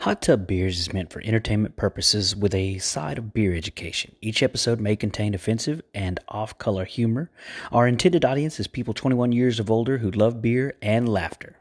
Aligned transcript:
Hot 0.00 0.20
Tub 0.20 0.46
Beers 0.46 0.78
is 0.78 0.92
meant 0.92 1.10
for 1.10 1.22
entertainment 1.24 1.76
purposes 1.76 2.36
with 2.36 2.54
a 2.54 2.78
side 2.78 3.16
of 3.18 3.32
beer 3.32 3.54
education. 3.54 4.14
Each 4.20 4.42
episode 4.42 4.78
may 4.78 4.94
contain 4.94 5.34
offensive 5.34 5.82
and 5.94 6.20
off 6.28 6.58
color 6.58 6.84
humor. 6.84 7.30
Our 7.72 7.88
intended 7.88 8.24
audience 8.24 8.60
is 8.60 8.66
people 8.66 8.92
21 8.92 9.32
years 9.32 9.58
of 9.58 9.70
older 9.70 9.98
who 9.98 10.10
love 10.10 10.42
beer 10.42 10.74
and 10.82 11.08
laughter. 11.08 11.56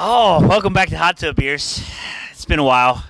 Oh, 0.00 0.46
welcome 0.46 0.72
back 0.72 0.88
to 0.90 0.98
Hot 0.98 1.16
Tub 1.16 1.36
Beers. 1.36 1.88
It's 2.32 2.44
been 2.44 2.58
a 2.58 2.64
while. 2.64 3.04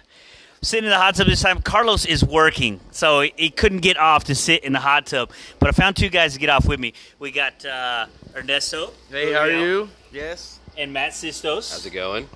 Sitting 0.61 0.87
in 0.87 0.91
the 0.91 0.97
hot 0.97 1.15
tub 1.15 1.27
this 1.29 1.43
time. 1.43 1.63
Carlos 1.63 2.05
is 2.05 2.25
working, 2.25 2.81
so 2.91 3.21
he 3.21 3.51
couldn't 3.51 3.81
get 3.81 3.97
off 3.97 4.25
to 4.25 4.35
sit 4.35 4.65
in 4.65 4.73
the 4.73 4.81
hot 4.81 5.07
tub. 5.07 5.31
But 5.61 5.69
I 5.69 5.73
found 5.73 5.97
two 5.97 6.09
guys 6.09 6.35
to 6.35 6.41
get 6.41 6.51
off 6.51 6.66
with 6.66 6.80
me. 6.80 6.95
We 7.19 7.30
got 7.30 7.65
uh, 7.65 8.07
Ernesto. 8.35 8.91
Hey, 9.09 9.33
how 9.33 9.41
are 9.41 9.51
you? 9.51 9.89
Yes. 10.13 10.59
And 10.77 10.93
Matt 10.93 11.13
Sistos. 11.13 11.71
How's 11.71 11.87
it 11.87 11.91
going? 11.91 12.29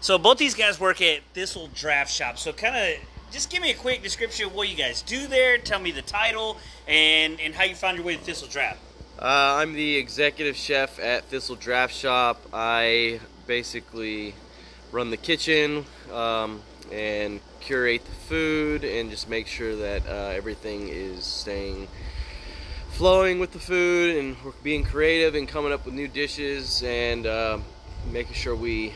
So 0.00 0.18
both 0.18 0.36
these 0.36 0.54
guys 0.54 0.80
work 0.80 1.00
at 1.00 1.20
Thistle 1.32 1.70
Draft 1.74 2.12
Shop. 2.12 2.38
So 2.38 2.52
kind 2.52 2.76
of 2.76 3.00
just 3.30 3.50
give 3.50 3.62
me 3.62 3.70
a 3.70 3.74
quick 3.74 4.02
description 4.02 4.46
of 4.46 4.54
what 4.54 4.68
you 4.68 4.76
guys 4.76 5.00
do 5.00 5.26
there. 5.26 5.56
Tell 5.58 5.80
me 5.80 5.92
the 5.92 6.02
title 6.02 6.58
and 6.86 7.40
and 7.40 7.54
how 7.54 7.64
you 7.64 7.74
found 7.74 7.96
your 7.96 8.04
way 8.04 8.16
to 8.16 8.22
Thistle 8.22 8.48
Draft. 8.48 8.80
Uh, 9.18 9.58
I'm 9.60 9.74
the 9.74 9.96
executive 9.96 10.56
chef 10.56 10.98
at 10.98 11.24
Thistle 11.26 11.56
Draft 11.56 11.94
Shop. 11.94 12.44
I 12.52 13.20
basically 13.46 14.34
run 14.90 15.10
the 15.10 15.16
kitchen 15.16 15.84
um, 16.12 16.60
and 16.90 17.40
curate 17.62 18.04
the 18.04 18.12
food 18.12 18.84
and 18.84 19.10
just 19.10 19.28
make 19.28 19.46
sure 19.46 19.76
that 19.76 20.06
uh, 20.06 20.32
everything 20.34 20.88
is 20.88 21.24
staying 21.24 21.88
flowing 22.90 23.38
with 23.38 23.52
the 23.52 23.58
food 23.58 24.16
and 24.16 24.36
we're 24.44 24.52
being 24.62 24.84
creative 24.84 25.34
and 25.34 25.48
coming 25.48 25.72
up 25.72 25.84
with 25.86 25.94
new 25.94 26.08
dishes 26.08 26.82
and 26.82 27.26
uh, 27.26 27.58
making 28.10 28.34
sure 28.34 28.54
we 28.54 28.92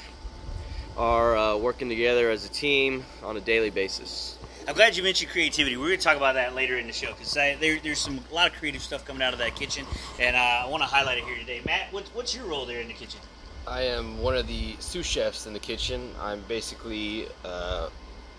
are 0.97 1.37
uh, 1.37 1.57
working 1.57 1.89
together 1.89 2.31
as 2.31 2.45
a 2.45 2.49
team 2.49 3.05
on 3.23 3.37
a 3.37 3.41
daily 3.41 3.71
basis. 3.71 4.37
I'm 4.69 4.75
glad 4.75 4.97
you 4.97 5.03
mentioned 5.05 5.31
creativity. 5.31 5.77
We're 5.77 5.87
going 5.87 5.99
to 5.99 6.05
talk 6.05 6.17
about 6.17 6.35
that 6.35 6.55
later 6.57 6.77
in 6.77 6.89
the 6.89 6.93
show 6.93 7.13
because 7.13 7.33
there, 7.33 7.79
there's 7.81 8.01
some 8.01 8.19
a 8.31 8.35
lot 8.35 8.51
of 8.51 8.59
creative 8.59 8.83
stuff 8.83 9.05
coming 9.05 9.23
out 9.23 9.33
of 9.33 9.39
that 9.39 9.55
kitchen, 9.55 9.87
and 10.19 10.35
uh, 10.35 10.65
I 10.65 10.67
want 10.67 10.83
to 10.83 10.89
highlight 10.89 11.19
it 11.19 11.25
here 11.25 11.37
today. 11.39 11.61
Matt, 11.65 11.93
what's, 11.93 12.13
what's 12.15 12.35
your 12.35 12.47
role 12.47 12.67
there 12.67 12.81
in 12.81 12.89
the 12.89 12.95
kitchen? 12.95 13.21
I 13.67 13.83
am 13.83 14.19
one 14.19 14.37
of 14.37 14.47
the 14.49 14.75
sous 14.81 15.07
chefs 15.07 15.47
in 15.47 15.53
the 15.53 15.61
kitchen. 15.61 16.11
I'm 16.21 16.41
basically 16.49 17.27
uh, 17.45 17.91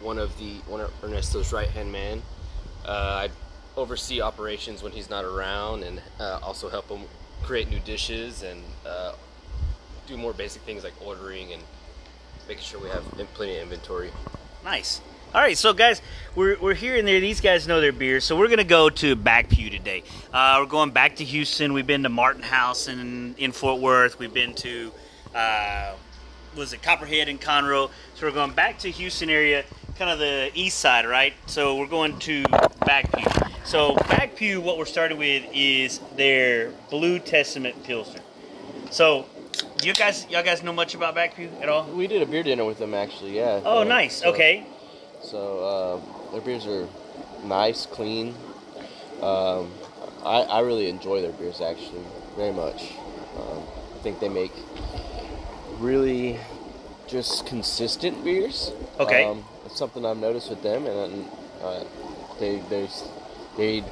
one 0.01 0.17
of 0.17 0.37
the 0.37 0.55
one 0.67 0.81
of 0.81 0.91
Ernesto's 1.01 1.51
right 1.51 1.69
hand 1.69 1.91
man. 1.91 2.21
Uh, 2.85 3.27
I 3.27 3.29
oversee 3.75 4.21
operations 4.21 4.81
when 4.81 4.91
he's 4.91 5.09
not 5.09 5.25
around, 5.25 5.83
and 5.83 6.01
uh, 6.19 6.39
also 6.41 6.69
help 6.69 6.89
him 6.89 7.01
create 7.43 7.69
new 7.69 7.79
dishes 7.79 8.43
and 8.43 8.61
uh, 8.85 9.13
do 10.07 10.17
more 10.17 10.33
basic 10.33 10.61
things 10.63 10.83
like 10.83 10.93
ordering 11.05 11.53
and 11.53 11.61
making 12.47 12.63
sure 12.63 12.79
we 12.79 12.89
have 12.89 13.03
plenty 13.33 13.57
of 13.57 13.63
inventory. 13.63 14.11
Nice. 14.63 15.01
All 15.35 15.41
right, 15.41 15.57
so 15.57 15.73
guys, 15.73 16.01
we're, 16.35 16.57
we're 16.57 16.73
here 16.73 16.95
and 16.95 17.05
there. 17.05 17.19
These 17.19 17.41
guys 17.41 17.67
know 17.67 17.81
their 17.81 17.91
beer, 17.91 18.21
so 18.21 18.37
we're 18.37 18.47
gonna 18.47 18.63
go 18.63 18.89
to 18.89 19.15
Back 19.15 19.49
Pew 19.49 19.69
today. 19.69 20.03
Uh, 20.33 20.57
we're 20.61 20.69
going 20.69 20.91
back 20.91 21.17
to 21.17 21.25
Houston. 21.25 21.73
We've 21.73 21.85
been 21.85 22.03
to 22.03 22.09
Martin 22.09 22.43
House 22.43 22.87
in 22.87 23.35
in 23.37 23.51
Fort 23.51 23.81
Worth. 23.81 24.19
We've 24.19 24.33
been 24.33 24.53
to 24.55 24.91
uh, 25.35 25.93
was 26.55 26.73
it 26.73 26.81
Copperhead 26.81 27.27
and 27.27 27.39
Conroe. 27.39 27.89
So 28.15 28.25
we're 28.25 28.33
going 28.33 28.53
back 28.53 28.79
to 28.79 28.89
Houston 28.89 29.29
area, 29.29 29.63
kind 29.97 30.11
of 30.11 30.19
the 30.19 30.51
east 30.53 30.79
side, 30.79 31.05
right? 31.05 31.33
So 31.47 31.75
we're 31.75 31.87
going 31.87 32.19
to 32.19 32.43
Back 32.85 33.11
Pew. 33.11 33.25
So 33.65 33.95
Back 33.95 34.35
Pew, 34.35 34.61
what 34.61 34.77
we're 34.77 34.85
starting 34.85 35.17
with 35.17 35.43
is 35.53 35.99
their 36.15 36.71
Blue 36.89 37.19
Testament 37.19 37.83
Pilsner. 37.83 38.21
So, 38.91 39.25
you 39.83 39.93
guys 39.93 40.25
y'all 40.29 40.43
guys 40.43 40.63
know 40.63 40.71
much 40.73 40.95
about 40.95 41.15
Back 41.15 41.35
Pew 41.35 41.49
at 41.61 41.67
all? 41.69 41.83
We 41.85 42.07
did 42.07 42.21
a 42.21 42.25
beer 42.25 42.43
dinner 42.43 42.63
with 42.65 42.77
them 42.79 42.93
actually, 42.93 43.35
yeah. 43.35 43.61
Oh, 43.65 43.81
Uh, 43.81 43.83
nice. 43.83 44.17
so- 44.17 44.29
Okay. 44.29 44.65
So 45.21 45.59
uh, 46.29 46.31
their 46.31 46.41
beers 46.41 46.65
are 46.67 46.87
nice, 47.43 47.85
clean. 47.87 48.35
Um, 49.21 49.71
I, 50.23 50.41
I 50.47 50.59
really 50.59 50.89
enjoy 50.89 51.21
their 51.21 51.31
beers 51.31 51.59
actually 51.59 52.03
very 52.35 52.53
much. 52.53 52.91
Um, 53.35 53.63
I 53.95 53.97
think 54.03 54.19
they 54.19 54.29
make 54.29 54.51
really 55.79 56.39
just 57.07 57.45
consistent 57.47 58.23
beers. 58.23 58.71
Okay. 58.99 59.23
Um, 59.25 59.43
something 59.77 60.05
I've 60.05 60.17
noticed 60.17 60.49
with 60.49 60.61
them, 60.63 60.85
and 60.85 61.27
uh, 61.63 61.83
they 62.39 62.59
they 62.69 62.89
they 63.57 63.83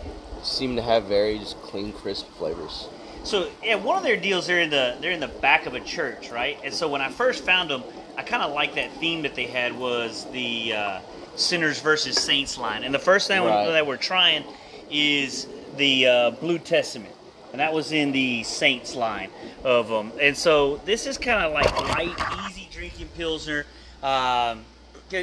seem 0.44 0.75
to 0.75 0.81
have 0.81 1.06
very 1.06 1.40
just 1.40 1.62
clean, 1.62 1.94
crisp 1.94 2.28
flavors. 2.38 2.88
So 3.23 3.50
yeah, 3.63 3.75
one 3.75 3.97
of 3.97 4.03
their 4.03 4.18
deals 4.18 4.47
they're 4.47 4.59
in 4.59 4.69
the 4.69 4.97
they're 5.01 5.12
in 5.12 5.19
the 5.19 5.28
back 5.28 5.66
of 5.66 5.73
a 5.73 5.79
church, 5.79 6.31
right? 6.31 6.57
And 6.63 6.73
so 6.73 6.88
when 6.88 7.01
I 7.01 7.09
first 7.09 7.44
found 7.44 7.69
them, 7.69 7.84
I 8.18 8.23
kind 8.23 8.44
of 8.44 8.53
like 8.53 8.75
that 8.75 8.91
theme 8.94 9.22
that 9.23 9.35
they 9.35 9.46
had 9.46 9.78
was 9.78 10.25
the 10.31 10.73
uh, 10.73 11.00
sinners 11.35 11.79
versus 11.79 12.17
saints 12.17 12.57
line. 12.57 12.84
And 12.84 12.94
the 12.94 13.00
first 13.00 13.28
thing 13.28 13.44
Right. 13.44 13.67
that 13.67 13.88
we're 13.88 13.97
trying 13.97 14.44
is 14.91 15.47
the 15.78 16.07
uh, 16.07 16.31
Blue 16.31 16.59
Testament, 16.59 17.13
and 17.52 17.59
that 17.59 17.73
was 17.73 17.91
in 17.91 18.12
the 18.12 18.44
saints 18.44 18.96
line 18.96 19.29
of 19.63 19.88
them. 19.88 20.12
And 20.22 20.38
so 20.38 20.78
this 20.85 21.06
is 21.07 21.17
kind 21.17 21.44
of 21.44 21.52
like 21.52 21.72
light, 21.96 22.16
easy 22.47 22.67
drinking 22.72 23.07
pilsner. 23.17 23.66
Um, 24.03 24.63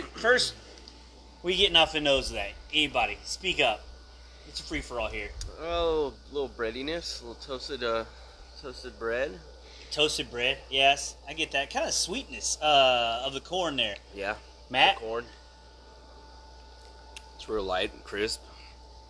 'kay, 0.00 0.06
first, 0.14 0.54
we 1.42 1.56
getting 1.56 1.76
off 1.76 1.92
the 1.92 2.00
nose 2.00 2.30
of 2.30 2.36
that. 2.36 2.52
Anybody, 2.72 3.18
speak 3.24 3.60
up. 3.60 3.80
It's 4.48 4.60
a 4.60 4.62
free 4.62 4.80
for 4.80 4.98
all 5.00 5.08
here. 5.08 5.30
Oh, 5.60 6.12
a 6.30 6.34
little 6.34 6.48
breadiness, 6.48 7.20
a 7.20 7.26
little 7.26 7.42
toasted 7.42 7.82
uh, 7.84 8.04
toasted 8.60 8.98
bread. 8.98 9.38
Toasted 9.90 10.30
bread, 10.30 10.56
yes, 10.70 11.16
I 11.28 11.34
get 11.34 11.52
that 11.52 11.70
kind 11.72 11.86
of 11.86 11.92
sweetness 11.92 12.56
uh, 12.62 13.22
of 13.26 13.34
the 13.34 13.40
corn 13.40 13.76
there. 13.76 13.96
Yeah, 14.14 14.36
Matt, 14.70 14.96
corn. 14.96 15.26
It's 17.36 17.46
real 17.48 17.62
light 17.64 17.92
and 17.92 18.02
crisp. 18.02 18.40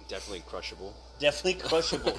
Definitely 0.08 0.42
crushable. 0.48 0.94
definitely 1.20 1.54
crushable. 1.62 2.18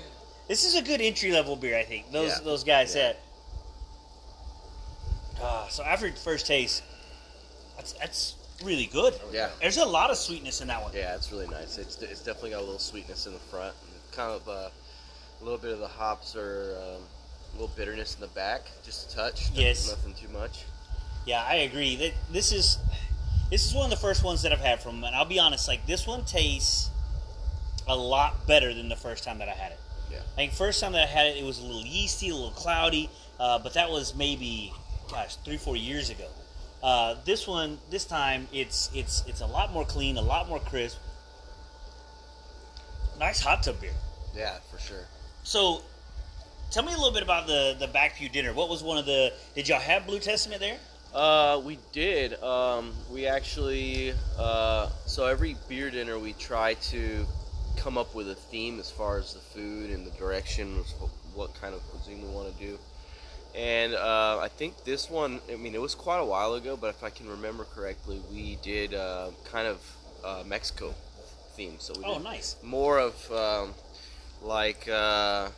this 0.48 0.64
is 0.64 0.74
a 0.74 0.82
good 0.82 1.00
entry 1.00 1.30
level 1.30 1.54
beer, 1.54 1.78
I 1.78 1.84
think. 1.84 2.10
Those 2.10 2.30
Yeah. 2.32 2.44
those 2.44 2.64
guys 2.64 2.88
Yeah. 2.88 3.12
said. 3.12 3.16
Ah, 5.40 5.66
so 5.70 5.82
after 5.84 6.10
first 6.12 6.46
taste, 6.46 6.82
that's 7.80 7.92
that's 7.94 8.34
really 8.62 8.86
good. 8.86 9.14
Yeah. 9.32 9.48
There's 9.60 9.78
a 9.78 9.84
lot 9.86 10.10
of 10.10 10.16
sweetness 10.18 10.60
in 10.60 10.68
that 10.68 10.82
one. 10.82 10.92
Yeah, 10.94 11.14
it's 11.14 11.32
really 11.32 11.46
nice. 11.48 11.78
It's, 11.78 12.00
it's 12.02 12.20
definitely 12.20 12.50
got 12.50 12.58
a 12.58 12.66
little 12.66 12.78
sweetness 12.78 13.26
in 13.26 13.32
the 13.32 13.38
front. 13.38 13.74
and 13.82 14.12
Kind 14.12 14.32
of 14.32 14.46
uh, 14.48 14.68
a 15.40 15.42
little 15.44 15.58
bit 15.58 15.72
of 15.72 15.78
the 15.78 15.88
hops 15.88 16.36
or 16.36 16.76
um, 16.78 17.02
a 17.52 17.52
little 17.54 17.74
bitterness 17.74 18.14
in 18.14 18.20
the 18.20 18.26
back, 18.28 18.62
just 18.84 19.10
a 19.12 19.16
touch. 19.16 19.48
nothing- 19.50 19.62
Yes. 19.64 19.88
Nothing 19.88 20.12
too 20.14 20.28
much. 20.28 20.64
Yeah, 21.26 21.42
I 21.46 21.54
agree. 21.56 21.96
That 21.96 22.12
this 22.30 22.52
is 22.52 22.78
this 23.50 23.66
is 23.66 23.74
one 23.74 23.84
of 23.84 23.90
the 23.90 23.96
first 23.96 24.22
ones 24.24 24.42
that 24.42 24.52
I've 24.52 24.60
had 24.60 24.80
from 24.82 24.96
them, 24.96 25.04
and 25.04 25.16
I'll 25.16 25.24
be 25.24 25.38
honest, 25.38 25.66
like 25.68 25.86
this 25.86 26.06
one 26.06 26.24
tastes 26.24 26.90
a 27.88 27.96
lot 27.96 28.46
better 28.46 28.72
than 28.74 28.88
the 28.88 28.96
first 28.96 29.24
time 29.24 29.38
that 29.38 29.48
I 29.48 29.52
had 29.52 29.72
it. 29.72 29.80
Yeah. 30.10 30.18
I 30.34 30.36
think 30.36 30.52
first 30.52 30.80
time 30.80 30.92
that 30.92 31.02
I 31.02 31.06
had 31.06 31.26
it, 31.28 31.36
it 31.38 31.44
was 31.44 31.58
a 31.58 31.62
little 31.62 31.84
yeasty, 31.84 32.28
a 32.28 32.34
little 32.34 32.50
cloudy, 32.50 33.08
uh, 33.38 33.58
but 33.58 33.74
that 33.74 33.90
was 33.90 34.14
maybe, 34.14 34.72
gosh, 35.10 35.36
three, 35.36 35.56
four 35.56 35.76
years 35.76 36.10
ago. 36.10 36.26
Uh, 36.82 37.16
this 37.24 37.46
one, 37.46 37.78
this 37.90 38.04
time, 38.04 38.48
it's 38.52 38.90
it's 38.94 39.22
it's 39.26 39.40
a 39.40 39.46
lot 39.46 39.72
more 39.72 39.84
clean, 39.84 40.16
a 40.16 40.22
lot 40.22 40.48
more 40.48 40.58
crisp. 40.58 40.98
Nice 43.18 43.40
hot 43.40 43.62
tub 43.62 43.80
beer. 43.80 43.92
Yeah, 44.34 44.58
for 44.70 44.78
sure. 44.78 45.04
So, 45.42 45.82
tell 46.70 46.82
me 46.82 46.92
a 46.92 46.96
little 46.96 47.12
bit 47.12 47.22
about 47.22 47.46
the 47.46 47.76
the 47.78 47.86
back 47.86 48.16
pew 48.16 48.28
dinner. 48.30 48.54
What 48.54 48.70
was 48.70 48.82
one 48.82 48.96
of 48.96 49.04
the? 49.04 49.32
Did 49.54 49.68
y'all 49.68 49.80
have 49.80 50.06
Blue 50.06 50.20
Testament 50.20 50.60
there? 50.60 50.78
Uh, 51.14 51.60
we 51.64 51.78
did. 51.92 52.40
Um, 52.42 52.92
we 53.12 53.26
actually, 53.26 54.14
uh, 54.38 54.88
so 55.06 55.26
every 55.26 55.56
beer 55.68 55.90
dinner 55.90 56.18
we 56.18 56.34
try 56.34 56.74
to 56.74 57.26
come 57.76 57.98
up 57.98 58.14
with 58.14 58.30
a 58.30 58.34
theme 58.34 58.78
as 58.78 58.90
far 58.90 59.18
as 59.18 59.34
the 59.34 59.40
food 59.40 59.90
and 59.90 60.06
the 60.06 60.12
direction, 60.12 60.78
of 60.78 61.10
what 61.34 61.54
kind 61.60 61.74
of 61.74 61.82
cuisine 61.90 62.22
we 62.22 62.28
want 62.28 62.56
to 62.56 62.64
do. 62.64 62.78
And 63.54 63.94
uh, 63.94 64.38
I 64.40 64.48
think 64.48 64.84
this 64.84 65.10
one, 65.10 65.40
I 65.52 65.56
mean, 65.56 65.74
it 65.74 65.80
was 65.80 65.94
quite 65.94 66.18
a 66.18 66.24
while 66.24 66.54
ago, 66.54 66.76
but 66.76 66.88
if 66.90 67.02
I 67.02 67.10
can 67.10 67.28
remember 67.28 67.64
correctly, 67.64 68.20
we 68.30 68.56
did 68.62 68.94
uh, 68.94 69.30
kind 69.44 69.66
of 69.66 69.80
uh, 70.24 70.42
Mexico 70.46 70.94
theme. 71.56 71.74
So 71.78 71.94
we 71.98 72.04
Oh, 72.04 72.14
did 72.14 72.24
nice. 72.24 72.56
more 72.62 72.98
of 73.00 73.32
um, 73.32 73.74
like 74.42 74.88
uh, 74.88 75.48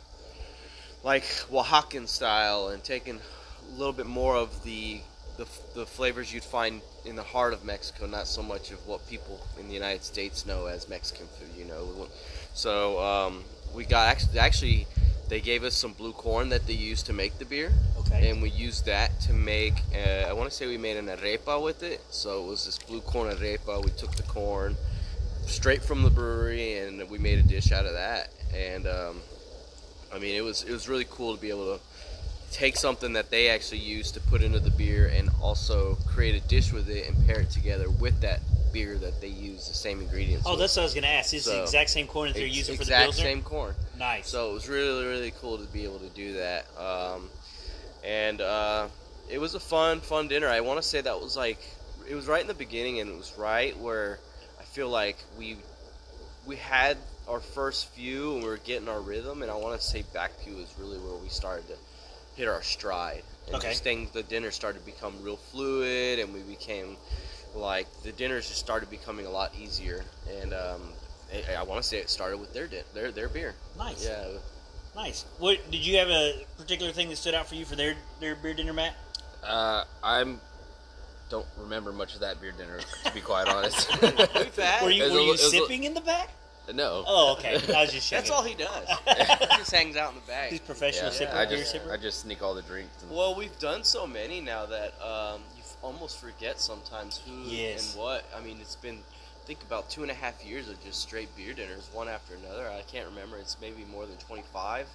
like 1.03 1.23
Oaxacan 1.51 2.07
style 2.07 2.69
and 2.69 2.83
taking 2.83 3.19
a 3.19 3.77
little 3.77 3.93
bit 3.93 4.05
more 4.05 4.35
of 4.35 4.63
the, 4.63 5.01
the 5.37 5.45
the 5.75 5.85
flavors 5.85 6.33
you'd 6.33 6.43
find 6.43 6.81
in 7.05 7.15
the 7.15 7.23
heart 7.23 7.53
of 7.53 7.63
Mexico, 7.65 8.05
not 8.07 8.27
so 8.27 8.41
much 8.41 8.71
of 8.71 8.85
what 8.87 9.07
people 9.09 9.39
in 9.59 9.67
the 9.67 9.73
United 9.73 10.03
States 10.03 10.45
know 10.45 10.65
as 10.65 10.87
Mexican 10.89 11.27
food. 11.27 11.49
You 11.57 11.65
know, 11.65 12.07
so 12.53 12.99
um, 12.99 13.43
we 13.75 13.85
got 13.85 14.07
actually 14.09 14.39
actually 14.39 14.87
they 15.33 15.41
gave 15.41 15.63
us 15.63 15.73
some 15.73 15.93
blue 15.93 16.11
corn 16.11 16.49
that 16.49 16.67
they 16.67 16.73
used 16.73 17.07
to 17.07 17.11
make 17.11 17.39
the 17.39 17.45
beer. 17.45 17.71
Okay. 18.01 18.29
And 18.29 18.39
we 18.39 18.51
used 18.51 18.85
that 18.85 19.19
to 19.21 19.33
make, 19.33 19.73
uh, 19.95 20.29
I 20.29 20.33
want 20.33 20.47
to 20.47 20.55
say 20.55 20.67
we 20.67 20.77
made 20.77 20.95
an 20.95 21.07
arepa 21.07 21.59
with 21.59 21.81
it. 21.81 22.01
So 22.11 22.43
it 22.43 22.47
was 22.47 22.65
this 22.65 22.77
blue 22.77 23.01
corn 23.01 23.35
arepa. 23.35 23.83
We 23.83 23.89
took 23.89 24.11
the 24.11 24.21
corn 24.21 24.77
straight 25.47 25.81
from 25.81 26.03
the 26.03 26.11
brewery 26.11 26.77
and 26.77 27.09
we 27.09 27.17
made 27.17 27.39
a 27.39 27.41
dish 27.41 27.71
out 27.71 27.87
of 27.87 27.93
that. 27.93 28.29
And 28.55 28.85
um, 28.85 29.21
I 30.13 30.19
mean, 30.19 30.35
it 30.35 30.41
was 30.41 30.61
it 30.65 30.71
was 30.71 30.87
really 30.87 31.07
cool 31.09 31.35
to 31.35 31.41
be 31.41 31.49
able 31.49 31.77
to 31.77 31.83
take 32.53 32.77
something 32.77 33.13
that 33.13 33.31
they 33.31 33.49
actually 33.49 33.79
use 33.79 34.11
to 34.11 34.19
put 34.19 34.43
into 34.43 34.59
the 34.59 34.69
beer 34.69 35.07
and 35.07 35.29
also 35.41 35.97
create 36.07 36.35
a 36.35 36.47
dish 36.47 36.71
with 36.71 36.87
it 36.87 37.09
and 37.09 37.25
pair 37.25 37.41
it 37.41 37.49
together 37.49 37.89
with 37.89 38.21
that 38.21 38.39
beer 38.71 38.95
that 38.97 39.19
they 39.19 39.27
use 39.27 39.67
the 39.67 39.73
same 39.73 39.99
ingredients. 40.01 40.45
Oh, 40.45 40.51
with. 40.51 40.59
that's 40.59 40.75
what 40.75 40.83
I 40.83 40.85
was 40.85 40.93
going 40.93 41.03
to 41.03 41.09
ask. 41.09 41.33
Is 41.33 41.45
the 41.45 41.63
exact 41.63 41.89
same 41.89 42.07
corn 42.07 42.29
that 42.29 42.35
they're 42.35 42.45
using 42.45 42.77
for 42.77 42.85
the 42.85 42.91
beer? 42.91 43.07
exact 43.07 43.17
same 43.17 43.41
corn. 43.41 43.73
Nice. 43.97 44.29
So 44.29 44.51
it 44.51 44.53
was 44.53 44.69
really, 44.69 45.05
really 45.05 45.33
cool 45.41 45.57
to 45.57 45.65
be 45.65 45.83
able 45.83 45.99
to 45.99 46.09
do 46.09 46.33
that. 46.33 46.65
Um, 46.77 47.29
and 48.03 48.39
uh, 48.39 48.87
it 49.29 49.39
was 49.39 49.55
a 49.55 49.59
fun, 49.59 49.99
fun 49.99 50.27
dinner. 50.27 50.47
I 50.47 50.61
want 50.61 50.81
to 50.81 50.87
say 50.87 51.01
that 51.01 51.19
was 51.19 51.35
like, 51.35 51.59
it 52.07 52.15
was 52.15 52.27
right 52.27 52.41
in 52.41 52.47
the 52.47 52.53
beginning, 52.53 52.99
and 52.99 53.09
it 53.09 53.17
was 53.17 53.33
right 53.37 53.77
where 53.79 54.19
I 54.59 54.63
feel 54.63 54.89
like 54.89 55.17
we 55.37 55.57
we 56.45 56.57
had 56.57 56.97
our 57.27 57.39
first 57.39 57.87
few 57.93 58.33
and 58.33 58.43
we 58.43 58.49
were 58.49 58.57
getting 58.57 58.89
our 58.89 58.99
rhythm. 58.99 59.41
And 59.41 59.49
I 59.49 59.55
want 59.55 59.79
to 59.79 59.85
say 59.85 60.03
back 60.13 60.31
pew 60.43 60.57
is 60.57 60.73
really 60.77 60.97
where 60.97 61.15
we 61.15 61.29
started 61.29 61.67
to 61.69 61.75
hit 62.35 62.47
our 62.47 62.61
stride. 62.61 63.23
And 63.47 63.55
Okay. 63.57 63.69
just 63.71 63.83
things, 63.83 64.11
the 64.11 64.23
dinner 64.23 64.51
started 64.51 64.79
to 64.79 64.85
become 64.85 65.13
real 65.21 65.37
fluid, 65.37 66.19
and 66.19 66.33
we 66.33 66.41
became 66.41 66.97
like 67.55 67.87
the 68.03 68.11
dinners 68.11 68.47
just 68.47 68.59
started 68.59 68.89
becoming 68.89 69.25
a 69.25 69.29
lot 69.29 69.53
easier. 69.59 70.03
And 70.41 70.53
um, 70.53 70.81
I, 71.49 71.55
I 71.55 71.63
want 71.63 71.81
to 71.81 71.87
say 71.87 71.97
it 71.97 72.09
started 72.09 72.39
with 72.39 72.53
their 72.53 72.67
din- 72.67 72.85
their 72.93 73.11
their 73.11 73.29
beer. 73.29 73.53
nice. 73.77 74.05
Yeah, 74.05 74.27
Nice. 74.95 75.25
What 75.39 75.71
did 75.71 75.83
you 75.85 75.97
have 75.97 76.09
a 76.09 76.45
particular 76.57 76.91
thing 76.91 77.09
that 77.09 77.15
stood 77.15 77.33
out 77.33 77.47
for 77.47 77.55
you 77.55 77.65
for 77.65 77.75
their 77.75 77.95
their 78.19 78.35
beer 78.35 78.53
dinner, 78.53 78.73
Matt? 78.73 78.95
Uh, 79.43 79.83
I'm 80.03 80.39
don't 81.29 81.47
remember 81.57 81.91
much 81.91 82.13
of 82.13 82.19
that 82.21 82.39
beer 82.39 82.51
dinner 82.51 82.79
to 83.05 83.11
be 83.13 83.19
quite 83.21 83.47
honest. 83.53 83.89
We've. 84.01 84.57
Were 84.81 84.89
you 84.91 85.03
were 85.11 85.19
you 85.19 85.29
li- 85.29 85.33
a- 85.33 85.37
sipping 85.37 85.83
in 85.83 85.93
the 85.95 86.01
back? 86.01 86.29
No. 86.73 87.03
Oh, 87.05 87.33
okay. 87.37 87.55
I 87.73 87.81
was 87.81 87.91
just. 87.91 88.09
That's 88.11 88.29
all 88.29 88.43
he 88.43 88.53
does. 88.55 88.87
he 89.07 89.45
just 89.57 89.71
hangs 89.71 89.95
out 89.97 90.09
in 90.09 90.15
the 90.15 90.27
bag. 90.27 90.51
He's 90.51 90.59
professional 90.59 91.11
Yeah, 91.11 91.27
sipper, 91.27 91.33
I 91.35 91.45
beer 91.45 91.57
just 91.57 91.75
sipper. 91.75 91.91
I 91.91 91.97
just 91.97 92.19
sneak 92.21 92.41
all 92.41 92.53
the 92.55 92.61
drinks. 92.61 93.01
And, 93.03 93.11
Well, 93.11 93.35
we've 93.35 93.57
done 93.59 93.83
so 93.83 94.07
many 94.07 94.39
now 94.41 94.65
that 94.67 94.93
um, 95.01 95.41
you 95.57 95.63
almost 95.81 96.19
forget 96.19 96.59
sometimes 96.59 97.17
who 97.25 97.49
Yes. 97.49 97.93
and 97.93 98.01
what. 98.01 98.23
I 98.37 98.41
mean, 98.43 98.57
it's 98.61 98.75
been 98.75 98.97
I 98.97 99.45
think 99.45 99.61
about 99.63 99.89
two 99.89 100.03
and 100.03 100.11
a 100.11 100.13
half 100.13 100.43
years 100.45 100.69
of 100.69 100.81
just 100.83 101.01
straight 101.01 101.35
beer 101.35 101.53
dinners, 101.53 101.89
one 101.91 102.07
after 102.07 102.33
another. 102.35 102.69
I 102.69 102.81
can't 102.83 103.07
remember. 103.09 103.37
It's 103.37 103.57
maybe 103.59 103.83
more 103.91 104.05
than 104.05 104.15
twenty 104.17 104.43
five. 104.53 104.87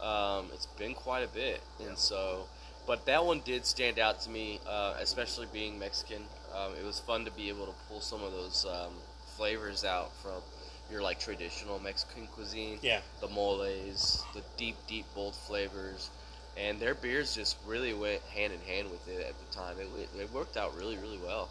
Um, 0.00 0.46
it's 0.54 0.66
been 0.66 0.94
quite 0.94 1.24
a 1.24 1.28
bit, 1.28 1.60
and 1.86 1.96
so. 1.98 2.46
But 2.84 3.06
that 3.06 3.24
one 3.24 3.40
did 3.44 3.64
stand 3.64 4.00
out 4.00 4.20
to 4.22 4.30
me, 4.30 4.58
uh, 4.68 4.94
especially 5.00 5.46
being 5.52 5.78
Mexican. 5.78 6.22
Um, 6.52 6.72
it 6.80 6.84
was 6.84 6.98
fun 6.98 7.24
to 7.24 7.30
be 7.30 7.48
able 7.48 7.66
to 7.66 7.72
pull 7.88 8.00
some 8.00 8.24
of 8.24 8.32
those 8.32 8.66
um, 8.68 8.92
flavors 9.36 9.84
out 9.84 10.10
from 10.20 10.42
your 10.92 11.02
like 11.02 11.18
traditional 11.18 11.80
Mexican 11.80 12.26
cuisine. 12.28 12.78
yeah. 12.82 13.00
the 13.20 13.28
moles, 13.28 14.22
the 14.34 14.42
deep, 14.56 14.76
deep, 14.86 15.06
bold 15.14 15.34
flavors, 15.34 16.10
and 16.56 16.78
their 16.78 16.94
beers 16.94 17.34
just 17.34 17.56
really 17.66 17.94
went 17.94 18.20
hand 18.34 18.52
in 18.52 18.60
hand 18.60 18.90
with 18.90 19.08
it 19.08 19.26
at 19.26 19.34
the 19.38 19.56
time. 19.56 19.76
It, 19.80 19.88
it, 19.98 20.20
it 20.20 20.32
worked 20.32 20.56
out 20.58 20.76
really, 20.76 20.96
really 20.98 21.18
well. 21.24 21.48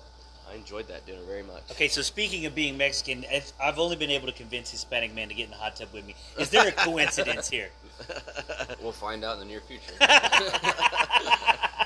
I 0.49 0.55
enjoyed 0.55 0.87
that 0.89 1.05
dinner 1.05 1.21
very 1.27 1.43
much. 1.43 1.63
Okay, 1.71 1.87
so 1.87 2.01
speaking 2.01 2.45
of 2.45 2.53
being 2.53 2.77
Mexican, 2.77 3.23
if- 3.31 3.53
I've 3.61 3.79
only 3.79 3.95
been 3.95 4.09
able 4.11 4.27
to 4.27 4.33
convince 4.33 4.69
Hispanic 4.69 5.13
men 5.15 5.27
to 5.29 5.33
get 5.33 5.45
in 5.45 5.51
the 5.51 5.57
hot 5.57 5.75
tub 5.75 5.89
with 5.93 6.05
me. 6.05 6.13
Is 6.37 6.49
there 6.49 6.67
a 6.67 6.71
coincidence 6.71 7.49
here? 7.49 7.69
we'll 8.81 8.91
find 8.91 9.23
out 9.23 9.33
in 9.33 9.39
the 9.39 9.45
near 9.45 9.61
future. 9.61 9.81
yeah, 9.99 11.77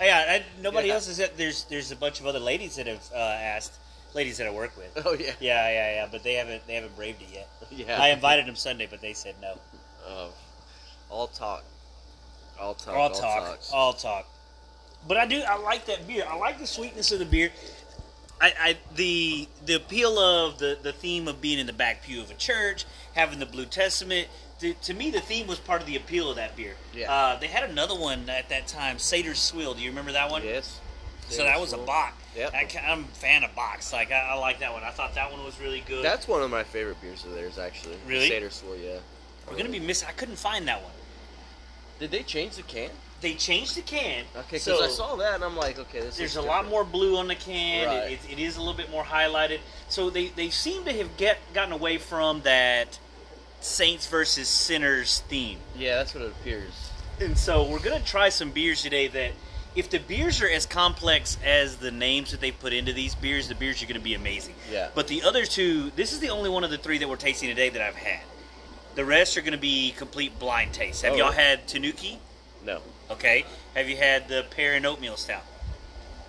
I, 0.00 0.42
nobody 0.60 0.88
Yeah. 0.88 0.94
else 0.94 1.08
is. 1.08 1.20
There's 1.36 1.64
there's 1.64 1.90
a 1.92 1.96
bunch 1.96 2.20
of 2.20 2.26
other 2.26 2.40
ladies 2.40 2.76
that 2.76 2.86
have 2.86 3.02
uh, 3.14 3.18
asked, 3.18 3.74
ladies 4.14 4.38
that 4.38 4.46
I 4.46 4.50
work 4.50 4.76
with. 4.76 5.04
oh 5.04 5.14
yeah, 5.14 5.32
Yeah, 5.40 5.68
yeah, 5.70 5.94
yeah, 5.94 6.08
but 6.10 6.22
they 6.22 6.34
haven't 6.34 6.66
they 6.66 6.74
haven't 6.74 6.96
braved 6.96 7.22
it 7.22 7.28
yet. 7.32 7.48
yeah. 7.70 8.00
I 8.00 8.08
invited 8.08 8.46
them 8.46 8.56
Sunday, 8.56 8.86
but 8.90 9.00
they 9.00 9.12
said 9.12 9.34
no. 9.40 9.58
Uh, 10.06 10.28
all 11.10 11.28
talk, 11.28 11.64
all 12.58 12.74
talk, 12.74 12.96
all 12.96 13.10
talk, 13.10 13.60
all 13.72 13.92
talk. 13.92 14.26
But 15.06 15.16
I 15.16 15.26
do. 15.26 15.42
I 15.46 15.56
like 15.58 15.86
that 15.86 16.06
beer. 16.06 16.24
I 16.28 16.36
like 16.36 16.58
the 16.58 16.66
sweetness 16.66 17.12
of 17.12 17.18
the 17.18 17.24
beer. 17.24 17.50
I, 18.40 18.52
I 18.58 18.76
the 18.96 19.48
the 19.66 19.74
appeal 19.74 20.18
of 20.18 20.58
the 20.58 20.78
the 20.80 20.92
theme 20.92 21.28
of 21.28 21.40
being 21.40 21.58
in 21.58 21.66
the 21.66 21.72
back 21.72 22.02
pew 22.02 22.20
of 22.20 22.30
a 22.30 22.34
church, 22.34 22.84
having 23.14 23.38
the 23.38 23.46
Blue 23.46 23.66
Testament. 23.66 24.28
To, 24.60 24.74
to 24.74 24.94
me, 24.94 25.10
the 25.10 25.20
theme 25.20 25.48
was 25.48 25.58
part 25.58 25.80
of 25.80 25.88
the 25.88 25.96
appeal 25.96 26.30
of 26.30 26.36
that 26.36 26.54
beer. 26.54 26.74
Yeah. 26.94 27.12
Uh, 27.12 27.38
they 27.38 27.48
had 27.48 27.68
another 27.68 27.96
one 27.96 28.28
at 28.30 28.48
that 28.50 28.68
time, 28.68 29.00
Seder 29.00 29.34
Swill. 29.34 29.74
Do 29.74 29.82
you 29.82 29.90
remember 29.90 30.12
that 30.12 30.30
one? 30.30 30.44
Yes. 30.44 30.80
So 31.28 31.44
that 31.44 31.60
was 31.60 31.72
a 31.72 31.78
bock. 31.78 32.14
Yep. 32.36 32.54
I, 32.54 32.68
I'm 32.86 33.04
a 33.04 33.06
fan 33.08 33.44
of 33.44 33.54
bocks. 33.54 33.92
Like 33.92 34.12
I, 34.12 34.30
I 34.30 34.34
like 34.34 34.60
that 34.60 34.72
one. 34.72 34.82
I 34.82 34.90
thought 34.90 35.14
that 35.14 35.32
one 35.32 35.44
was 35.44 35.60
really 35.60 35.82
good. 35.86 36.04
That's 36.04 36.28
one 36.28 36.42
of 36.42 36.50
my 36.50 36.64
favorite 36.64 37.00
beers 37.00 37.24
of 37.24 37.32
theirs, 37.32 37.58
actually. 37.58 37.96
Really? 38.06 38.28
Seder 38.28 38.50
Swill, 38.50 38.76
yeah. 38.76 38.98
We're 39.48 39.56
gonna 39.56 39.68
be 39.68 39.80
missing. 39.80 40.08
I 40.08 40.12
couldn't 40.12 40.36
find 40.36 40.68
that 40.68 40.82
one. 40.82 40.92
Did 41.98 42.10
they 42.10 42.22
change 42.22 42.56
the 42.56 42.62
can? 42.62 42.90
They 43.20 43.34
changed 43.34 43.76
the 43.76 43.82
can. 43.82 44.24
Okay, 44.34 44.42
because 44.50 44.62
so 44.64 44.84
I 44.84 44.88
saw 44.88 45.14
that 45.16 45.36
and 45.36 45.44
I'm 45.44 45.56
like, 45.56 45.78
okay, 45.78 46.00
this. 46.00 46.16
There's 46.16 46.36
a 46.36 46.42
lot 46.42 46.66
more 46.68 46.84
blue 46.84 47.16
on 47.16 47.28
the 47.28 47.36
can. 47.36 47.86
Right. 47.86 48.12
It, 48.12 48.20
it, 48.28 48.32
it 48.32 48.38
is 48.40 48.56
a 48.56 48.60
little 48.60 48.74
bit 48.74 48.90
more 48.90 49.04
highlighted. 49.04 49.60
So 49.88 50.10
they, 50.10 50.28
they 50.28 50.50
seem 50.50 50.84
to 50.84 50.92
have 50.92 51.16
get 51.16 51.38
gotten 51.54 51.72
away 51.72 51.98
from 51.98 52.40
that 52.42 52.98
saints 53.60 54.08
versus 54.08 54.48
sinners 54.48 55.20
theme. 55.28 55.58
Yeah, 55.76 55.96
that's 55.96 56.14
what 56.14 56.24
it 56.24 56.32
appears. 56.32 56.90
And 57.20 57.38
so 57.38 57.68
we're 57.68 57.78
gonna 57.78 58.00
try 58.00 58.28
some 58.28 58.50
beers 58.50 58.82
today 58.82 59.06
that 59.08 59.32
if 59.74 59.88
the 59.90 59.98
beers 59.98 60.42
are 60.42 60.48
as 60.48 60.66
complex 60.66 61.38
as 61.44 61.76
the 61.76 61.90
names 61.90 62.30
that 62.30 62.40
they 62.40 62.50
put 62.50 62.72
into 62.72 62.92
these 62.92 63.14
beers, 63.14 63.48
the 63.48 63.54
beers 63.54 63.82
are 63.82 63.86
gonna 63.86 64.00
be 64.00 64.14
amazing. 64.14 64.54
Yeah. 64.70 64.88
But 64.94 65.08
the 65.08 65.22
other 65.22 65.44
two, 65.46 65.90
this 65.96 66.12
is 66.12 66.20
the 66.20 66.30
only 66.30 66.50
one 66.50 66.64
of 66.64 66.70
the 66.70 66.78
three 66.78 66.98
that 66.98 67.08
we're 67.08 67.16
tasting 67.16 67.48
today 67.48 67.68
that 67.70 67.80
I've 67.80 67.96
had. 67.96 68.20
The 68.94 69.04
rest 69.04 69.36
are 69.38 69.40
gonna 69.42 69.56
be 69.56 69.92
complete 69.96 70.38
blind 70.38 70.72
taste. 70.74 71.02
Have 71.02 71.14
Oh, 71.14 71.16
y'all 71.16 71.30
really? 71.30 71.42
had 71.42 71.66
Tanuki? 71.68 72.18
No. 72.64 72.80
Okay. 73.10 73.44
Have 73.74 73.88
you 73.88 73.96
had 73.96 74.28
the 74.28 74.44
Perrin 74.50 74.84
oatmeal 74.84 75.16
stout? 75.16 75.44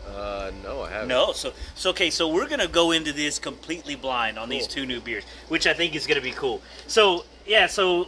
Uh, 0.07 0.51
no, 0.63 0.81
I 0.83 0.89
haven't. 0.91 1.07
No, 1.07 1.31
so 1.31 1.53
so 1.75 1.89
okay, 1.91 2.09
so 2.09 2.27
we're 2.27 2.47
gonna 2.47 2.67
go 2.67 2.91
into 2.91 3.13
this 3.13 3.39
completely 3.39 3.95
blind 3.95 4.37
on 4.37 4.49
these 4.49 4.67
two 4.67 4.85
new 4.85 4.99
beers, 4.99 5.23
which 5.47 5.65
I 5.65 5.73
think 5.73 5.95
is 5.95 6.07
gonna 6.07 6.19
be 6.21 6.31
cool. 6.31 6.61
So 6.87 7.25
yeah, 7.45 7.67
so 7.67 8.07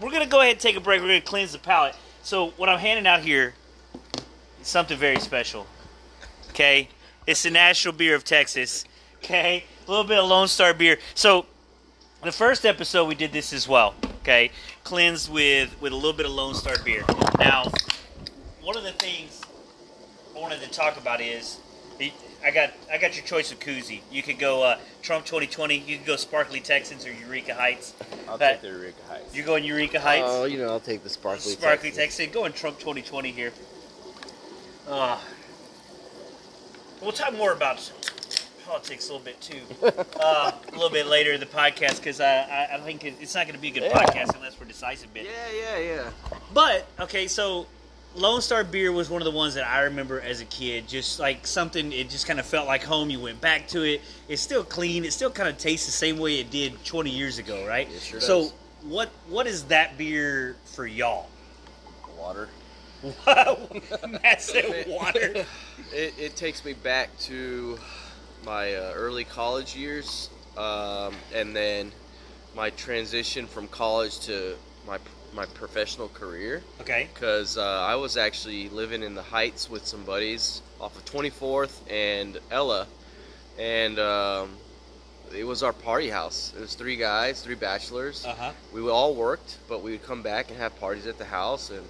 we're 0.00 0.10
gonna 0.10 0.26
go 0.26 0.40
ahead 0.40 0.52
and 0.52 0.60
take 0.60 0.76
a 0.76 0.80
break. 0.80 1.00
We're 1.00 1.08
gonna 1.08 1.20
cleanse 1.22 1.52
the 1.52 1.58
palate. 1.58 1.94
So 2.22 2.50
what 2.58 2.68
I'm 2.68 2.78
handing 2.78 3.06
out 3.06 3.20
here 3.20 3.54
is 4.62 4.68
something 4.68 4.96
very 4.96 5.18
special. 5.18 5.66
Okay, 6.50 6.88
it's 7.26 7.42
the 7.42 7.50
national 7.50 7.94
beer 7.94 8.14
of 8.14 8.24
Texas. 8.24 8.84
Okay, 9.18 9.64
a 9.86 9.90
little 9.90 10.04
bit 10.04 10.18
of 10.18 10.28
Lone 10.28 10.48
Star 10.48 10.74
beer. 10.74 10.98
So 11.14 11.46
the 12.22 12.32
first 12.32 12.64
episode 12.64 13.06
we 13.06 13.14
did 13.14 13.32
this 13.32 13.52
as 13.52 13.68
well. 13.68 13.94
Okay, 14.22 14.50
cleansed 14.84 15.30
with 15.30 15.80
with 15.80 15.92
a 15.92 15.96
little 15.96 16.12
bit 16.12 16.26
of 16.26 16.32
Lone 16.32 16.54
Star 16.54 16.76
beer. 16.84 17.04
Now, 17.38 17.64
one 18.62 18.76
of 18.76 18.84
the 18.84 18.92
things 18.92 19.40
I 20.34 20.38
wanted 20.38 20.60
to 20.60 20.70
talk 20.70 20.96
about 20.96 21.20
is 21.20 21.58
I 22.44 22.50
got 22.50 22.72
I 22.92 22.98
got 22.98 23.16
your 23.16 23.24
choice 23.24 23.52
of 23.52 23.60
koozie. 23.60 24.00
You 24.10 24.22
could 24.22 24.38
go 24.38 24.62
uh, 24.62 24.78
Trump 25.00 25.24
2020. 25.24 25.78
You 25.78 25.98
could 25.98 26.06
go 26.06 26.16
Sparkly 26.16 26.60
Texans 26.60 27.06
or 27.06 27.12
Eureka 27.12 27.54
Heights. 27.54 27.94
I'll 28.28 28.38
That- 28.38 28.60
take 28.60 28.62
the 28.62 28.68
Eureka 28.78 29.02
Heights. 29.08 29.34
You're 29.34 29.46
going 29.46 29.64
Eureka 29.64 30.00
Heights. 30.00 30.26
Oh, 30.28 30.44
you 30.44 30.58
know, 30.58 30.68
I'll 30.68 30.80
take 30.80 31.02
the 31.04 31.08
sparkly. 31.10 31.52
Sparkly 31.52 31.90
Texas. 31.90 32.16
Texan. 32.18 32.32
Going 32.32 32.52
Trump 32.52 32.78
2020 32.78 33.30
here. 33.30 33.52
Uh, 34.88 35.18
we'll 37.00 37.12
talk 37.12 37.34
more 37.36 37.52
about 37.52 37.90
politics 38.66 39.08
a 39.08 39.12
little 39.12 39.24
bit 39.24 39.40
too. 39.40 39.60
uh, 40.20 40.52
a 40.68 40.72
little 40.72 40.90
bit 40.90 41.06
later 41.06 41.32
in 41.32 41.40
the 41.40 41.46
podcast 41.46 41.96
because 41.98 42.20
I, 42.20 42.42
I 42.42 42.68
I 42.76 42.80
think 42.80 43.04
it's 43.04 43.34
not 43.34 43.46
going 43.46 43.54
to 43.56 43.60
be 43.60 43.68
a 43.68 43.72
good 43.72 43.82
Yeah. 43.84 44.04
podcast 44.04 44.34
unless 44.34 44.58
we're 44.58 44.66
decisive 44.66 45.12
bit. 45.14 45.24
Yeah, 45.26 45.78
yeah, 45.78 45.78
yeah. 45.78 46.10
But 46.54 46.86
okay, 47.00 47.26
so 47.28 47.66
Lone 48.14 48.40
Star 48.40 48.62
beer 48.64 48.92
was 48.92 49.08
one 49.08 49.22
of 49.22 49.24
the 49.24 49.36
ones 49.36 49.54
that 49.54 49.66
I 49.66 49.82
remember 49.82 50.20
as 50.20 50.40
a 50.40 50.44
kid. 50.46 50.86
Just 50.88 51.18
like 51.20 51.46
something, 51.46 51.92
it 51.92 52.10
just 52.10 52.26
kind 52.26 52.38
of 52.40 52.46
felt 52.46 52.66
like 52.66 52.82
home. 52.82 53.08
You 53.10 53.20
went 53.20 53.40
back 53.40 53.68
to 53.68 53.82
it. 53.82 54.00
It's 54.28 54.42
still 54.42 54.64
clean. 54.64 55.04
It 55.04 55.12
still 55.12 55.30
kind 55.30 55.48
of 55.48 55.58
tastes 55.58 55.86
the 55.86 55.92
same 55.92 56.18
way 56.18 56.38
it 56.40 56.50
did 56.50 56.84
20 56.84 57.10
years 57.10 57.38
ago, 57.38 57.66
right? 57.66 57.88
It 57.90 58.00
sure 58.02 58.20
so 58.20 58.40
does. 58.42 58.52
what 58.84 59.08
what 59.28 59.46
is 59.46 59.64
that 59.64 59.96
beer 59.98 60.56
for 60.66 60.86
y'all? 60.86 61.28
Water. 62.18 62.48
Said 64.38 64.86
water. 64.88 65.46
It, 65.94 66.14
it 66.18 66.36
takes 66.36 66.64
me 66.64 66.72
back 66.72 67.10
to 67.20 67.78
my 68.46 68.74
uh, 68.74 68.92
early 68.94 69.24
college 69.24 69.76
years, 69.76 70.30
um, 70.56 71.14
and 71.34 71.54
then 71.54 71.92
my 72.56 72.70
transition 72.70 73.46
from 73.46 73.68
college 73.68 74.20
to 74.20 74.56
my 74.86 74.98
my 75.34 75.44
professional 75.44 76.08
career. 76.08 76.62
Okay. 76.80 77.08
Because 77.12 77.58
uh, 77.58 77.62
I 77.62 77.94
was 77.96 78.16
actually 78.16 78.70
living 78.70 79.02
in 79.02 79.14
the 79.14 79.22
Heights 79.22 79.68
with 79.68 79.86
some 79.86 80.02
buddies 80.04 80.62
off 80.80 80.96
of 80.96 81.04
24th 81.04 81.80
and 81.90 82.38
Ella, 82.50 82.86
and 83.58 83.98
um, 83.98 84.50
it 85.36 85.44
was 85.44 85.62
our 85.62 85.72
party 85.72 86.08
house. 86.08 86.52
It 86.56 86.60
was 86.60 86.74
three 86.74 86.96
guys, 86.96 87.42
three 87.42 87.54
bachelors. 87.54 88.24
Uh 88.24 88.34
huh. 88.34 88.52
we 88.72 88.88
all 88.88 89.14
worked, 89.14 89.58
but 89.68 89.82
we 89.82 89.92
would 89.92 90.04
come 90.04 90.22
back 90.22 90.48
and 90.50 90.58
have 90.58 90.78
parties 90.80 91.06
at 91.06 91.18
the 91.18 91.24
house. 91.24 91.70
And 91.70 91.86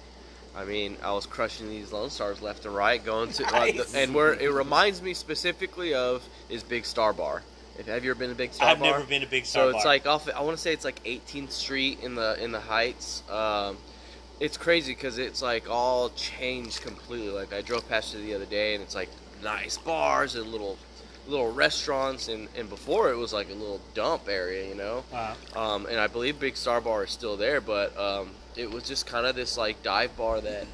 I 0.55 0.65
mean, 0.65 0.97
I 1.03 1.11
was 1.11 1.25
crushing 1.25 1.67
these 1.69 1.91
Lone 1.91 2.09
Stars 2.09 2.41
left 2.41 2.65
and 2.65 2.75
right, 2.75 3.03
going 3.03 3.31
to. 3.33 3.45
uh, 3.45 3.65
the- 3.71 3.89
and 3.95 4.13
where 4.13 4.33
it 4.33 4.51
reminds 4.51 5.01
me 5.01 5.13
specifically 5.13 5.93
of 5.93 6.23
is 6.49 6.63
Big 6.63 6.85
Star 6.85 7.11
Bar. 7.13 7.41
If, 7.79 7.87
have 7.87 8.03
you 8.05 8.11
ever 8.11 8.19
been 8.19 8.29
to 8.29 8.35
Big 8.35 8.53
Star 8.53 8.67
Bar? 8.75 8.75
I've 8.75 8.81
never 8.99 9.03
been 9.03 9.21
to 9.21 9.27
Big 9.27 9.45
Star 9.47 9.63
Bar. 9.63 9.71
So 9.71 9.71
Bar. 9.71 9.77
it's 9.79 9.85
like 9.85 10.05
off. 10.05 10.29
I 10.29 10.41
want 10.41 10.55
to 10.55 10.61
say 10.61 10.73
it's 10.73 10.85
like 10.85 11.03
18th 11.05 11.51
Street 11.51 11.99
in 12.03 12.13
the 12.15 12.41
in 12.43 12.51
the 12.51 12.59
Heights. 12.59 13.23
Um, 13.31 13.77
it's 14.39 14.57
crazy 14.57 14.93
because 14.93 15.17
it's 15.17 15.41
like 15.41 15.67
all 15.69 16.09
changed 16.11 16.81
completely. 16.81 17.29
Like 17.29 17.51
I 17.51 17.61
drove 17.61 17.87
past 17.89 18.13
it 18.13 18.19
the 18.19 18.35
other 18.35 18.45
day, 18.45 18.75
and 18.75 18.83
it's 18.83 18.93
like 18.93 19.09
nice 19.43 19.77
bars 19.79 20.35
and 20.35 20.51
little 20.51 20.77
little 21.27 21.51
restaurants, 21.51 22.27
and 22.27 22.47
and 22.55 22.69
before 22.69 23.09
it 23.11 23.17
was 23.17 23.33
like 23.33 23.49
a 23.49 23.53
little 23.53 23.81
dump 23.95 24.29
area, 24.29 24.67
you 24.67 24.75
know. 24.75 25.03
Uh, 25.11 25.33
Um, 25.55 25.87
and 25.87 25.99
I 25.99 26.05
believe 26.05 26.39
Big 26.39 26.55
Star 26.55 26.79
Bar 26.79 27.05
is 27.05 27.09
still 27.11 27.37
there, 27.37 27.59
but 27.59 27.97
um, 27.97 28.29
it 28.55 28.71
was 28.71 28.83
just 28.83 29.05
kind 29.05 29.25
of 29.25 29.35
this 29.35 29.57
like 29.57 29.81
dive 29.83 30.15
bar 30.17 30.41
that, 30.41 30.65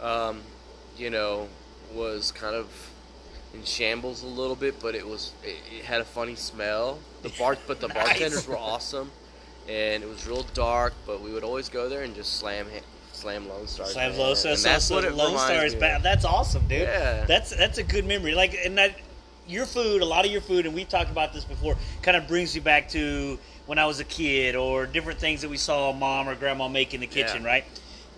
um, 0.00 0.40
you 0.96 1.10
know, 1.10 1.48
was 1.94 2.32
kind 2.32 2.54
of 2.54 2.66
in 3.54 3.64
shambles 3.64 4.22
a 4.22 4.26
little 4.26 4.56
bit, 4.56 4.80
but 4.80 4.94
it 4.94 5.06
was 5.06 5.32
it, 5.42 5.56
it 5.78 5.84
had 5.84 6.00
a 6.00 6.04
funny 6.04 6.34
smell. 6.34 6.98
The 7.22 7.30
bar, 7.30 7.56
but 7.66 7.80
the 7.80 7.88
Nice. 7.88 7.96
bartenders 7.96 8.46
were 8.48 8.58
awesome, 8.58 9.10
and 9.68 10.02
it 10.02 10.08
was 10.08 10.26
real 10.26 10.44
dark. 10.54 10.94
But 11.06 11.20
we 11.22 11.32
would 11.32 11.44
always 11.44 11.68
go 11.68 11.88
there 11.88 12.02
and 12.02 12.14
just 12.14 12.34
slam 12.34 12.66
slam 13.12 13.48
Lone 13.48 13.66
Stars. 13.66 13.92
Slam. 13.92 14.16
Lone 14.16 14.36
Star. 14.36 14.56
So, 14.56 14.68
that's 14.68 14.84
so 14.84 14.94
what 14.96 15.04
it 15.04 15.14
Lone 15.14 15.38
Star 15.38 15.64
is. 15.64 15.74
That's 15.74 16.24
awesome, 16.24 16.66
dude. 16.68 16.82
Yeah. 16.82 17.24
That's 17.26 17.54
that's 17.54 17.78
a 17.78 17.82
good 17.82 18.06
memory. 18.06 18.34
Like 18.34 18.56
and 18.64 18.78
that 18.78 18.96
your 19.48 19.66
food, 19.66 20.02
a 20.02 20.04
lot 20.04 20.24
of 20.26 20.30
your 20.30 20.40
food, 20.40 20.66
and 20.66 20.74
we've 20.74 20.88
talked 20.88 21.10
about 21.10 21.32
this 21.32 21.44
before, 21.44 21.76
kind 22.02 22.16
of 22.16 22.28
brings 22.28 22.54
you 22.54 22.60
back 22.60 22.88
to 22.90 23.38
when 23.66 23.78
I 23.78 23.86
was 23.86 24.00
a 24.00 24.04
kid 24.04 24.54
or 24.54 24.86
different 24.86 25.18
things 25.18 25.40
that 25.42 25.48
we 25.48 25.56
saw 25.56 25.92
mom 25.92 26.28
or 26.28 26.34
grandma 26.34 26.68
make 26.68 26.94
in 26.94 27.00
the 27.00 27.06
kitchen, 27.06 27.42
Yeah. 27.42 27.48
right? 27.48 27.64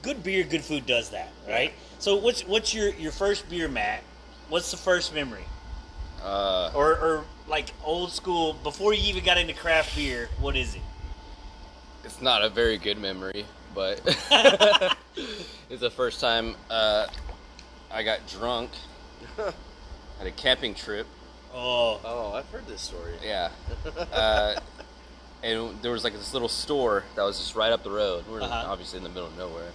Good 0.02 0.22
beer, 0.22 0.44
good 0.44 0.62
food 0.64 0.86
does 0.86 1.10
that, 1.10 1.28
right? 1.48 1.72
So 1.98 2.16
what's 2.16 2.42
what's 2.46 2.72
your 2.72 2.88
your 2.94 3.12
first 3.12 3.48
beer, 3.50 3.68
Matt? 3.68 4.02
What's 4.48 4.70
the 4.70 4.76
first 4.78 5.14
memory? 5.14 5.44
Uh, 6.22 6.70
Or 6.74 6.92
or 6.92 7.24
like 7.48 7.68
old 7.84 8.10
school 8.10 8.54
before 8.54 8.94
you 8.94 9.02
even 9.10 9.24
got 9.24 9.36
into 9.36 9.52
craft 9.52 9.94
beer, 9.96 10.28
what 10.40 10.56
is 10.56 10.74
it? 10.74 10.80
it's 12.02 12.22
not 12.22 12.42
a 12.42 12.48
very 12.48 12.78
good 12.78 12.96
memory, 12.98 13.44
but 13.74 14.00
it's 15.68 15.80
the 15.80 15.90
first 15.90 16.18
time 16.20 16.56
uh, 16.70 17.06
I 17.92 18.02
got 18.02 18.26
drunk 18.26 18.70
at 19.38 20.26
a 20.26 20.30
camping 20.30 20.74
trip. 20.74 21.06
Oh, 21.54 22.00
Oh, 22.04 22.32
I've 22.34 22.48
heard 22.50 22.66
this 22.66 22.80
story. 22.80 23.14
Yeah. 23.24 23.50
Uh, 24.12 24.54
and 25.42 25.80
there 25.82 25.92
was 25.92 26.04
like 26.04 26.12
this 26.12 26.32
little 26.34 26.48
store 26.48 27.04
that 27.16 27.22
was 27.22 27.38
just 27.38 27.56
right 27.56 27.72
up 27.72 27.82
the 27.82 27.90
road. 27.90 28.24
We're 28.30 28.42
Uh-huh. 28.42 28.64
obviously 28.68 28.98
in 28.98 29.04
the 29.04 29.08
middle 29.08 29.26
of 29.28 29.38
nowhere. 29.38 29.70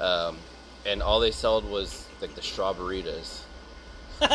Um, 0.00 0.38
and 0.84 1.02
all 1.02 1.18
they 1.18 1.30
sold 1.30 1.64
was 1.68 2.06
like 2.20 2.34
the 2.34 2.42
strawberries. 2.42 3.42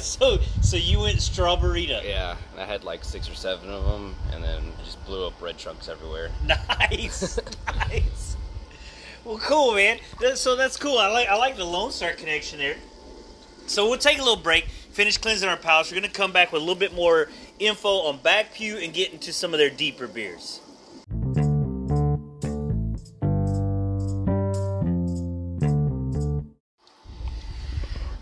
so 0.00 0.38
so 0.62 0.76
you 0.76 1.00
went 1.00 1.18
strawberryta. 1.18 2.02
Yeah. 2.04 2.36
And 2.52 2.60
I 2.60 2.64
had 2.64 2.84
like 2.84 3.04
six 3.04 3.28
or 3.28 3.34
seven 3.34 3.68
of 3.70 3.84
them, 3.84 4.14
and 4.32 4.42
then 4.42 4.72
just 4.84 5.04
blew 5.04 5.26
up 5.26 5.40
red 5.42 5.58
trunks 5.58 5.88
everywhere. 5.88 6.30
Nice, 6.46 7.38
nice. 7.66 8.36
Well, 9.24 9.38
cool, 9.38 9.74
man. 9.74 9.98
So 10.34 10.56
that's 10.56 10.76
cool. 10.78 10.98
I 10.98 11.08
like 11.08 11.28
I 11.28 11.36
like 11.36 11.56
the 11.56 11.64
Lone 11.64 11.90
Star 11.92 12.12
connection 12.12 12.58
there. 12.58 12.76
So 13.66 13.88
we'll 13.88 13.98
take 13.98 14.18
a 14.18 14.22
little 14.22 14.42
break, 14.42 14.66
finish 14.90 15.18
cleansing 15.18 15.48
our 15.48 15.56
palates. 15.56 15.90
We're 15.90 16.00
gonna 16.00 16.12
come 16.12 16.32
back 16.32 16.52
with 16.52 16.60
a 16.60 16.64
little 16.64 16.78
bit 16.78 16.94
more 16.94 17.28
info 17.58 18.00
on 18.02 18.18
Back 18.18 18.54
Pew 18.54 18.76
and 18.76 18.92
get 18.92 19.12
into 19.12 19.32
some 19.32 19.52
of 19.54 19.58
their 19.58 19.70
deeper 19.70 20.06
beers. 20.06 20.60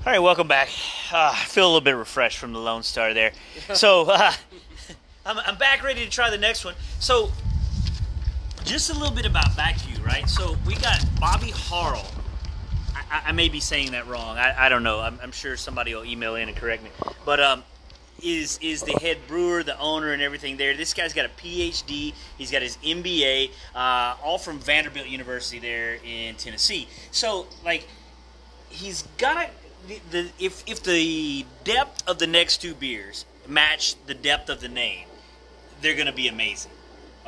All 0.07 0.15
right, 0.15 0.21
welcome 0.21 0.49
back. 0.49 0.69
Uh, 1.13 1.33
I 1.35 1.45
feel 1.45 1.65
a 1.65 1.69
little 1.69 1.83
bit 1.83 1.93
refreshed 1.93 2.39
from 2.39 2.55
the 2.55 2.59
Lone 2.59 2.83
Star 2.83 3.13
there. 3.13 3.33
So 3.75 4.09
uh, 4.09 4.33
I'm, 5.27 5.39
I'm 5.39 5.57
back 5.57 5.83
ready 5.83 6.05
to 6.05 6.11
try 6.11 6.31
the 6.31 6.39
next 6.39 6.65
one. 6.65 6.75
So 6.99 7.31
just 8.65 8.89
a 8.89 8.95
little 8.95 9.15
bit 9.15 9.27
about 9.27 9.55
Back 9.57 9.79
Pew, 9.79 10.03
right? 10.03 10.29
So 10.29 10.57
we 10.67 10.77
got 10.77 11.05
Bobby 11.21 11.49
Harrell. 11.49 12.07
I, 13.11 13.23
I- 13.27 13.33
may 13.33 13.49
be 13.49 13.61
saying 13.61 13.93
that 13.93 14.07
wrong. 14.07 14.37
I, 14.39 14.67
I 14.67 14.69
don't 14.69 14.83
know. 14.83 15.01
I'm, 15.01 15.19
I'm 15.23 15.33
sure 15.33 15.57
somebody 15.57 15.95
will 15.95 16.05
email 16.05 16.35
in 16.37 16.49
and 16.49 16.57
correct 16.57 16.83
me. 16.83 16.91
But 17.25 17.41
um, 17.41 17.65
is 18.23 18.59
is 18.61 18.83
the 18.83 18.93
head 19.01 19.19
brewer, 19.29 19.63
the 19.63 19.79
owner, 19.79 20.13
and 20.13 20.21
everything 20.23 20.57
there? 20.57 20.77
This 20.77 20.95
guy's 20.95 21.13
got 21.13 21.27
a 21.27 21.29
PhD. 21.29 22.15
He's 22.37 22.51
got 22.51 22.63
his 22.63 22.77
MBA, 22.79 23.51
uh, 23.75 24.17
all 24.23 24.39
from 24.39 24.59
Vanderbilt 24.59 25.07
University 25.07 25.59
there 25.59 25.99
in 26.05 26.35
Tennessee. 26.35 26.89
So 27.11 27.47
like, 27.65 27.87
he's 28.69 29.03
got 29.19 29.51
the, 29.87 30.01
the 30.11 30.31
if 30.39 30.65
if 30.67 30.83
the 30.83 31.45
depth 31.65 32.03
of 32.09 32.19
the 32.19 32.27
next 32.27 32.59
two 32.61 32.75
beers 32.75 33.25
match 33.47 33.95
the 34.07 34.15
depth 34.15 34.51
of 34.51 34.61
the 34.61 34.69
name, 34.69 35.07
they're 35.81 35.95
going 35.95 36.07
to 36.07 36.13
be 36.13 36.29
amazing. 36.29 36.73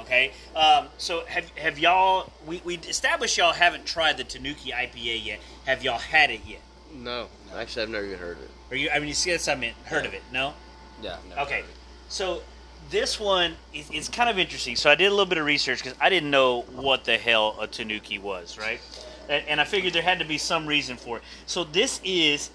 Okay, 0.01 0.33
um, 0.57 0.89
so 0.99 1.25
have 1.27 1.49
have 1.57 1.79
y'all? 1.79 2.33
We, 2.47 2.63
we 2.65 2.77
established 2.77 3.37
y'all 3.37 3.53
haven't 3.53 3.87
tried 3.87 4.17
the 4.17 4.25
Tanuki 4.25 4.71
IPA 4.71 5.25
yet. 5.25 5.41
Have 5.67 5.83
y'all 5.83 5.99
had 5.99 6.31
it 6.31 6.41
yet? 6.47 6.61
No, 6.95 7.29
actually, 7.55 7.83
I've 7.83 7.91
never 7.91 8.07
even 8.07 8.19
heard 8.19 8.39
of 8.39 8.45
it. 8.45 8.51
Are 8.71 8.77
you? 8.77 8.91
I 8.91 8.99
mean, 8.99 9.09
you 9.09 9.15
see, 9.15 9.33
I 9.33 9.55
meant 9.55 9.77
heard 9.85 10.07
of 10.07 10.15
it? 10.15 10.23
No. 10.33 10.55
Yeah. 11.03 11.17
Okay, 11.39 11.57
heard 11.57 11.65
of 11.65 11.71
it. 11.71 11.77
so 12.09 12.43
this 12.91 13.21
one 13.21 13.55
is, 13.73 13.91
is 13.91 14.09
kind 14.09 14.29
of 14.31 14.39
interesting. 14.39 14.77
So 14.77 14.91
I 14.91 14.95
did 14.95 15.07
a 15.07 15.11
little 15.11 15.27
bit 15.27 15.39
of 15.39 15.45
research 15.45 15.83
because 15.83 15.97
I 16.01 16.09
didn't 16.09 16.31
know 16.31 16.63
what 16.63 17.05
the 17.05 17.17
hell 17.17 17.57
a 17.61 17.67
Tanuki 17.67 18.19
was, 18.19 18.59
right? 18.59 18.81
And, 19.29 19.45
and 19.47 19.61
I 19.61 19.65
figured 19.65 19.93
there 19.93 20.03
had 20.03 20.19
to 20.19 20.25
be 20.25 20.39
some 20.39 20.67
reason 20.67 20.97
for 20.97 21.19
it. 21.19 21.23
So 21.47 21.65
this 21.65 22.01
is 22.05 22.51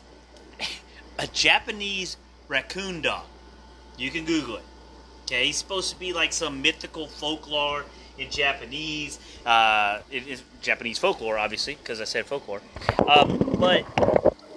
a 1.19 1.27
Japanese 1.27 2.17
raccoon 2.47 3.01
dog. 3.01 3.25
You 3.97 4.11
can 4.11 4.25
Google 4.25 4.57
it. 4.57 4.63
Okay, 5.25 5.47
he's 5.47 5.57
supposed 5.57 5.89
to 5.91 5.99
be 5.99 6.13
like 6.13 6.31
some 6.31 6.61
mythical 6.61 7.07
folklore 7.07 7.83
in 8.19 8.29
Japanese. 8.29 9.17
Uh, 9.43 10.01
it 10.11 10.27
is 10.27 10.43
Japanese 10.61 10.99
folklore, 10.99 11.39
obviously, 11.39 11.73
because 11.73 11.99
I 11.99 12.03
said 12.03 12.27
folklore. 12.27 12.61
Um, 13.07 13.57
but 13.59 13.85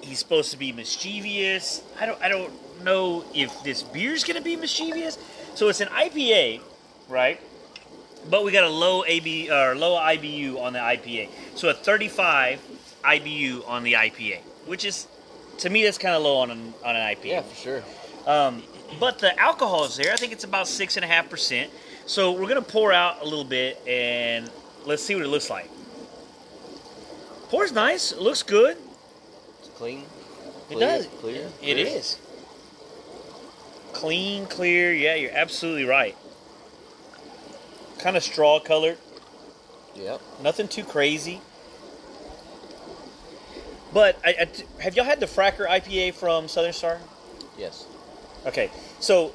he's 0.02 0.18
supposed 0.18 0.50
to 0.50 0.58
be 0.58 0.72
mischievous. 0.72 1.82
I 1.98 2.04
don't, 2.04 2.20
I 2.20 2.28
don't 2.28 2.52
know 2.84 3.24
if 3.34 3.62
this 3.62 3.82
beer's 3.82 4.24
gonna 4.24 4.42
be 4.42 4.56
mischievous. 4.56 5.16
So 5.54 5.70
it's 5.70 5.80
an 5.80 5.88
IPA, 5.88 6.60
right? 7.08 7.40
But 8.28 8.44
we 8.44 8.52
got 8.52 8.64
a 8.64 8.68
low 8.68 9.06
AB 9.06 9.50
or 9.50 9.74
low 9.74 9.98
IBU 9.98 10.60
on 10.60 10.74
the 10.74 10.80
IPA. 10.80 11.30
So 11.54 11.70
a 11.70 11.74
35 11.74 12.60
IBU 13.04 13.66
on 13.66 13.84
the 13.84 13.94
IPA, 13.94 14.40
which 14.66 14.84
is 14.84 15.08
to 15.60 15.70
me 15.70 15.82
that's 15.82 15.96
kind 15.96 16.14
of 16.14 16.22
low 16.22 16.36
on 16.36 16.50
an, 16.50 16.74
on 16.84 16.94
an 16.94 17.16
IPA. 17.16 17.24
Yeah, 17.24 17.40
for 17.40 17.54
sure. 17.54 17.82
Um, 18.26 18.62
but 19.00 19.18
the 19.18 19.38
alcohol 19.38 19.84
is 19.84 19.96
there. 19.96 20.12
I 20.12 20.16
think 20.16 20.32
it's 20.32 20.44
about 20.44 20.68
six 20.68 20.96
and 20.96 21.04
a 21.04 21.08
half 21.08 21.28
percent. 21.30 21.70
So 22.06 22.32
we're 22.32 22.48
gonna 22.48 22.62
pour 22.62 22.92
out 22.92 23.20
a 23.22 23.24
little 23.24 23.44
bit 23.44 23.80
and 23.86 24.50
let's 24.86 25.02
see 25.02 25.14
what 25.14 25.24
it 25.24 25.28
looks 25.28 25.50
like. 25.50 25.68
Pours 27.50 27.72
nice. 27.72 28.12
It 28.12 28.20
looks 28.20 28.42
good. 28.42 28.76
It's 29.60 29.68
clean. 29.70 30.00
It 30.70 30.74
Clear, 30.74 30.80
does. 30.80 31.06
Clear. 31.20 31.46
It 31.62 31.74
clear. 31.74 31.86
is 31.86 32.18
clean, 33.94 34.46
clear. 34.46 34.92
Yeah, 34.92 35.14
you're 35.14 35.32
absolutely 35.32 35.84
right. 35.84 36.14
Kind 37.98 38.16
of 38.16 38.22
straw 38.22 38.60
colored. 38.60 38.98
Yep. 39.96 40.20
Nothing 40.42 40.68
too 40.68 40.84
crazy. 40.84 41.40
But 43.92 44.18
I, 44.24 44.34
I- 44.40 44.82
have 44.82 44.94
y'all 44.94 45.04
had 45.06 45.18
the 45.20 45.26
Fracker 45.26 45.66
IPA 45.66 46.14
from 46.14 46.46
Southern 46.48 46.72
Star? 46.74 47.00
Yes. 47.58 47.86
Okay, 48.46 48.70
so 49.00 49.32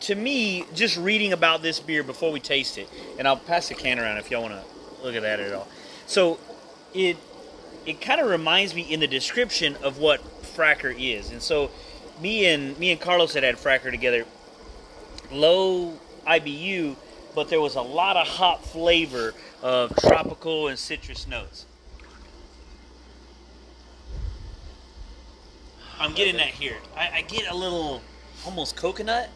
to 0.00 0.14
me, 0.14 0.64
just 0.74 0.96
reading 0.96 1.32
about 1.32 1.62
this 1.62 1.80
beer 1.80 2.02
before 2.02 2.32
we 2.32 2.40
taste 2.40 2.78
it, 2.78 2.88
and 3.18 3.26
I'll 3.26 3.36
pass 3.36 3.68
the 3.68 3.74
can 3.74 3.98
around 3.98 4.18
if 4.18 4.30
y'all 4.30 4.42
want 4.42 4.54
to 4.54 5.04
look 5.04 5.14
at 5.14 5.22
that 5.22 5.40
at 5.40 5.52
all. 5.52 5.68
So 6.06 6.38
it 6.94 7.16
it 7.86 8.00
kind 8.00 8.20
of 8.20 8.28
reminds 8.28 8.74
me 8.74 8.82
in 8.82 9.00
the 9.00 9.06
description 9.06 9.76
of 9.82 9.98
what 9.98 10.20
Fracker 10.42 10.94
is, 10.98 11.30
and 11.30 11.40
so 11.40 11.70
me 12.20 12.46
and 12.46 12.78
me 12.78 12.90
and 12.90 13.00
Carlos 13.00 13.34
had 13.34 13.42
had 13.42 13.56
Fracker 13.56 13.90
together. 13.90 14.24
Low 15.30 15.98
IBU, 16.26 16.96
but 17.34 17.48
there 17.48 17.60
was 17.60 17.74
a 17.74 17.82
lot 17.82 18.16
of 18.16 18.26
hop 18.26 18.62
flavor 18.64 19.34
of 19.62 19.94
tropical 19.96 20.68
and 20.68 20.78
citrus 20.78 21.26
notes. 21.26 21.66
I'm 25.98 26.12
getting 26.12 26.36
that 26.36 26.48
here. 26.48 26.76
I, 26.96 27.10
I 27.14 27.22
get 27.22 27.50
a 27.50 27.56
little 27.56 28.02
almost 28.46 28.76
coconut 28.76 29.28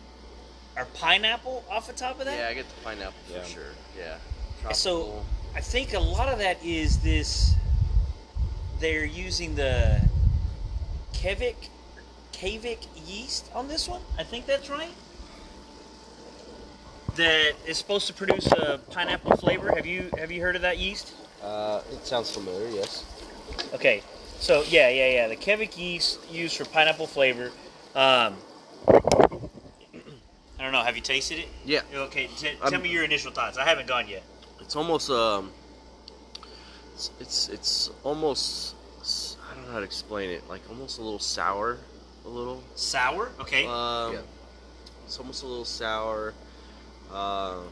or 0.76 0.86
pineapple 0.94 1.64
off 1.68 1.86
the 1.88 1.92
top 1.92 2.18
of 2.20 2.26
that. 2.26 2.38
Yeah, 2.38 2.48
I 2.48 2.54
get 2.54 2.68
the 2.68 2.84
pineapple 2.84 3.12
for 3.26 3.38
Yeah. 3.38 3.44
sure. 3.44 3.72
Yeah. 3.98 4.72
So 4.72 5.24
I 5.54 5.60
think 5.60 5.92
a 5.94 5.98
lot 6.00 6.28
of 6.28 6.38
that 6.38 6.62
is 6.64 6.98
this. 7.00 7.54
They're 8.78 9.04
using 9.04 9.56
the 9.56 10.00
Kevik, 11.12 11.68
Kavik 12.32 12.86
yeast 13.06 13.50
on 13.54 13.68
this 13.68 13.88
one. 13.88 14.00
I 14.18 14.22
think 14.22 14.46
that's 14.46 14.70
right. 14.70 14.94
That 17.16 17.54
is 17.66 17.76
supposed 17.76 18.06
to 18.06 18.14
produce 18.14 18.46
a 18.52 18.78
pineapple 18.90 19.36
flavor. 19.36 19.72
Have 19.74 19.84
you 19.86 20.10
have 20.18 20.30
you 20.30 20.40
heard 20.40 20.56
of 20.56 20.62
that 20.62 20.78
yeast? 20.78 21.12
Uh, 21.42 21.82
it 21.92 22.06
sounds 22.06 22.30
familiar. 22.30 22.68
Yes. 22.68 23.04
Okay, 23.74 24.02
so 24.38 24.62
yeah, 24.68 24.88
yeah, 24.88 25.10
yeah. 25.10 25.28
The 25.28 25.36
Kevik 25.36 25.76
yeast 25.76 26.20
used 26.30 26.56
for 26.56 26.64
pineapple 26.66 27.06
flavor. 27.08 27.50
Um, 27.94 28.36
I 28.88 30.62
don't 30.62 30.72
know. 30.72 30.82
Have 30.82 30.96
you 30.96 31.02
tasted 31.02 31.38
it? 31.38 31.48
Yeah. 31.64 31.80
Okay. 31.92 32.28
T- 32.36 32.48
I'm- 32.48 32.70
tell 32.70 32.80
me 32.80 32.90
your 32.90 33.04
initial 33.04 33.32
thoughts. 33.32 33.58
I 33.58 33.64
haven't 33.64 33.86
gone 33.86 34.08
yet. 34.08 34.22
It's 34.60 34.76
almost 34.76 35.10
um. 35.10 35.52
It's 36.94 37.10
it's, 37.20 37.48
it's 37.48 37.90
almost 38.04 38.74
I 39.50 39.54
don't 39.54 39.66
know 39.66 39.72
how 39.72 39.78
to 39.78 39.84
explain 39.84 40.30
it. 40.30 40.48
Like 40.48 40.62
almost 40.68 40.98
a 40.98 41.02
little 41.02 41.18
sour, 41.18 41.78
a 42.24 42.28
little. 42.28 42.62
Sour. 42.74 43.30
Okay. 43.40 43.66
Um, 43.66 44.14
Yeah. 44.14 44.20
It's 45.06 45.18
almost 45.18 45.42
a 45.42 45.46
little 45.46 45.64
sour. 45.64 46.34
Uh, 47.12 47.62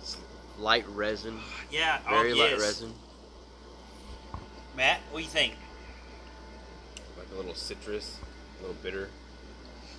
it's 0.00 0.16
light 0.58 0.88
resin, 0.88 1.38
yeah. 1.70 1.98
very 2.08 2.32
oh, 2.32 2.36
light 2.36 2.50
yes. 2.52 2.60
resin. 2.60 2.92
Matt, 4.74 5.00
what 5.10 5.18
do 5.18 5.24
you 5.24 5.30
think? 5.30 5.54
Like 7.18 7.26
a 7.32 7.36
little 7.36 7.54
citrus, 7.54 8.18
a 8.58 8.62
little 8.62 8.76
bitter. 8.82 9.10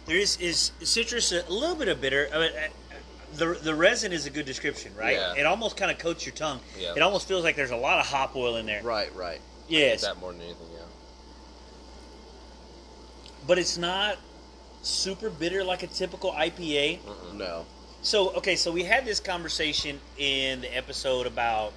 There 0.06 0.18
is 0.18 0.38
is 0.40 0.72
citrus 0.84 1.32
a 1.32 1.44
little 1.50 1.76
bit 1.76 1.88
of 1.88 2.00
bitter. 2.02 2.30
I 2.34 2.38
mean, 2.38 2.52
uh, 2.52 2.96
the 3.36 3.60
the 3.62 3.76
resin 3.76 4.12
is 4.14 4.26
a 4.26 4.30
good 4.30 4.46
description, 4.46 4.94
right? 4.96 5.16
Yeah. 5.16 5.34
It 5.36 5.46
almost 5.46 5.78
kind 5.78 5.92
of 5.92 5.98
coats 5.98 6.26
your 6.26 6.36
tongue. 6.36 6.60
Yeah. 6.80 6.94
It 6.96 7.02
almost 7.02 7.28
feels 7.28 7.44
like 7.44 7.56
there's 7.56 7.72
a 7.72 7.76
lot 7.78 8.00
of 8.00 8.06
hop 8.06 8.36
oil 8.36 8.56
in 8.58 8.66
there. 8.66 8.84
Right, 8.84 9.14
right. 9.16 9.42
Yes, 9.68 10.02
That 10.04 10.20
more 10.20 10.32
than 10.32 10.42
anything, 10.42 10.68
yeah. 10.74 10.82
but 13.48 13.58
it's 13.58 13.78
not 13.80 14.18
super 14.84 15.32
bitter 15.32 15.64
like 15.64 15.82
a 15.82 15.88
typical 15.88 16.32
IPA. 16.32 17.00
No. 17.34 17.66
So 18.04 18.30
okay, 18.36 18.56
so 18.56 18.72
we 18.72 18.84
had 18.84 19.06
this 19.06 19.20
conversation 19.20 20.00
in 20.20 20.62
the 20.62 20.76
episode 20.78 21.26
about 21.26 21.74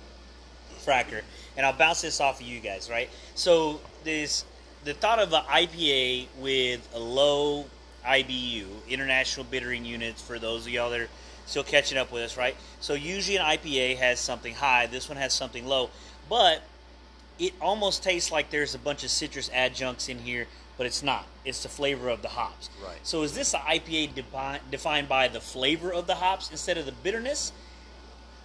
Fracker, 0.84 1.22
and 1.56 1.64
I'll 1.64 1.72
bounce 1.72 2.02
this 2.02 2.20
off 2.20 2.40
of 2.42 2.46
you 2.46 2.60
guys, 2.60 2.90
right? 2.90 3.08
So 3.34 3.80
this 4.04 4.44
the 4.84 4.92
thought 4.92 5.18
of 5.18 5.32
an 5.32 5.42
IPA 5.44 6.26
with 6.38 6.86
a 6.94 6.98
low 6.98 7.64
IBU, 8.06 8.66
international 8.88 9.46
bittering 9.50 9.84
units, 9.84 10.22
for 10.22 10.38
those 10.38 10.66
of 10.66 10.72
y'all 10.72 10.90
that 10.90 11.00
are 11.00 11.08
still 11.46 11.64
catching 11.64 11.98
up 11.98 12.12
with 12.12 12.22
us, 12.22 12.36
right? 12.36 12.56
So 12.80 12.94
usually 12.94 13.36
an 13.36 13.44
IPA 13.44 13.96
has 13.98 14.20
something 14.20 14.54
high, 14.54 14.86
this 14.86 15.08
one 15.08 15.16
has 15.18 15.32
something 15.32 15.66
low, 15.66 15.90
but 16.28 16.62
it 17.38 17.54
almost 17.60 18.02
tastes 18.02 18.30
like 18.30 18.50
there's 18.50 18.74
a 18.74 18.78
bunch 18.78 19.04
of 19.04 19.10
citrus 19.10 19.50
adjuncts 19.52 20.08
in 20.08 20.18
here, 20.18 20.46
but 20.76 20.86
it's 20.86 21.02
not. 21.02 21.26
It's 21.44 21.62
the 21.62 21.68
flavor 21.68 22.08
of 22.08 22.22
the 22.22 22.28
hops. 22.28 22.68
Right. 22.84 22.98
So 23.02 23.22
is 23.22 23.34
this 23.34 23.54
an 23.54 23.60
IPA 23.60 24.14
defi- 24.14 24.60
defined 24.70 25.08
by 25.08 25.28
the 25.28 25.40
flavor 25.40 25.92
of 25.92 26.06
the 26.06 26.16
hops 26.16 26.50
instead 26.50 26.78
of 26.78 26.86
the 26.86 26.92
bitterness? 26.92 27.52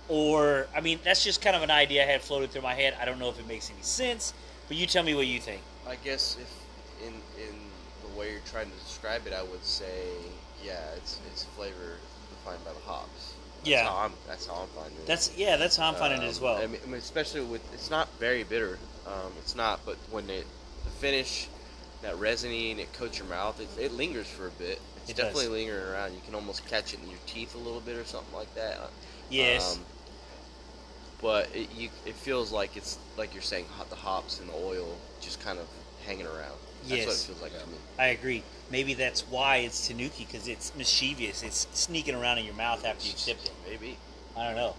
Or, 0.09 0.67
I 0.75 0.81
mean, 0.81 0.99
that's 1.03 1.23
just 1.23 1.41
kind 1.41 1.55
of 1.55 1.63
an 1.63 1.71
idea 1.71 2.03
I 2.03 2.05
had 2.05 2.21
floated 2.21 2.51
through 2.51 2.61
my 2.61 2.73
head. 2.73 2.95
I 2.99 3.05
don't 3.05 3.19
know 3.19 3.29
if 3.29 3.39
it 3.39 3.47
makes 3.47 3.71
any 3.71 3.81
sense, 3.81 4.33
but 4.67 4.77
you 4.77 4.85
tell 4.85 5.03
me 5.03 5.15
what 5.15 5.27
you 5.27 5.39
think. 5.39 5.61
I 5.87 5.95
guess 5.95 6.37
if 6.39 7.07
in 7.07 7.13
in 7.41 7.55
the 8.13 8.19
way 8.19 8.31
you're 8.31 8.41
trying 8.41 8.69
to 8.71 8.77
describe 8.77 9.27
it, 9.27 9.33
I 9.33 9.43
would 9.43 9.63
say, 9.63 10.33
yeah, 10.63 10.91
it's 10.97 11.19
it's 11.27 11.43
flavor 11.43 11.97
defined 12.29 12.63
by 12.63 12.73
the 12.73 12.79
hops. 12.79 13.33
That's 13.65 13.69
Yeah. 13.69 13.83
How 13.87 13.97
I'm, 13.97 14.13
that's 14.27 14.45
how 14.45 14.55
I'm 14.55 14.67
finding 14.69 15.07
it. 15.07 15.07
That's 15.07 15.35
yeah, 15.37 15.57
that's 15.57 15.75
how 15.77 15.87
I'm 15.87 15.95
finding 15.95 16.21
it 16.21 16.25
as 16.25 16.39
Um, 16.39 16.43
well. 16.43 16.57
I 16.57 16.67
mean, 16.67 16.81
I 16.83 16.87
mean, 16.87 16.95
especially 16.95 17.41
with 17.41 17.61
it's 17.73 17.89
not 17.89 18.09
very 18.19 18.43
bitter. 18.43 18.79
Um, 19.05 19.33
it's 19.39 19.55
not, 19.55 19.85
but 19.85 19.97
when 20.09 20.29
it 20.29 20.47
the 20.83 20.91
finish, 20.91 21.49
that 22.01 22.17
resiny 22.17 22.71
and 22.71 22.79
it 22.79 22.93
coats 22.93 23.17
your 23.17 23.27
mouth, 23.27 23.59
it, 23.59 23.69
it 23.77 23.91
lingers 23.91 24.27
for 24.27 24.47
a 24.47 24.51
bit. 24.51 24.81
It's 24.95 25.09
It 25.09 25.15
does. 25.17 25.33
definitely 25.33 25.47
lingering 25.49 25.83
around. 25.85 26.13
You 26.13 26.21
can 26.21 26.35
almost 26.35 26.65
catch 26.65 26.93
it 26.93 26.99
in 27.01 27.09
your 27.09 27.19
teeth 27.25 27.55
a 27.55 27.57
little 27.57 27.81
bit 27.81 27.97
or 27.97 28.05
something 28.05 28.33
like 28.33 28.53
that. 28.55 28.79
yes. 29.29 29.77
Um, 29.77 29.85
but 31.21 31.49
it, 31.55 31.71
you, 31.71 31.89
it 32.05 32.15
feels 32.15 32.51
like 32.51 32.75
it's 32.75 32.99
like 33.17 33.33
you're 33.33 33.41
saying 33.41 33.65
hot, 33.67 33.89
the 33.89 33.95
hops 33.95 34.39
and 34.39 34.49
the 34.49 34.53
oil 34.53 34.97
just 35.21 35.39
kind 35.39 35.59
of 35.59 35.67
hanging 36.05 36.25
around. 36.25 36.59
That's 36.83 36.91
what 36.91 36.99
it 36.99 37.05
Yes. 37.07 37.25
feels 37.25 37.41
like 37.41 37.51
to 37.59 37.67
me. 37.67 37.77
I 37.97 38.07
agree. 38.07 38.43
Maybe 38.69 38.93
that's 38.93 39.21
why 39.27 39.57
it's 39.57 39.87
Tanuki 39.87 40.25
because 40.25 40.47
it's 40.47 40.73
mischievous. 40.75 41.43
It's 41.43 41.67
sneaking 41.73 42.15
around 42.15 42.39
in 42.39 42.45
your 42.45 42.55
mouth 42.55 42.85
after 42.85 43.07
you 43.07 43.13
sip 43.15 43.37
it. 43.43 43.51
Maybe. 43.69 43.97
I 44.35 44.45
don't 44.45 44.55
know. 44.55 44.75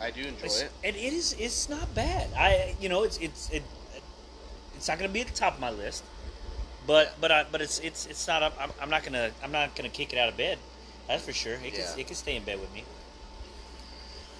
I 0.00 0.10
do 0.10 0.22
enjoy 0.22 0.46
It's, 0.46 0.62
it. 0.62 0.72
and 0.82 0.96
it 0.96 1.12
is. 1.12 1.34
It's 1.38 1.68
not 1.68 1.94
bad. 1.94 2.28
I 2.36 2.74
you 2.80 2.88
know 2.88 3.04
it's 3.04 3.18
it's 3.18 3.50
it, 3.50 3.62
it's 4.74 4.88
not 4.88 4.98
going 4.98 5.08
to 5.08 5.14
be 5.14 5.20
at 5.20 5.28
the 5.28 5.34
top 5.34 5.54
of 5.54 5.60
my 5.60 5.70
list, 5.70 6.02
but 6.86 7.14
but 7.20 7.30
I, 7.30 7.44
but 7.50 7.60
it's 7.60 7.78
it's 7.80 8.06
it's 8.06 8.26
not. 8.26 8.42
I'm, 8.42 8.70
I'm 8.80 8.90
not 8.90 9.04
gonna 9.04 9.30
I'm 9.44 9.52
not 9.52 9.76
gonna 9.76 9.88
kick 9.90 10.12
it 10.12 10.18
out 10.18 10.28
of 10.28 10.36
bed. 10.36 10.58
That's 11.06 11.24
for 11.24 11.32
sure. 11.32 11.54
It 11.54 11.74
Yeah. 11.74 11.90
can 11.90 12.00
it 12.00 12.06
can 12.08 12.16
stay 12.16 12.34
in 12.34 12.42
bed 12.42 12.58
with 12.60 12.72
me. 12.74 12.84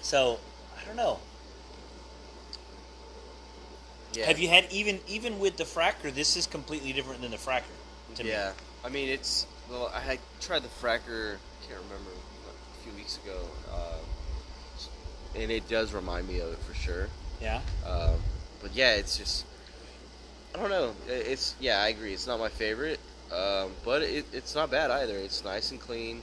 So 0.01 0.39
I 0.77 0.85
don't 0.85 0.97
know. 0.97 1.19
Yeah. 4.13 4.25
Have 4.27 4.39
you 4.39 4.47
had 4.47 4.67
even 4.71 4.99
even 5.07 5.39
with 5.39 5.57
the 5.57 5.63
fracker? 5.63 6.13
This 6.13 6.37
is 6.37 6.45
completely 6.47 6.93
different 6.93 7.21
than 7.21 7.31
the 7.31 7.37
fracker. 7.37 7.63
To 8.15 8.23
yeah. 8.23 8.51
I 8.85 8.89
mean, 8.89 9.09
it's 9.09 9.47
well. 9.69 9.91
I 9.93 9.99
had 9.99 10.19
tried 10.39 10.63
the 10.63 10.67
fracker. 10.67 11.37
Can't 11.67 11.81
remember 11.89 12.11
a 12.11 12.83
few 12.83 12.93
weeks 12.93 13.17
ago, 13.23 13.39
uh, 13.73 15.39
and 15.39 15.51
it 15.51 15.67
does 15.67 15.93
remind 15.93 16.27
me 16.27 16.39
of 16.39 16.51
it 16.51 16.59
for 16.59 16.75
sure. 16.75 17.07
Yeah. 17.41 17.61
Um, 17.87 18.19
but 18.61 18.75
yeah, 18.75 18.95
it's 18.95 19.17
just 19.17 19.45
I 20.53 20.59
don't 20.59 20.69
know. 20.69 20.93
It's 21.07 21.55
yeah, 21.59 21.81
I 21.81 21.87
agree. 21.87 22.13
It's 22.13 22.27
not 22.27 22.39
my 22.39 22.49
favorite, 22.49 22.99
um, 23.31 23.71
but 23.83 24.03
it, 24.03 24.25
it's 24.31 24.53
not 24.53 24.69
bad 24.69 24.91
either. 24.91 25.15
It's 25.17 25.43
nice 25.43 25.71
and 25.71 25.79
clean, 25.79 26.21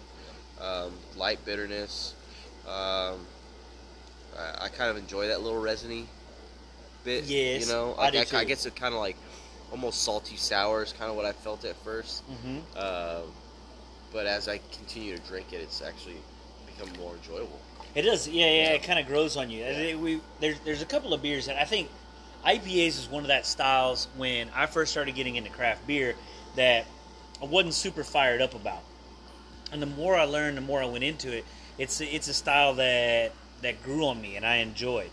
um, 0.60 0.92
light 1.16 1.44
bitterness. 1.44 2.14
Um, 2.66 3.26
I, 4.38 4.64
I 4.64 4.68
kind 4.68 4.90
of 4.90 4.96
enjoy 4.96 5.26
that 5.28 5.42
little 5.42 5.60
resiny 5.60 6.06
bit. 7.04 7.24
Yes, 7.24 7.66
you 7.66 7.72
know, 7.72 7.94
I 7.98 8.10
like, 8.10 8.34
I, 8.34 8.40
I 8.40 8.44
guess 8.44 8.66
it 8.66 8.76
kind 8.76 8.94
of 8.94 9.00
like 9.00 9.16
almost 9.70 10.02
salty 10.02 10.36
sour 10.36 10.82
is 10.82 10.92
kind 10.92 11.10
of 11.10 11.16
what 11.16 11.24
I 11.24 11.32
felt 11.32 11.64
at 11.64 11.76
first. 11.84 12.22
Mm-hmm. 12.30 12.78
Um, 12.78 13.32
but 14.12 14.26
as 14.26 14.48
I 14.48 14.58
continue 14.72 15.16
to 15.16 15.22
drink 15.28 15.52
it, 15.52 15.60
it's 15.60 15.82
actually 15.82 16.16
become 16.66 16.92
more 16.98 17.14
enjoyable. 17.14 17.60
It 17.94 18.02
does, 18.02 18.28
yeah, 18.28 18.46
yeah. 18.46 18.50
Yeah. 18.50 18.68
It 18.70 18.82
kind 18.82 18.98
of 18.98 19.06
grows 19.06 19.36
on 19.36 19.50
you. 19.50 19.64
Yeah. 19.64 19.96
We 19.96 20.20
there's 20.40 20.58
there's 20.60 20.82
a 20.82 20.86
couple 20.86 21.12
of 21.14 21.22
beers 21.22 21.46
that 21.46 21.60
I 21.60 21.64
think 21.64 21.88
IPAs 22.44 22.98
is 22.98 23.08
one 23.08 23.22
of 23.22 23.28
that 23.28 23.46
styles. 23.46 24.08
When 24.16 24.48
I 24.54 24.66
first 24.66 24.92
started 24.92 25.14
getting 25.14 25.36
into 25.36 25.50
craft 25.50 25.86
beer, 25.86 26.14
that 26.56 26.86
I 27.42 27.44
wasn't 27.46 27.74
super 27.74 28.04
fired 28.04 28.42
up 28.42 28.54
about. 28.54 28.82
And 29.72 29.80
the 29.80 29.86
more 29.86 30.16
I 30.16 30.24
learned, 30.24 30.56
the 30.56 30.62
more 30.62 30.82
I 30.82 30.86
went 30.86 31.04
into 31.04 31.32
it. 31.36 31.44
It's 31.78 32.00
it's 32.00 32.28
a 32.28 32.34
style 32.34 32.74
that 32.74 33.32
that 33.62 33.82
grew 33.82 34.06
on 34.06 34.20
me, 34.20 34.36
and 34.36 34.44
I 34.44 34.56
enjoyed. 34.56 35.10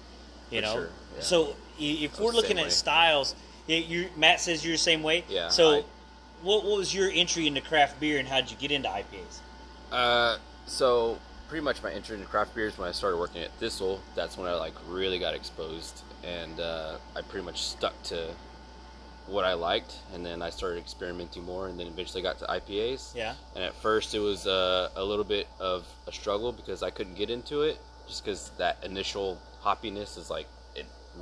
You 0.51 0.61
For 0.61 0.65
know, 0.65 0.73
sure, 0.73 0.89
yeah. 1.15 1.21
so 1.21 1.55
if 1.79 2.19
we're 2.19 2.31
looking 2.31 2.57
at 2.57 2.65
way. 2.65 2.69
styles, 2.69 3.35
you 3.67 4.09
Matt 4.15 4.39
says 4.39 4.63
you're 4.65 4.73
the 4.73 4.77
same 4.77 5.03
way. 5.03 5.23
Yeah, 5.29 5.49
So, 5.49 5.77
I- 5.79 5.83
what 6.41 6.63
what 6.63 6.77
was 6.77 6.93
your 6.93 7.09
entry 7.09 7.47
into 7.47 7.61
craft 7.61 7.99
beer, 7.99 8.19
and 8.19 8.27
how 8.27 8.41
did 8.41 8.51
you 8.51 8.57
get 8.57 8.71
into 8.71 8.87
IPAs? 8.89 9.39
Uh, 9.91 10.37
so 10.65 11.17
pretty 11.47 11.63
much 11.63 11.81
my 11.81 11.91
entry 11.91 12.15
into 12.15 12.27
craft 12.27 12.53
beers 12.53 12.77
when 12.77 12.87
I 12.87 12.91
started 12.91 13.17
working 13.17 13.41
at 13.41 13.51
Thistle. 13.53 14.01
That's 14.15 14.37
when 14.37 14.47
I 14.47 14.53
like 14.53 14.73
really 14.87 15.17
got 15.19 15.33
exposed, 15.33 16.01
and 16.23 16.59
uh, 16.59 16.97
I 17.15 17.21
pretty 17.21 17.45
much 17.45 17.61
stuck 17.61 18.01
to 18.03 18.27
what 19.27 19.43
I 19.43 19.53
liked, 19.53 19.95
and 20.13 20.25
then 20.25 20.41
I 20.41 20.49
started 20.49 20.79
experimenting 20.79 21.43
more, 21.43 21.67
and 21.67 21.79
then 21.79 21.87
eventually 21.87 22.21
got 22.21 22.39
to 22.39 22.45
IPAs. 22.45 23.13
Yeah. 23.15 23.33
And 23.55 23.63
at 23.63 23.75
first, 23.75 24.13
it 24.15 24.19
was 24.19 24.47
uh, 24.47 24.89
a 24.95 25.03
little 25.03 25.25
bit 25.25 25.47
of 25.59 25.85
a 26.07 26.11
struggle 26.13 26.51
because 26.53 26.81
I 26.83 26.91
couldn't 26.91 27.15
get 27.15 27.29
into 27.29 27.61
it, 27.63 27.77
just 28.07 28.23
because 28.23 28.51
that 28.57 28.77
initial 28.83 29.37
hoppiness 29.61 30.17
is 30.17 30.29
like 30.29 30.47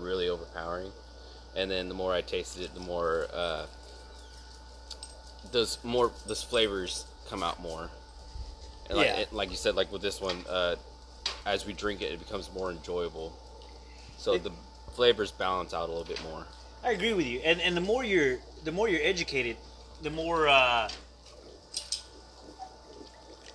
really 0.01 0.29
overpowering. 0.29 0.91
And 1.55 1.71
then 1.71 1.87
the 1.87 1.95
more 1.95 2.13
I 2.13 2.21
tasted 2.21 2.63
it, 2.63 2.73
the 2.73 2.81
more 2.81 3.27
uh, 3.33 3.65
those 5.51 5.77
more 5.83 6.11
those 6.27 6.43
flavors 6.43 7.05
come 7.29 7.43
out 7.43 7.61
more. 7.61 7.89
And 8.89 8.97
like, 8.97 9.07
Yeah. 9.07 9.15
it, 9.17 9.33
like 9.33 9.49
you 9.49 9.55
said, 9.55 9.75
like 9.75 9.91
with 9.91 10.01
this 10.01 10.19
one, 10.21 10.43
uh, 10.49 10.75
as 11.45 11.65
we 11.65 11.73
drink 11.73 12.01
it, 12.01 12.11
it 12.11 12.19
becomes 12.19 12.51
more 12.53 12.71
enjoyable. 12.71 13.33
So 14.17 14.33
It- 14.33 14.43
the 14.43 14.51
flavors 14.95 15.31
balance 15.31 15.73
out 15.73 15.87
a 15.89 15.91
little 15.91 16.03
bit 16.05 16.21
more. 16.23 16.45
I 16.83 16.91
agree 16.91 17.13
with 17.13 17.25
you, 17.25 17.39
and 17.39 17.59
and 17.61 17.75
the 17.75 17.81
more 17.81 18.03
you're 18.03 18.37
the 18.63 18.71
more 18.71 18.87
you're 18.87 19.01
educated, 19.03 19.57
the 20.03 20.09
more. 20.11 20.47
Uh, 20.47 20.87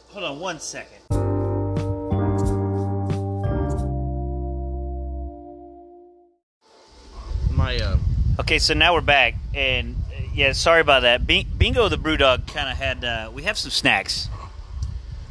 hold 0.09 0.25
on 0.25 0.41
one 0.41 0.59
second. 0.59 1.30
Okay, 8.51 8.59
so 8.59 8.75
now 8.75 8.95
we're 8.95 9.01
back, 9.01 9.37
and 9.55 9.95
uh, 9.95 10.23
yeah, 10.35 10.51
sorry 10.51 10.81
about 10.81 11.03
that. 11.03 11.25
Bing- 11.25 11.47
Bingo 11.57 11.89
the 11.89 11.95
BrewDog 11.95 12.53
kind 12.53 12.69
of 12.69 12.77
had. 12.77 13.05
Uh, 13.05 13.31
we 13.33 13.45
have 13.45 13.57
some 13.57 13.71
snacks, 13.71 14.29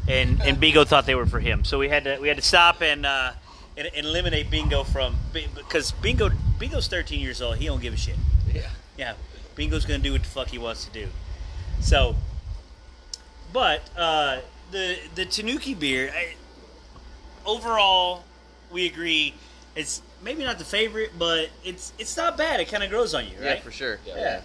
and 0.07 0.41
and 0.41 0.57
Bingo 0.57 0.85
thought 0.85 1.05
they 1.05 1.15
were 1.15 1.25
for 1.25 1.41
him, 1.41 1.65
so 1.65 1.77
we 1.77 1.89
had 1.89 2.05
to 2.05 2.17
we 2.21 2.29
had 2.29 2.37
to 2.37 2.41
stop 2.41 2.81
and 2.81 3.05
uh, 3.05 3.33
and, 3.75 3.89
and 3.93 4.05
eliminate 4.05 4.49
Bingo 4.49 4.85
from 4.85 5.17
because 5.33 5.91
Bingo 5.91 6.29
Bingo's 6.59 6.87
13 6.87 7.19
years 7.19 7.41
old. 7.41 7.57
He 7.57 7.65
don't 7.65 7.81
give 7.81 7.93
a 7.93 7.97
shit. 7.97 8.15
yeah. 8.53 8.69
Yeah, 8.97 9.15
Bingo's 9.53 9.83
gonna 9.83 9.99
do 9.99 10.13
what 10.13 10.23
the 10.23 10.29
fuck 10.29 10.47
he 10.47 10.57
wants 10.57 10.85
to 10.85 10.91
do. 10.93 11.09
So, 11.81 12.15
but 13.51 13.81
uh, 13.97 14.39
the 14.71 14.97
the 15.15 15.25
Tanuki 15.25 15.73
beer, 15.73 16.09
I, 16.15 16.35
overall, 17.45 18.23
we 18.71 18.85
agree 18.85 19.33
it's 19.79 20.01
maybe 20.21 20.43
not 20.43 20.59
the 20.59 20.65
favorite, 20.65 21.11
but 21.17 21.49
it's 21.63 21.93
it's 21.97 22.15
not 22.17 22.37
bad. 22.37 22.59
It 22.59 22.67
kind 22.67 22.83
of 22.83 22.89
grows 22.89 23.15
on 23.15 23.25
you, 23.25 23.31
Yeah, 23.41 23.59
for 23.61 23.71
sure. 23.71 23.99
Yeah. 24.05 24.15
Yeah. 24.17 24.41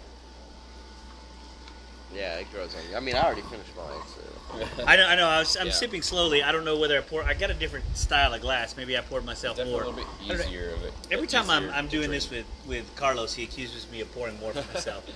Yeah, 2.14 2.38
it 2.38 2.46
grows 2.52 2.72
on 2.76 2.80
you. 2.88 2.96
I 2.96 3.00
mean, 3.00 3.16
I 3.16 3.24
already 3.24 3.42
finished 3.42 3.74
mine. 3.76 4.00
So. 4.14 4.82
I 4.86 4.94
know. 4.94 5.06
I 5.06 5.16
know. 5.16 5.26
I 5.26 5.40
was, 5.40 5.56
I'm 5.56 5.66
Yeah. 5.66 5.72
sipping 5.72 6.02
slowly. 6.02 6.44
I 6.44 6.52
don't 6.52 6.64
know 6.64 6.78
whether 6.78 6.96
I 6.96 7.00
pour. 7.00 7.24
I 7.24 7.34
got 7.34 7.50
a 7.50 7.54
different 7.54 7.84
style 7.96 8.32
of 8.32 8.40
glass. 8.40 8.76
Maybe 8.76 8.96
I 8.96 9.00
poured 9.00 9.24
myself 9.24 9.56
Definitely 9.56 9.80
more. 9.80 9.82
a 9.82 9.90
little 9.96 10.04
bit 10.28 10.40
easier 10.40 10.70
of 10.70 10.84
it. 10.84 10.92
Every 11.10 11.26
time 11.26 11.50
I'm, 11.50 11.68
I'm 11.70 11.88
doing 11.88 12.06
drink. 12.10 12.22
this 12.22 12.30
with, 12.30 12.46
with 12.68 12.94
Carlos, 12.94 13.34
he 13.34 13.42
accuses 13.42 13.90
me 13.90 14.00
of 14.00 14.14
pouring 14.14 14.38
more 14.38 14.52
for 14.52 14.72
myself. 14.72 15.04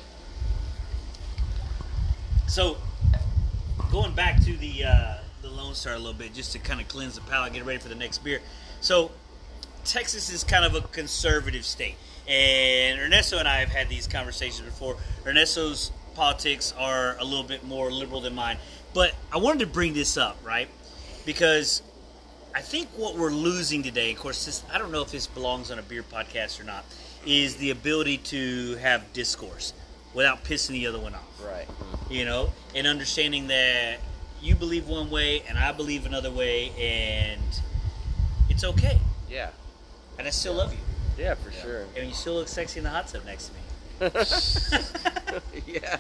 so, 2.49 2.79
going 3.93 4.13
back 4.17 4.43
to 4.47 4.57
the 4.57 4.85
uh, 4.85 5.15
the 5.43 5.49
Lone 5.49 5.77
Star 5.77 5.95
a 5.95 5.99
little 5.99 6.13
bit, 6.15 6.35
just 6.35 6.51
to 6.53 6.59
kind 6.59 6.81
of 6.81 6.89
cleanse 6.89 7.15
the 7.15 7.21
palate, 7.21 7.53
get 7.53 7.65
ready 7.65 7.79
for 7.79 7.89
the 7.89 7.95
next 7.95 8.19
beer. 8.25 8.41
So, 8.81 9.13
Texas 9.89 10.31
is 10.31 10.45
kind 10.45 10.65
of 10.65 10.75
a 10.75 10.83
conservative 10.89 11.65
state, 11.65 11.97
and 12.29 13.01
Ernesto 13.01 13.39
and 13.39 13.49
I 13.49 13.61
have 13.61 13.71
had 13.71 13.89
these 13.89 14.07
conversations 14.07 14.61
before. 14.61 14.97
Ernesto's 15.27 15.93
politics 16.15 16.75
are 16.77 17.17
a 17.19 17.25
little 17.25 17.45
bit 17.45 17.65
more 17.65 17.91
liberal 17.91 18.21
than 18.21 18.35
mine, 18.35 18.59
but 18.93 19.15
I 19.33 19.39
wanted 19.39 19.61
to 19.61 19.67
bring 19.67 19.95
this 19.95 20.17
up, 20.19 20.37
right? 20.45 20.69
Because 21.25 21.83
I 22.55 22.61
think 22.61 22.89
what 22.97 23.17
we're 23.17 23.31
losing 23.31 23.83
today, 23.83 24.13
of 24.13 24.19
course, 24.19 24.45
this, 24.45 24.63
I 24.71 24.79
don't 24.79 24.93
know 24.93 25.03
if 25.03 25.11
this 25.11 25.27
belongs 25.27 25.71
on 25.71 25.79
a 25.79 25.83
beer 25.83 26.03
podcast 26.03 26.61
or 26.61 26.65
not, 26.65 26.85
is 27.25 27.57
the 27.57 27.71
ability 27.71 28.19
to 28.19 28.77
have 28.77 29.13
discourse 29.13 29.73
without 30.13 30.45
pissing 30.45 30.71
the 30.71 30.87
other 30.87 30.99
one 30.99 31.15
off. 31.15 31.43
Right. 31.43 31.67
You 32.11 32.25
know, 32.25 32.53
and 32.75 32.87
understanding 32.87 33.47
that 33.49 33.99
you 34.43 34.55
believe 34.55 34.87
one 34.87 35.09
way 35.09 35.43
and 35.49 35.57
I 35.57 35.73
believe 35.73 36.05
another 36.05 36.31
way, 36.31 36.73
and 36.79 37.41
it's 38.51 38.65
okay. 38.65 38.99
Yeah. 39.31 39.51
And 40.19 40.27
I 40.27 40.31
still 40.31 40.55
love 40.55 40.73
you, 40.73 40.79
Yeah, 41.17 41.35
for 41.35 41.51
sure. 41.53 41.85
and 41.97 42.07
you 42.09 42.13
still 42.15 42.35
look 42.35 42.49
sexy 42.49 42.79
in 42.79 42.85
the 42.85 42.91
hot 42.91 43.09
tub 43.09 43.25
next 43.25 43.49
to 43.49 43.53
me. 43.55 44.11
yeah. 45.67 45.99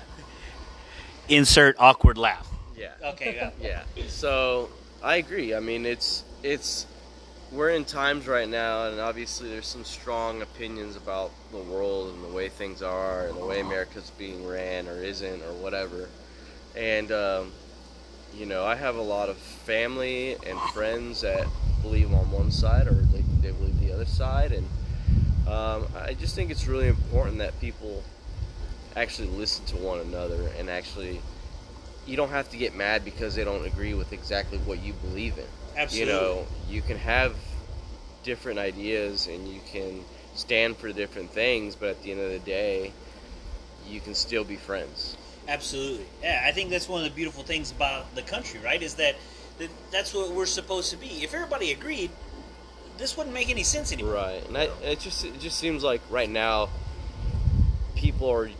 Insert 1.28 1.76
awkward 1.78 2.18
laugh. 2.18 2.48
Yeah. 2.76 2.92
Okay, 3.04 3.32
go. 3.34 3.52
Yeah. 3.60 3.82
So 4.08 4.70
I 5.02 5.16
agree. 5.16 5.54
I 5.54 5.60
mean, 5.60 5.84
it's 5.86 6.24
it's 6.42 6.86
we're 7.52 7.70
in 7.70 7.84
times 7.84 8.26
right 8.26 8.48
now, 8.48 8.86
and 8.88 9.00
obviously 9.00 9.48
there's 9.48 9.66
some 9.66 9.84
strong 9.84 10.42
opinions 10.42 10.96
about 10.96 11.30
the 11.50 11.58
world 11.58 12.12
and 12.14 12.22
the 12.24 12.28
way 12.28 12.48
things 12.48 12.82
are, 12.82 13.26
and 13.26 13.36
the 13.36 13.44
way 13.44 13.60
America's 13.60 14.10
being 14.18 14.46
ran 14.46 14.86
or 14.88 15.02
isn't 15.02 15.42
or 15.42 15.52
whatever. 15.54 16.08
And 16.76 17.10
um, 17.12 17.52
you 18.34 18.46
know, 18.46 18.64
I 18.64 18.74
have 18.76 18.96
a 18.96 19.02
lot 19.02 19.28
of 19.28 19.36
family 19.36 20.36
and 20.46 20.58
friends 20.72 21.20
that 21.22 21.46
believe 21.82 22.12
on 22.12 22.30
one 22.30 22.50
side 22.50 22.86
or 22.86 22.92
they, 22.94 23.20
they 23.20 23.22
believe 23.22 23.26
the 23.27 23.27
other 23.98 24.06
side, 24.06 24.52
and 24.52 24.66
um, 25.48 25.88
I 25.96 26.14
just 26.14 26.34
think 26.36 26.50
it's 26.50 26.66
really 26.66 26.88
important 26.88 27.38
that 27.38 27.58
people 27.60 28.04
actually 28.94 29.28
listen 29.28 29.64
to 29.66 29.76
one 29.76 30.00
another 30.00 30.50
and 30.58 30.68
actually 30.68 31.20
you 32.06 32.16
don't 32.16 32.30
have 32.30 32.48
to 32.50 32.56
get 32.56 32.74
mad 32.74 33.04
because 33.04 33.34
they 33.34 33.44
don't 33.44 33.66
agree 33.66 33.94
with 33.94 34.12
exactly 34.12 34.58
what 34.58 34.82
you 34.82 34.92
believe 34.94 35.36
in. 35.38 35.44
Absolutely. 35.76 36.12
You 36.12 36.20
know, 36.20 36.46
you 36.68 36.80
can 36.80 36.96
have 36.96 37.36
different 38.24 38.58
ideas 38.58 39.26
and 39.26 39.46
you 39.48 39.60
can 39.70 40.04
stand 40.34 40.76
for 40.76 40.92
different 40.92 41.30
things, 41.30 41.76
but 41.76 41.90
at 41.90 42.02
the 42.02 42.12
end 42.12 42.20
of 42.20 42.30
the 42.30 42.38
day, 42.38 42.92
you 43.86 44.00
can 44.00 44.14
still 44.14 44.44
be 44.44 44.56
friends. 44.56 45.16
Absolutely. 45.46 46.06
Yeah, 46.22 46.44
I 46.46 46.52
think 46.52 46.70
that's 46.70 46.88
one 46.88 47.04
of 47.04 47.08
the 47.08 47.14
beautiful 47.14 47.42
things 47.42 47.70
about 47.70 48.14
the 48.14 48.22
country, 48.22 48.60
right? 48.60 48.82
Is 48.82 48.94
that, 48.94 49.16
that 49.58 49.68
that's 49.90 50.14
what 50.14 50.30
we're 50.30 50.46
supposed 50.46 50.90
to 50.90 50.96
be. 50.96 51.22
If 51.22 51.34
everybody 51.34 51.72
agreed, 51.72 52.10
this 52.98 53.16
wouldn't 53.16 53.34
make 53.34 53.48
any 53.48 53.62
sense 53.62 53.92
anymore. 53.92 54.14
Right, 54.14 54.46
and 54.46 54.56
I, 54.58 54.68
it 54.82 55.00
just 55.00 55.24
it 55.24 55.38
just 55.40 55.58
seems 55.58 55.82
like 55.82 56.02
right 56.10 56.28
now 56.28 56.68
people 57.96 58.28
are 58.30 58.50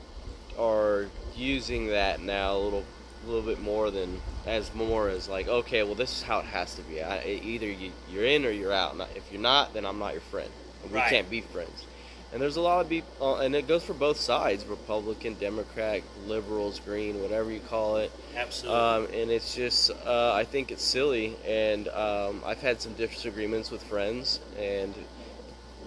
are 0.59 1.07
using 1.37 1.88
that 1.88 2.20
now 2.20 2.57
a 2.57 2.59
little 2.59 2.85
little 3.27 3.42
bit 3.42 3.61
more 3.61 3.90
than 3.90 4.20
as 4.46 4.72
more 4.74 5.09
as 5.09 5.29
like 5.29 5.48
okay, 5.48 5.83
well 5.83 5.94
this 5.94 6.11
is 6.16 6.22
how 6.22 6.38
it 6.38 6.46
has 6.46 6.74
to 6.77 6.83
be. 6.83 7.03
I, 7.03 7.24
either 7.24 7.66
you, 7.66 7.92
you're 8.11 8.24
in 8.24 8.44
or 8.46 8.51
you're 8.51 8.72
out. 8.72 8.96
If 9.14 9.31
you're 9.31 9.40
not, 9.40 9.74
then 9.74 9.85
I'm 9.85 9.98
not 9.98 10.12
your 10.12 10.22
friend. 10.22 10.51
We 10.90 10.94
Right. 10.98 11.11
can't 11.11 11.29
be 11.29 11.40
friends. 11.40 11.85
And 12.33 12.43
there's 12.43 12.57
a 12.57 12.61
lot 12.61 12.83
of 12.83 12.91
people, 12.91 13.11
uh, 13.27 13.41
and 13.41 13.55
it 13.55 13.67
goes 13.67 13.83
for 13.83 13.95
both 13.95 14.19
sides: 14.19 14.67
Republican, 14.67 15.35
Democrat, 15.41 16.03
liberals, 16.27 16.79
green, 16.81 17.23
whatever 17.23 17.51
you 17.51 17.61
call 17.61 17.97
it. 17.97 18.12
Absolutely. 18.37 18.79
Um, 18.79 19.05
and 19.14 19.31
it's 19.31 19.55
just, 19.55 19.91
uh, 20.05 20.35
I 20.35 20.45
think 20.45 20.71
it's 20.71 20.85
silly. 20.85 21.37
And 21.47 21.88
um, 21.88 22.43
I've 22.45 22.61
had 22.61 22.83
some 22.83 22.93
disagreements 22.95 23.71
with 23.71 23.83
friends, 23.85 24.41
and 24.59 24.95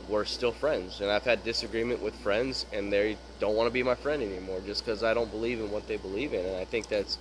we're 0.10 0.26
still 0.26 0.52
friends. 0.52 1.00
And 1.00 1.12
I've 1.12 1.24
had 1.24 1.44
disagreement 1.44 2.02
with 2.02 2.16
friends, 2.16 2.66
and 2.74 2.92
they 2.92 3.18
don't 3.40 3.56
want 3.56 3.68
to 3.68 3.74
be 3.74 3.84
my 3.84 3.96
friend 3.96 4.24
anymore 4.24 4.62
just 4.66 4.84
because 4.84 5.04
I 5.04 5.14
don't 5.14 5.30
believe 5.30 5.60
in 5.60 5.70
what 5.70 5.88
they 5.88 5.98
believe 5.98 6.34
in. 6.34 6.44
And 6.44 6.58
I 6.58 6.66
think 6.66 6.88
that's 6.88 7.20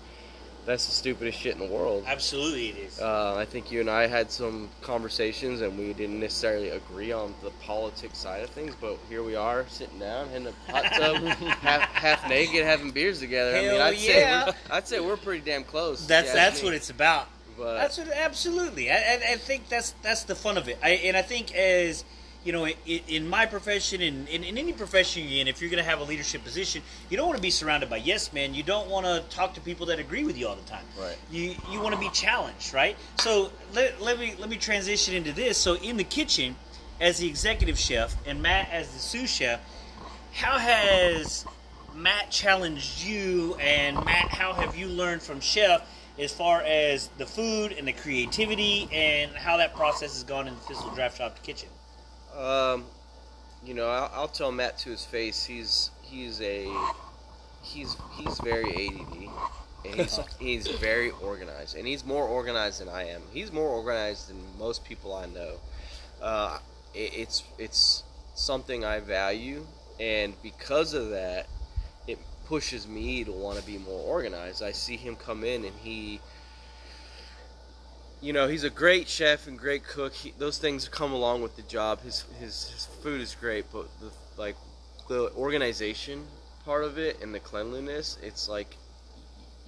that's 0.67 0.87
the 0.87 0.93
stupidest 0.93 1.39
shit 1.39 1.55
in 1.55 1.59
the 1.59 1.75
world. 1.75 2.05
Absolutely, 2.07 2.69
it 2.71 2.77
is. 2.79 3.01
Uh, 3.01 3.35
I 3.37 3.45
think 3.45 3.71
you 3.73 3.81
and 3.81 3.91
I 3.91 4.07
had 4.07 4.31
some 4.31 4.69
conversations, 4.83 5.61
and 5.61 5.79
we 5.79 5.93
didn't 5.93 6.21
necessarily 6.21 6.71
agree 6.71 7.13
on 7.13 7.35
the 7.43 7.51
politics 7.63 8.19
side 8.19 8.43
of 8.43 8.51
things. 8.51 8.75
But 8.81 8.99
here 9.09 9.23
we 9.23 9.37
are, 9.37 9.67
sitting 9.69 9.99
down 9.99 10.29
in 10.31 10.47
a 10.47 10.53
hot 10.69 10.85
tub, 10.93 11.23
half, 11.63 11.83
half 11.93 12.29
naked, 12.29 12.65
having 12.65 12.91
beers 12.91 13.21
together. 13.21 13.57
I 13.57 13.61
mean, 13.61 13.71
Hell 13.71 13.83
I'd 13.83 13.99
say 13.99 14.21
yeah. 14.21 14.47
we're, 14.47 14.55
I'd 14.71 14.89
say 14.89 15.01
we're 15.01 15.17
pretty 15.17 15.45
damn 15.45 15.65
close. 15.65 16.07
that's 16.07 16.33
that's 16.33 16.61
me. 16.63 16.67
what 16.67 16.75
it's 16.75 16.91
about. 16.91 17.29
But 17.59 17.77
That's 17.77 17.99
what, 17.99 18.09
absolutely. 18.09 18.91
I, 18.91 18.95
I, 18.95 19.21
I 19.33 19.37
think 19.37 19.69
that's 19.69 19.95
that's 20.03 20.25
the 20.25 20.35
fun 20.35 20.57
of 20.57 20.67
it. 20.69 20.79
I, 20.83 20.91
and 20.91 21.15
I 21.15 21.21
think 21.21 21.55
as 21.55 22.05
you 22.45 22.53
know, 22.53 22.67
in, 22.67 23.01
in 23.09 23.29
my 23.29 23.47
profession, 23.47 24.01
and 24.01 24.29
in, 24.29 24.45
in 24.45 24.57
any 24.57 24.73
profession 24.73 25.25
you're 25.25 25.41
in, 25.41 25.49
if 25.49 25.61
you're 25.61 25.71
going 25.71 25.83
to 25.83 25.89
have 25.89 26.01
a 26.01 26.05
leadership 26.05 26.43
position, 26.43 26.83
you 27.09 27.17
don't 27.17 27.27
want 27.27 27.37
to 27.37 27.43
be 27.43 27.51
surrounded 27.51 27.91
by 27.91 27.97
yes 27.97 28.33
men. 28.33 28.55
You 28.55 28.63
don't 28.63 28.89
want 28.89 29.07
to 29.07 29.23
talk 29.35 29.55
to 29.55 29.61
people 29.61 29.87
that 29.87 29.99
agree 29.99 30.25
with 30.25 30.39
you 30.39 30.49
all 30.49 30.57
the 30.57 30.69
time. 30.69 30.85
Right. 30.99 31.17
You 31.31 31.55
you 31.71 31.81
want 31.81 31.95
to 31.95 32.01
be 32.01 32.11
challenged, 32.11 32.73
right? 32.73 32.97
So 33.19 33.51
let, 33.75 34.01
let 34.01 34.19
me 34.19 34.35
let 34.39 34.49
me 34.49 34.57
transition 34.57 35.15
into 35.15 35.33
this. 35.33 35.59
So 35.59 35.77
in 35.77 35.97
the 35.97 36.05
kitchen, 36.05 36.57
as 37.01 37.19
the 37.19 37.29
executive 37.29 37.79
chef 37.79 38.17
and 38.27 38.41
Matt 38.43 38.69
as 38.71 38.93
the 38.93 38.99
sous 38.99 39.29
chef, 39.29 39.61
how 40.33 40.59
has 40.59 41.45
Matt 41.95 42.31
challenged 42.31 43.03
you, 43.03 43.57
and 43.57 43.97
Matt, 44.05 44.29
how 44.29 44.53
have 44.53 44.77
you 44.77 44.87
learned 44.87 45.23
from 45.23 45.41
Chef 45.41 45.87
as 46.19 46.33
far 46.33 46.63
as 46.63 47.09
the 47.19 47.27
food 47.27 47.73
and 47.73 47.87
the 47.87 47.93
creativity 47.93 48.89
and 48.93 49.33
how 49.33 49.57
that 49.57 49.75
process 49.75 50.15
has 50.15 50.23
gone 50.23 50.47
in 50.47 50.55
the 50.55 50.61
Thistle 50.61 50.91
Draft 50.95 51.19
Shop 51.19 51.43
kitchen? 51.43 51.69
Um, 52.37 52.85
you 53.65 53.75
know, 53.75 53.89
I'll, 53.89 54.11
I'll 54.15 54.29
tell 54.29 54.53
Matt 54.53 54.79
to 54.79 54.91
his 54.91 55.05
face. 55.05 55.45
He's 55.45 55.91
he's 56.03 56.41
a 56.41 56.69
he's 57.63 57.97
he's 58.19 58.39
very 58.41 58.89
ADD, 58.89 59.29
and 59.85 59.95
he's 60.01 60.21
he's 60.39 60.69
very 60.69 61.11
organized, 61.11 61.77
and 61.77 61.87
he's 61.87 62.05
more 62.05 62.27
organized 62.27 62.81
than 62.81 62.89
I 62.89 63.09
am. 63.09 63.23
He's 63.33 63.53
more 63.53 63.69
organized 63.69 64.31
than 64.31 64.39
most 64.59 64.85
people 64.85 65.15
I 65.15 65.27
know. 65.27 65.55
Uh, 66.23 66.59
it, 66.95 67.13
it's 67.15 67.45
it's 67.59 68.03
something 68.35 68.85
I 68.85 69.01
value, 69.01 69.67
and 69.99 70.35
because 70.43 70.95
of 70.95 71.11
that, 71.11 71.47
it 72.07 72.19
pushes 72.47 72.89
me 72.89 73.25
to 73.25 73.33
want 73.33 73.59
to 73.59 73.65
be 73.65 73.79
more 73.79 74.01
organized. 74.01 74.63
I 74.63 74.73
see 74.73 74.97
him 74.97 75.17
come 75.17 75.45
in, 75.45 75.65
and 75.65 75.75
he 75.83 76.21
you 78.21 78.33
know 78.33 78.49
he's 78.49 78.65
a 78.65 78.71
great 78.71 79.09
chef 79.09 79.47
and 79.47 79.59
great 79.59 79.85
cook. 79.85 80.13
He, 80.13 80.35
those 80.39 80.59
things 80.59 80.89
come 80.89 81.13
along 81.13 81.43
with 81.43 81.57
the 81.57 81.63
job. 81.63 82.03
His 82.03 82.25
his, 82.39 82.69
his 82.71 82.89
food 83.03 83.21
is 83.21 83.35
great, 83.35 83.67
but 83.73 83.87
the 84.01 84.11
like 84.37 84.57
the 85.09 85.31
organization 85.33 86.27
part 86.65 86.85
of 86.85 86.99
it 86.99 87.21
and 87.23 87.35
the 87.35 87.41
cleanliness, 87.41 88.19
it's 88.23 88.49
like 88.49 88.77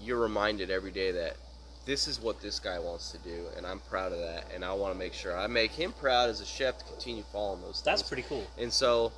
you're 0.01 0.21
reminded 0.21 0.71
every 0.71 0.91
day 0.91 1.11
that 1.12 1.37
this 1.85 2.07
is 2.07 2.21
what 2.21 2.41
this 2.41 2.61
guy 2.61 2.79
wants 2.79 3.11
to 3.11 3.19
do, 3.19 3.47
and 3.57 3.67
I'm 3.67 3.81
proud 3.81 4.12
of 4.12 4.19
that, 4.19 4.45
and 4.55 4.65
I 4.65 4.73
want 4.73 4.93
to 4.93 4.99
make 4.99 5.12
sure 5.12 5.37
I 5.37 5.47
make 5.49 5.73
him 5.73 5.93
proud 5.93 6.31
as 6.31 6.41
a 6.41 6.47
chef 6.47 6.79
to 6.79 6.85
continue 6.85 7.25
following 7.33 7.61
those. 7.62 7.81
Things. 7.81 7.83
That's 7.85 8.03
pretty 8.03 8.23
cool. 8.23 8.47
And 8.59 8.73
so 8.73 9.12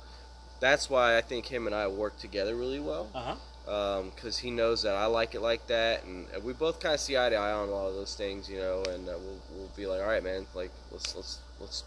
that's 0.59 0.89
why 0.89 1.17
I 1.17 1.21
think 1.21 1.45
him 1.45 1.67
and 1.67 1.75
I 1.75 1.87
work 1.87 2.17
together 2.17 2.55
really 2.55 2.79
well 2.79 3.09
Uh 3.13 3.35
because 3.65 4.37
he 4.37 4.51
knows 4.51 4.83
that 4.83 4.95
I 4.95 5.05
like 5.07 5.33
it 5.35 5.41
like 5.41 5.65
that, 5.67 6.03
and 6.03 6.27
we 6.43 6.53
both 6.53 6.79
kind 6.79 6.93
of 6.93 6.99
see 6.99 7.17
eye 7.17 7.29
to 7.29 7.35
eye 7.35 7.51
on 7.51 7.67
a 7.69 7.71
lot 7.71 7.87
of 7.87 7.95
those 7.95 8.15
things, 8.15 8.49
you 8.49 8.57
know. 8.57 8.83
And 8.83 9.07
uh, 9.09 9.13
we'll, 9.17 9.39
we'll 9.55 9.71
be 9.75 9.87
like, 9.87 10.01
all 10.01 10.07
right, 10.07 10.23
man, 10.23 10.45
like 10.53 10.71
let's 10.91 11.15
let's 11.15 11.39
let's 11.59 11.83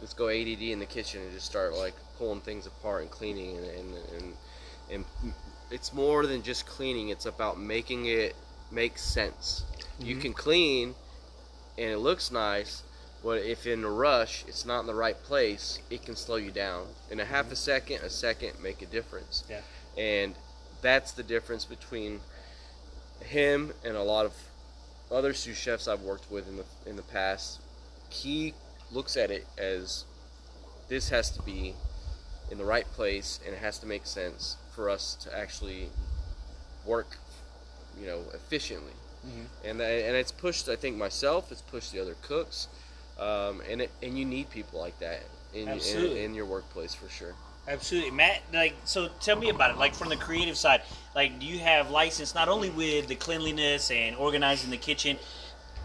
let's 0.00 0.14
go 0.14 0.28
ADD 0.28 0.62
in 0.62 0.78
the 0.78 0.86
kitchen 0.86 1.20
and 1.22 1.32
just 1.32 1.46
start 1.46 1.74
like 1.74 1.94
pulling 2.16 2.40
things 2.40 2.66
apart 2.66 3.02
and 3.02 3.10
cleaning, 3.10 3.56
and 3.56 3.66
and 3.66 3.94
and, 4.16 4.34
and 4.90 5.34
it's 5.70 5.92
more 5.92 6.26
than 6.26 6.42
just 6.42 6.66
cleaning. 6.66 7.08
It's 7.08 7.26
about 7.26 7.58
making 7.58 8.06
it 8.06 8.34
make 8.70 8.98
sense. 8.98 9.64
You 9.98 10.16
Mhm. 10.16 10.20
can 10.22 10.32
clean, 10.32 10.94
and 11.76 11.90
it 11.90 11.98
looks 11.98 12.30
nice. 12.30 12.82
But 13.22 13.42
if 13.42 13.66
in 13.66 13.84
a 13.84 13.90
rush, 13.90 14.44
it's 14.48 14.64
not 14.64 14.80
in 14.80 14.86
the 14.86 14.94
right 14.94 15.20
place, 15.24 15.78
it 15.90 16.02
can 16.06 16.16
slow 16.16 16.36
you 16.36 16.50
down. 16.50 16.86
In 17.10 17.20
a 17.20 17.24
half 17.26 17.52
a 17.52 17.56
second, 17.56 18.00
a 18.02 18.08
second 18.08 18.58
make 18.62 18.80
a 18.80 18.86
difference. 18.86 19.44
Yeah. 19.50 19.60
And 19.98 20.34
that's 20.82 21.12
the 21.12 21.22
difference 21.22 21.64
between 21.64 22.20
him 23.20 23.72
and 23.84 23.96
a 23.96 24.02
lot 24.02 24.26
of 24.26 24.32
other 25.10 25.34
sous 25.34 25.56
chefs 25.56 25.88
I've 25.88 26.02
worked 26.02 26.30
with 26.30 26.48
in 26.48 26.56
the 26.56 26.64
in 26.86 26.96
the 26.96 27.02
past. 27.02 27.60
He 28.08 28.54
looks 28.90 29.16
at 29.16 29.30
it 29.30 29.46
as 29.58 30.04
this 30.88 31.10
has 31.10 31.30
to 31.30 31.42
be 31.42 31.74
in 32.50 32.58
the 32.58 32.64
right 32.64 32.86
place 32.92 33.38
and 33.44 33.54
it 33.54 33.58
has 33.58 33.78
to 33.78 33.86
make 33.86 34.06
sense 34.06 34.56
for 34.74 34.90
us 34.90 35.14
to 35.22 35.36
actually 35.36 35.88
work 36.84 37.16
you 37.98 38.06
know, 38.06 38.20
efficiently. 38.34 38.92
And 39.64 39.82
I, 39.82 39.84
and 39.84 40.16
it's 40.16 40.32
pushed, 40.32 40.68
I 40.68 40.76
think, 40.76 40.96
myself. 40.96 41.52
It's 41.52 41.60
pushed 41.60 41.92
the 41.92 42.00
other 42.00 42.16
cooks, 42.22 42.68
um, 43.18 43.60
and 43.68 43.82
it, 43.82 43.90
and 44.02 44.18
you 44.18 44.24
need 44.24 44.48
people 44.48 44.80
like 44.80 44.98
that 45.00 45.20
in, 45.52 45.68
in 45.68 46.16
in 46.16 46.34
your 46.34 46.46
workplace 46.46 46.94
for 46.94 47.08
sure. 47.10 47.34
Absolutely, 47.68 48.10
Matt. 48.10 48.42
Like, 48.52 48.74
so 48.84 49.08
tell 49.20 49.36
me 49.36 49.48
about 49.48 49.70
it. 49.70 49.78
Like, 49.78 49.94
from 49.94 50.08
the 50.08 50.16
creative 50.16 50.56
side, 50.56 50.82
like, 51.14 51.38
do 51.38 51.46
you 51.46 51.60
have 51.60 51.90
license 51.90 52.34
not 52.34 52.48
only 52.48 52.70
with 52.70 53.08
the 53.08 53.14
cleanliness 53.14 53.90
and 53.90 54.16
organizing 54.16 54.70
the 54.70 54.76
kitchen? 54.76 55.18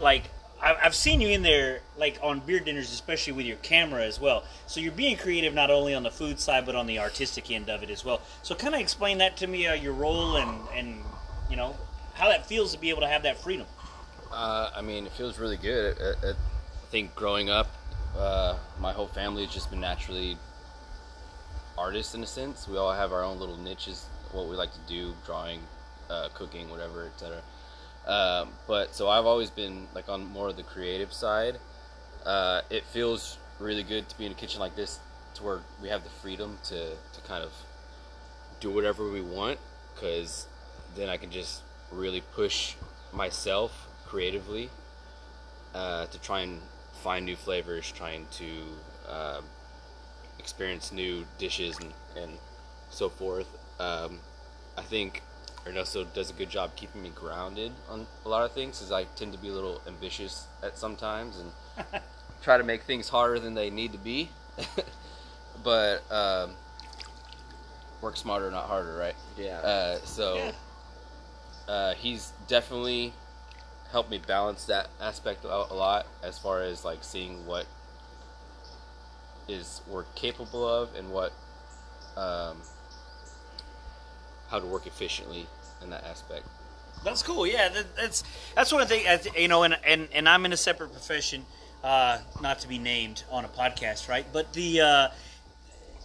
Like, 0.00 0.30
I've 0.60 0.94
seen 0.94 1.20
you 1.20 1.28
in 1.28 1.42
there, 1.42 1.80
like 1.98 2.18
on 2.22 2.40
beer 2.40 2.60
dinners, 2.60 2.90
especially 2.90 3.34
with 3.34 3.46
your 3.46 3.58
camera 3.58 4.04
as 4.04 4.18
well. 4.18 4.44
So 4.66 4.80
you're 4.80 4.92
being 4.92 5.16
creative 5.16 5.52
not 5.52 5.70
only 5.70 5.94
on 5.94 6.02
the 6.02 6.10
food 6.10 6.40
side 6.40 6.64
but 6.64 6.74
on 6.74 6.86
the 6.86 6.98
artistic 6.98 7.50
end 7.50 7.68
of 7.68 7.82
it 7.82 7.90
as 7.90 8.04
well. 8.04 8.22
So 8.42 8.54
kind 8.54 8.74
of 8.74 8.80
explain 8.80 9.18
that 9.18 9.36
to 9.38 9.46
me, 9.46 9.66
uh, 9.66 9.74
your 9.74 9.92
role 9.92 10.36
and 10.36 10.60
and 10.74 11.02
you 11.50 11.56
know 11.56 11.76
how 12.14 12.28
that 12.28 12.46
feels 12.46 12.72
to 12.72 12.78
be 12.78 12.88
able 12.88 13.02
to 13.02 13.06
have 13.06 13.22
that 13.24 13.36
freedom. 13.36 13.66
Uh, 14.32 14.70
I 14.74 14.80
mean, 14.80 15.06
it 15.06 15.12
feels 15.12 15.38
really 15.38 15.58
good. 15.58 15.98
I, 16.00 16.26
I, 16.26 16.30
I 16.30 16.34
think 16.90 17.14
growing 17.14 17.50
up, 17.50 17.68
uh, 18.16 18.56
my 18.80 18.92
whole 18.92 19.08
family 19.08 19.44
has 19.44 19.52
just 19.52 19.70
been 19.70 19.80
naturally 19.80 20.38
artists 21.78 22.14
in 22.14 22.22
a 22.22 22.26
sense. 22.26 22.68
We 22.68 22.76
all 22.76 22.92
have 22.92 23.12
our 23.12 23.22
own 23.22 23.38
little 23.38 23.56
niches, 23.56 24.06
what 24.32 24.48
we 24.48 24.56
like 24.56 24.72
to 24.72 24.80
do, 24.86 25.14
drawing, 25.24 25.60
uh, 26.10 26.28
cooking, 26.34 26.70
whatever, 26.70 27.06
etc. 27.06 27.42
Um, 28.06 28.50
but 28.66 28.94
so 28.94 29.08
I've 29.08 29.26
always 29.26 29.50
been 29.50 29.88
like 29.94 30.08
on 30.08 30.24
more 30.24 30.48
of 30.48 30.56
the 30.56 30.62
creative 30.62 31.12
side. 31.12 31.58
Uh, 32.24 32.62
it 32.70 32.84
feels 32.84 33.38
really 33.58 33.82
good 33.82 34.08
to 34.08 34.18
be 34.18 34.26
in 34.26 34.32
a 34.32 34.34
kitchen 34.34 34.60
like 34.60 34.76
this, 34.76 35.00
to 35.34 35.42
where 35.42 35.60
we 35.82 35.88
have 35.88 36.04
the 36.04 36.10
freedom 36.10 36.58
to 36.64 36.90
to 36.90 37.20
kind 37.26 37.42
of 37.44 37.52
do 38.60 38.70
whatever 38.70 39.10
we 39.10 39.20
want, 39.20 39.58
because 39.94 40.46
then 40.96 41.08
I 41.08 41.16
can 41.16 41.30
just 41.30 41.62
really 41.92 42.22
push 42.34 42.74
myself 43.12 43.86
creatively 44.06 44.70
uh, 45.74 46.06
to 46.06 46.20
try 46.20 46.40
and 46.40 46.60
find 47.02 47.24
new 47.24 47.36
flavors, 47.36 47.90
trying 47.92 48.26
to 48.32 48.46
um, 49.08 49.44
experience 50.46 50.92
new 50.92 51.24
dishes 51.38 51.76
and, 51.80 51.92
and 52.16 52.38
so 52.88 53.08
forth. 53.08 53.48
Um, 53.80 54.20
I 54.78 54.82
think 54.82 55.24
Ernesto 55.66 56.04
does 56.04 56.30
a 56.30 56.32
good 56.32 56.48
job 56.48 56.70
keeping 56.76 57.02
me 57.02 57.10
grounded 57.12 57.72
on 57.90 58.06
a 58.24 58.28
lot 58.28 58.44
of 58.44 58.52
things, 58.52 58.78
because 58.78 58.92
I 58.92 59.04
tend 59.16 59.32
to 59.32 59.38
be 59.40 59.48
a 59.48 59.52
little 59.52 59.82
ambitious 59.88 60.46
at 60.62 60.78
sometimes 60.78 61.40
and 61.40 61.50
try 62.42 62.58
to 62.58 62.62
make 62.62 62.84
things 62.84 63.08
harder 63.08 63.40
than 63.40 63.54
they 63.54 63.70
need 63.70 63.90
to 63.90 63.98
be. 63.98 64.28
but 65.64 66.08
um, 66.12 66.52
work 68.00 68.16
smarter, 68.16 68.48
not 68.48 68.66
harder, 68.66 68.96
right? 68.96 69.16
Yeah. 69.36 69.58
Uh, 69.58 69.98
so 70.04 70.36
Yeah. 70.36 71.74
uh, 71.74 71.94
he's 71.94 72.32
definitely 72.46 73.14
helped 73.90 74.12
me 74.12 74.18
balance 74.24 74.66
that 74.66 74.90
aspect 75.00 75.44
a 75.44 75.48
a 75.48 75.74
lot 75.74 76.06
as 76.22 76.38
far 76.38 76.62
as 76.62 76.84
like 76.84 77.02
seeing 77.02 77.46
what 77.46 77.66
is 79.48 79.80
we're 79.88 80.04
capable 80.14 80.66
of 80.66 80.94
and 80.94 81.10
what 81.10 81.32
um, 82.16 82.56
how 84.50 84.58
to 84.58 84.66
work 84.66 84.86
efficiently 84.86 85.46
in 85.82 85.90
that 85.90 86.04
aspect. 86.04 86.46
That's 87.04 87.22
cool. 87.22 87.46
Yeah, 87.46 87.68
that, 87.68 87.96
that's 87.96 88.24
that's 88.54 88.72
one 88.72 88.86
things. 88.86 89.28
You 89.36 89.48
know, 89.48 89.62
and 89.62 89.76
and 89.86 90.08
and 90.12 90.28
I'm 90.28 90.44
in 90.44 90.52
a 90.52 90.56
separate 90.56 90.92
profession, 90.92 91.44
uh, 91.84 92.18
not 92.40 92.60
to 92.60 92.68
be 92.68 92.78
named 92.78 93.24
on 93.30 93.44
a 93.44 93.48
podcast, 93.48 94.08
right? 94.08 94.26
But 94.32 94.52
the, 94.52 94.80
uh, 94.80 95.08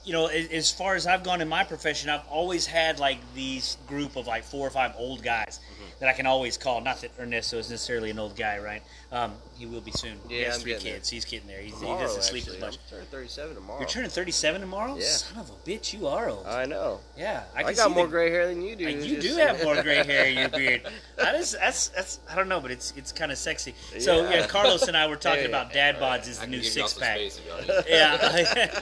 you 0.03 0.13
know, 0.13 0.27
as, 0.27 0.71
far 0.71 0.95
as 0.95 1.05
I've 1.05 1.23
gone 1.23 1.41
in 1.41 1.47
my 1.47 1.63
profession, 1.63 2.09
I've 2.09 2.27
always 2.27 2.65
had 2.65 2.99
like 2.99 3.19
these 3.35 3.77
group 3.87 4.15
of 4.15 4.27
like 4.27 4.43
four 4.43 4.65
or 4.65 4.71
five 4.71 4.93
old 4.97 5.23
guys 5.23 5.59
that 5.99 6.09
I 6.09 6.13
can 6.13 6.25
always 6.25 6.57
call. 6.57 6.81
Not 6.81 7.01
that 7.01 7.11
Ernesto 7.19 7.57
is 7.59 7.69
necessarily 7.69 8.09
an 8.09 8.17
old 8.17 8.35
guy, 8.35 8.57
right? 8.57 8.81
Um, 9.11 9.33
he 9.59 9.67
will 9.67 9.81
be 9.81 9.91
soon. 9.91 10.17
he 10.27 10.39
has 10.41 10.55
I'm 10.55 10.61
three 10.61 10.71
getting 10.71 10.85
there. 10.85 10.93
kids. 10.95 11.09
He's 11.09 11.25
getting 11.25 11.47
there. 11.47 11.61
He's, 11.61 11.79
he 11.79 11.85
doesn't 11.85 12.23
sleep 12.23 12.43
actually. 12.45 12.55
as 12.57 12.61
much. 12.61 12.75
I'm 12.77 12.89
turning 12.89 13.05
37 13.07 13.55
tomorrow. 13.55 13.79
You're 13.79 13.89
turning 13.89 14.09
37 14.09 14.61
tomorrow. 14.61 14.95
Yeah. 14.95 15.03
Son 15.05 15.37
of 15.37 15.49
a 15.51 15.69
bitch, 15.69 15.93
you 15.93 16.07
are 16.07 16.29
old. 16.29 16.47
I 16.47 16.65
know. 16.65 16.99
yeah, 17.15 17.43
I, 17.55 17.65
I, 17.65 17.73
got 17.73 17.91
more 17.91 18.05
the- 18.05 18.09
gray 18.09 18.31
hair 18.31 18.47
than 18.47 18.63
you 18.63 18.75
do. 18.75 18.85
uh, 18.87 18.89
You 18.89 19.15
just- 19.21 19.27
do 19.27 19.35
have 19.41 19.63
more 19.63 19.83
gray 19.83 20.03
hair 20.03 20.25
in 20.25 20.37
your 20.39 20.49
beard. 20.49 20.81
Is, 21.35 21.51
that's, 21.51 21.89
that's, 21.89 22.19
I 22.29 22.35
don't 22.35 22.49
know, 22.49 22.59
but 22.59 22.71
it's, 22.71 22.93
it's 22.97 23.11
kind 23.11 23.31
of 23.31 23.37
sexy. 23.37 23.75
So 23.99 24.23
yeah, 24.23 24.39
Yeah. 24.39 24.47
Carlos 24.47 24.87
and 24.87 24.97
I 24.97 25.07
were 25.07 25.15
talking 25.17 25.45
about 25.45 25.71
dad 25.71 25.97
bods 25.97 26.27
is 26.27 26.39
I 26.39 26.45
the 26.45 26.51
new 26.51 26.63
six 26.63 26.93
pack. 26.95 27.17
space. 27.17 27.39
Yeah, 27.87 28.79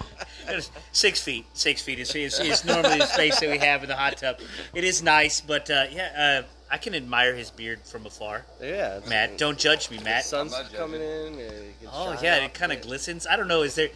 six 1.10 1.22
feet. 1.24 1.46
Six 1.54 1.82
feet 1.82 2.00
is, 2.00 2.14
is, 2.14 2.40
is 2.40 2.64
normally 2.66 3.00
the 3.00 3.08
space 3.08 3.40
that 3.40 3.50
we 3.50 3.58
have 3.58 3.82
in 3.82 3.90
the 3.90 3.96
hot 3.96 4.18
tub. 4.18 4.40
It 4.76 4.84
is 4.84 5.02
nice, 5.02 5.42
but 5.42 5.68
uh, 5.70 5.86
yeah, 5.92 6.44
uh, 6.44 6.48
I 6.72 6.78
can 6.78 6.94
admire 6.94 7.34
his 7.36 7.50
beard 7.50 7.80
from 7.84 8.06
afar. 8.06 8.46
Yeah. 8.62 9.00
Matt, 9.08 9.40
don't 9.40 9.58
judge 9.58 9.90
me, 9.90 9.98
The 9.98 10.04
Matt. 10.04 10.26
sun's 10.26 10.54
I'm 10.54 10.68
coming 10.68 11.02
in. 11.02 11.34
uh, 11.34 11.38
you 11.38 11.74
can 11.82 11.90
Oh 11.92 12.16
yeah, 12.22 12.46
it 12.46 12.54
kind 12.54 12.72
of 12.72 12.82
glistens. 12.82 13.26
I 13.26 13.36
don't 13.38 13.48
know. 13.48 13.64
Is 13.64 13.74
there, 13.74 13.90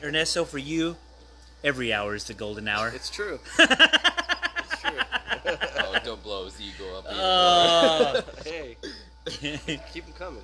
Ernesto, 0.00 0.44
for 0.44 0.58
you, 0.58 0.96
every 1.64 1.92
hour 1.92 2.14
is 2.14 2.24
the 2.24 2.34
golden 2.34 2.68
hour. 2.68 2.92
It's 2.94 3.10
true. 3.10 3.40
it's 3.58 4.80
true. 4.80 4.90
oh, 5.80 5.96
don't 6.04 6.22
blow 6.22 6.44
his 6.44 6.60
ego 6.60 6.98
up. 6.98 7.04
either. 7.10 7.20
Oh. 7.20 8.22
hey, 8.44 8.76
keep 9.92 10.04
them 10.04 10.14
coming. 10.16 10.42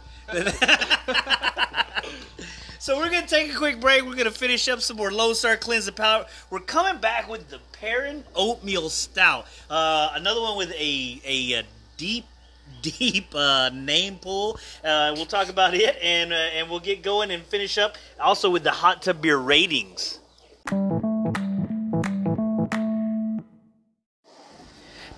So 2.85 2.99
we're 2.99 3.09
gonna 3.09 3.27
take 3.27 3.51
a 3.51 3.57
quick 3.57 3.81
break. 3.81 4.05
We're 4.05 4.15
gonna 4.15 4.31
finish 4.31 4.69
up 4.69 4.83
some 4.83 4.99
more 4.99 5.11
Lone 5.11 5.35
Star 5.35 5.57
the 5.57 5.93
Palate. 5.97 6.27
We're 6.51 6.61
coming 6.61 7.01
back 7.01 7.31
with 7.31 7.49
the 7.49 7.59
Perrin 7.73 8.25
Oatmeal 8.35 8.91
Stout. 8.91 9.47
Uh, 9.71 10.11
another 10.13 10.43
one 10.43 10.59
with 10.59 10.71
a 10.73 11.19
a, 11.25 11.61
uh 11.61 11.63
deep, 11.97 12.27
deep 12.83 13.35
uh, 13.35 13.71
name 13.73 14.17
pool. 14.17 14.59
Uh, 14.85 15.13
we'll 15.17 15.25
talk 15.25 15.49
about 15.49 15.73
it 15.73 15.97
and 16.03 16.31
uh, 16.31 16.37
and 16.37 16.69
we'll 16.69 16.79
get 16.79 17.03
going 17.03 17.31
and 17.31 17.43
finish 17.45 17.79
up 17.79 17.97
also 18.21 18.51
with 18.51 18.65
the 18.65 18.71
hot 18.71 19.01
tub 19.01 19.23
beer 19.23 19.39
ratings. 19.39 20.19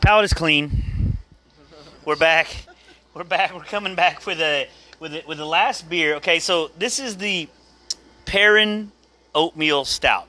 Palate 0.01 0.25
is 0.25 0.33
clean. 0.33 1.17
We're 2.05 2.15
back. 2.15 2.47
We're 3.13 3.25
back. 3.25 3.53
We're 3.53 3.65
coming 3.65 3.97
back 3.97 4.25
with 4.25 4.41
a 4.41 4.69
with 5.01 5.15
a, 5.15 5.25
with 5.27 5.39
the 5.39 5.47
last 5.47 5.91
beer. 5.91 6.15
Okay, 6.15 6.39
so 6.39 6.71
this 6.79 7.01
is 7.01 7.17
the 7.17 7.49
Perrin 8.27 8.93
Oatmeal 9.35 9.85
Stout. 9.85 10.27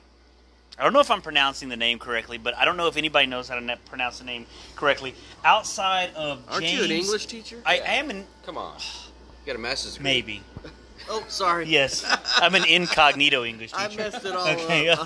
I 0.78 0.84
don't 0.84 0.92
know 0.92 1.00
if 1.00 1.10
I'm 1.10 1.22
pronouncing 1.22 1.68
the 1.68 1.76
name 1.76 1.98
correctly, 1.98 2.38
but 2.38 2.56
I 2.56 2.64
don't 2.64 2.76
know 2.76 2.86
if 2.86 2.96
anybody 2.96 3.26
knows 3.26 3.48
how 3.48 3.58
to 3.58 3.78
pronounce 3.90 4.20
the 4.20 4.24
name 4.24 4.46
correctly. 4.76 5.14
Outside 5.44 6.14
of 6.14 6.40
Aren't 6.48 6.64
James, 6.64 6.78
you 6.78 6.84
an 6.84 6.90
English 6.92 7.26
teacher? 7.26 7.60
I, 7.66 7.80
I 7.80 7.94
am 7.96 8.10
an 8.10 8.24
Come 8.46 8.56
on, 8.56 8.76
you 8.78 9.46
got 9.46 9.56
a 9.56 9.58
master's 9.58 9.94
degree. 9.94 10.04
maybe. 10.12 10.42
oh, 11.10 11.24
sorry. 11.26 11.66
Yes, 11.66 12.04
I'm 12.36 12.54
an 12.54 12.64
incognito 12.64 13.44
English 13.44 13.72
teacher. 13.72 13.90
I 13.90 13.96
messed 13.96 14.24
it 14.24 14.32
all 14.36 14.46
Okay, 14.48 14.88
up. 14.88 14.98
Oh, 15.02 15.04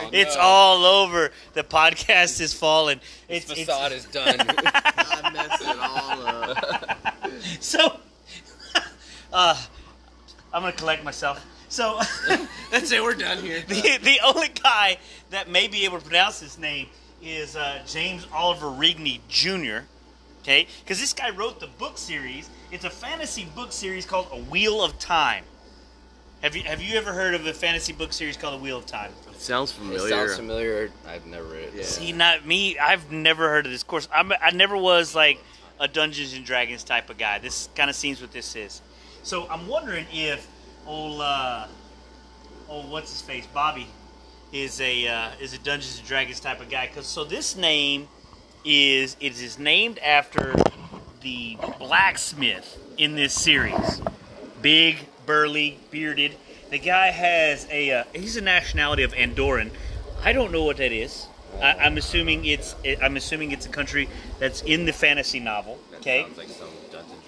sorry. 0.00 0.10
it's 0.16 0.36
no. 0.36 0.42
all 0.42 0.84
over. 0.84 1.32
The 1.54 1.64
podcast 1.64 2.40
is. 2.40 2.58
This 2.60 3.00
It's, 3.28 3.50
it's 3.50 3.60
facade 3.60 3.90
is 3.92 4.04
done. 4.04 4.36
I 4.48 5.30
messed 5.34 5.62
it 5.62 5.76
all 5.80 6.22
up. 6.26 7.14
so. 7.60 7.96
uh, 9.32 9.60
I'm 10.52 10.62
gonna 10.62 10.72
collect 10.72 11.02
myself. 11.02 11.44
So. 11.70 12.00
That's 12.70 12.92
it. 12.92 13.02
We're 13.02 13.14
done 13.14 13.38
here. 13.38 13.60
the, 13.66 13.98
the 14.02 14.20
only 14.24 14.48
guy 14.48 14.98
that 15.30 15.48
may 15.48 15.66
be 15.66 15.84
able 15.84 15.98
to 15.98 16.04
pronounce 16.04 16.40
his 16.40 16.58
name 16.58 16.88
is 17.22 17.56
uh, 17.56 17.80
James 17.86 18.26
Oliver 18.32 18.66
Rigney 18.66 19.20
Jr. 19.28 19.84
Okay, 20.42 20.66
because 20.82 20.98
this 21.00 21.12
guy 21.12 21.30
wrote 21.30 21.60
the 21.60 21.66
book 21.66 21.98
series. 21.98 22.48
It's 22.72 22.84
a 22.84 22.90
fantasy 22.90 23.46
book 23.54 23.72
series 23.72 24.06
called 24.06 24.28
A 24.32 24.38
Wheel 24.38 24.82
of 24.82 24.98
Time. 24.98 25.44
Have 26.42 26.56
you 26.56 26.62
have 26.62 26.80
you 26.80 26.96
ever 26.96 27.12
heard 27.12 27.34
of 27.34 27.46
a 27.46 27.52
fantasy 27.52 27.92
book 27.92 28.12
series 28.12 28.38
called 28.38 28.54
A 28.54 28.62
Wheel 28.62 28.78
of 28.78 28.86
Time? 28.86 29.12
It 29.30 29.40
Sounds 29.40 29.72
it 29.72 29.74
familiar. 29.74 30.08
sounds 30.08 30.36
familiar. 30.36 30.90
I've 31.06 31.26
never 31.26 31.44
read 31.44 31.64
it. 31.64 31.74
Yeah. 31.74 31.82
See, 31.82 32.12
not 32.12 32.46
me. 32.46 32.78
I've 32.78 33.12
never 33.12 33.48
heard 33.50 33.66
of 33.66 33.72
this 33.72 33.82
course. 33.82 34.08
I'm, 34.14 34.32
I 34.32 34.50
never 34.52 34.76
was 34.76 35.14
like 35.14 35.44
a 35.78 35.88
Dungeons 35.88 36.32
and 36.32 36.44
Dragons 36.44 36.84
type 36.84 37.10
of 37.10 37.18
guy. 37.18 37.38
This 37.38 37.68
kind 37.74 37.90
of 37.90 37.96
seems 37.96 38.22
what 38.22 38.32
this 38.32 38.56
is. 38.56 38.80
So 39.22 39.46
I'm 39.50 39.66
wondering 39.68 40.06
if 40.10 40.48
old, 40.86 41.20
uh, 41.20 41.66
oh, 42.68 42.82
what's 42.88 43.10
his 43.10 43.22
face, 43.22 43.46
Bobby, 43.46 43.86
is 44.52 44.80
a 44.80 45.06
uh, 45.06 45.30
is 45.40 45.54
a 45.54 45.58
Dungeons 45.58 45.98
and 45.98 46.06
Dragons 46.06 46.40
type 46.40 46.60
of 46.60 46.68
guy. 46.68 46.90
Cause 46.92 47.06
so 47.06 47.24
this 47.24 47.56
name 47.56 48.08
is 48.64 49.16
it 49.20 49.40
is 49.40 49.58
named 49.58 49.98
after 49.98 50.54
the 51.20 51.56
blacksmith 51.78 52.78
in 52.98 53.14
this 53.14 53.32
series. 53.32 54.00
Big, 54.62 55.06
burly, 55.26 55.78
bearded. 55.90 56.34
The 56.70 56.78
guy 56.78 57.08
has 57.08 57.66
a 57.70 57.92
uh, 57.92 58.04
he's 58.12 58.36
a 58.36 58.40
nationality 58.40 59.02
of 59.02 59.12
Andorran. 59.12 59.70
I 60.22 60.32
don't 60.32 60.52
know 60.52 60.64
what 60.64 60.78
that 60.78 60.92
is. 60.92 61.26
I, 61.60 61.74
I'm 61.74 61.96
assuming 61.96 62.44
it's 62.44 62.74
I'm 63.02 63.16
assuming 63.16 63.52
it's 63.52 63.66
a 63.66 63.70
country 63.70 64.08
that's 64.38 64.62
in 64.62 64.84
the 64.84 64.92
fantasy 64.92 65.40
novel. 65.40 65.78
Okay, 65.96 66.26
like 66.36 66.48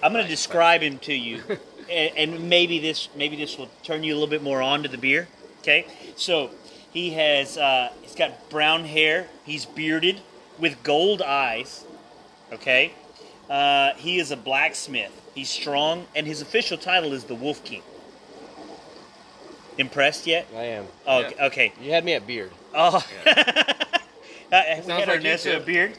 I'm 0.03 0.13
going 0.13 0.25
to 0.25 0.31
describe 0.31 0.81
him 0.81 0.99
to 1.01 1.15
you, 1.15 1.43
and, 1.93 2.33
and 2.35 2.49
maybe 2.49 2.79
this 2.79 3.09
maybe 3.17 3.37
this 3.37 3.57
will 3.59 3.69
turn 3.83 4.03
you 4.03 4.13
a 4.13 4.17
little 4.17 4.29
bit 4.31 4.43
more 4.43 4.63
on 4.63 4.83
to 4.83 4.89
the 4.89 4.99
beer. 4.99 5.29
Okay, 5.61 5.87
so 6.17 6.51
he 6.93 7.11
has 7.11 7.57
uh, 7.59 7.91
he's 8.03 8.15
got 8.15 8.49
brown 8.51 8.85
hair. 8.85 9.29
He's 9.45 9.65
bearded 9.67 10.21
with 10.59 10.83
gold 10.83 11.23
eyes. 11.23 11.85
Okay, 12.53 12.93
Uh, 13.49 13.95
he 13.95 14.19
is 14.19 14.31
a 14.31 14.37
blacksmith. 14.37 15.13
He's 15.35 15.49
strong, 15.49 16.07
and 16.15 16.27
his 16.27 16.43
official 16.43 16.77
title 16.77 17.13
is 17.15 17.25
the 17.25 17.35
Wolf 17.35 17.65
King. 17.65 17.83
Impressed 19.79 20.27
yet? 20.27 20.47
I 20.55 20.65
am. 20.65 20.87
Oh, 21.07 21.21
Yeah. 21.21 21.47
okay. 21.47 21.73
You 21.81 21.93
had 21.93 22.05
me 22.05 22.13
at 22.13 22.27
beard. 22.27 22.51
Oh, 22.75 23.03
Uh, 24.53 24.63
we 24.69 24.83
Sounds 24.83 24.87
got 24.87 25.09
like 25.09 25.23
you 25.23 25.31
Ernesto 25.31 25.57
a 25.57 25.61
beard. 25.61 25.97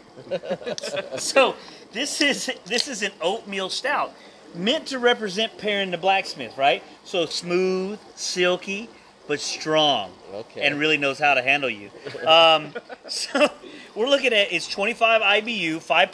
so 1.19 1.55
this 1.91 2.21
is 2.21 2.51
this 2.65 2.87
is 2.87 3.01
an 3.01 3.11
oatmeal 3.19 3.67
stout 3.67 4.13
meant 4.55 4.87
to 4.87 4.99
represent 4.99 5.57
Perrin 5.57 5.91
the 5.91 5.97
blacksmith, 5.97 6.57
right? 6.57 6.83
So 7.03 7.25
smooth, 7.25 7.99
silky, 8.15 8.89
but 9.27 9.39
strong, 9.39 10.11
Okay. 10.33 10.61
and 10.61 10.77
really 10.79 10.97
knows 10.97 11.17
how 11.19 11.33
to 11.33 11.41
handle 11.41 11.69
you. 11.69 11.89
Um, 12.27 12.73
so 13.07 13.49
we're 13.95 14.07
looking 14.09 14.33
at 14.33 14.51
it's 14.51 14.67
25 14.67 15.21
IBU, 15.21 15.75
5.6 15.77 16.11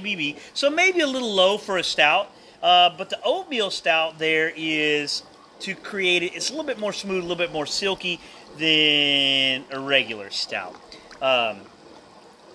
ABV, 0.00 0.38
so 0.54 0.70
maybe 0.70 1.00
a 1.00 1.06
little 1.06 1.32
low 1.32 1.58
for 1.58 1.76
a 1.78 1.84
stout. 1.84 2.30
Uh, 2.62 2.90
but 2.96 3.10
the 3.10 3.18
oatmeal 3.24 3.70
stout 3.70 4.18
there 4.18 4.52
is 4.56 5.22
to 5.60 5.74
create 5.74 6.22
it. 6.22 6.34
It's 6.34 6.48
a 6.48 6.52
little 6.52 6.66
bit 6.66 6.78
more 6.78 6.92
smooth, 6.92 7.18
a 7.18 7.22
little 7.22 7.36
bit 7.36 7.52
more 7.52 7.66
silky 7.66 8.20
than 8.58 9.64
a 9.70 9.80
regular 9.80 10.30
stout. 10.30 10.74
Um, 11.20 11.58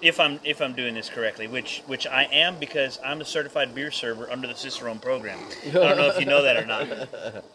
if 0.02 0.20
I'm 0.20 0.40
if 0.44 0.62
I'm 0.62 0.74
doing 0.74 0.94
this 0.94 1.10
correctly, 1.10 1.48
which 1.48 1.82
which 1.88 2.06
I 2.08 2.24
am 2.24 2.60
because 2.60 3.00
I'm 3.04 3.22
a 3.22 3.26
certified 3.26 3.74
beer 3.74 3.92
server 3.92 4.32
under 4.32 4.48
the 4.48 4.56
Cicerone 4.56 5.00
program. 5.00 5.40
I 5.68 5.72
don't 5.72 5.98
know 5.98 6.08
if 6.08 6.20
you 6.20 6.26
know 6.26 6.44
that 6.44 6.58
or 6.58 6.66
not. 6.66 7.44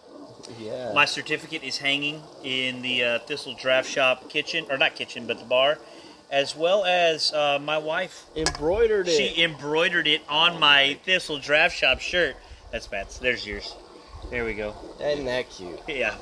Yeah. 0.59 0.93
My 0.93 1.05
certificate 1.05 1.63
is 1.63 1.79
hanging 1.79 2.21
in 2.43 2.83
the 2.83 3.05
uh, 3.05 3.19
Thistle 3.21 3.55
Draft 3.55 3.89
Shop 3.89 4.29
kitchen, 4.29 4.67
or 4.71 4.77
not 4.77 4.95
kitchen, 4.95 5.27
but 5.27 5.39
the 5.39 5.45
bar, 5.45 5.79
as 6.31 6.57
well 6.57 6.85
as 6.85 7.33
uh, 7.33 7.59
my 7.63 7.79
wife. 7.79 8.27
embroidered 8.37 9.09
it. 9.09 9.13
She 9.13 9.43
embroidered 9.43 10.07
it 10.07 10.23
on 10.29 10.59
my 10.59 10.99
Thistle 11.05 11.39
Draft 11.39 11.77
Shop 11.77 12.01
shirt. 12.01 12.37
That's 12.71 12.91
Matt's. 12.91 13.19
There's 13.19 13.47
yours. 13.47 13.75
There 14.31 14.45
we 14.45 14.55
go. 14.55 14.75
Isn't 15.01 15.27
that 15.27 15.51
cute? 15.51 15.81
Yeah. 15.89 16.17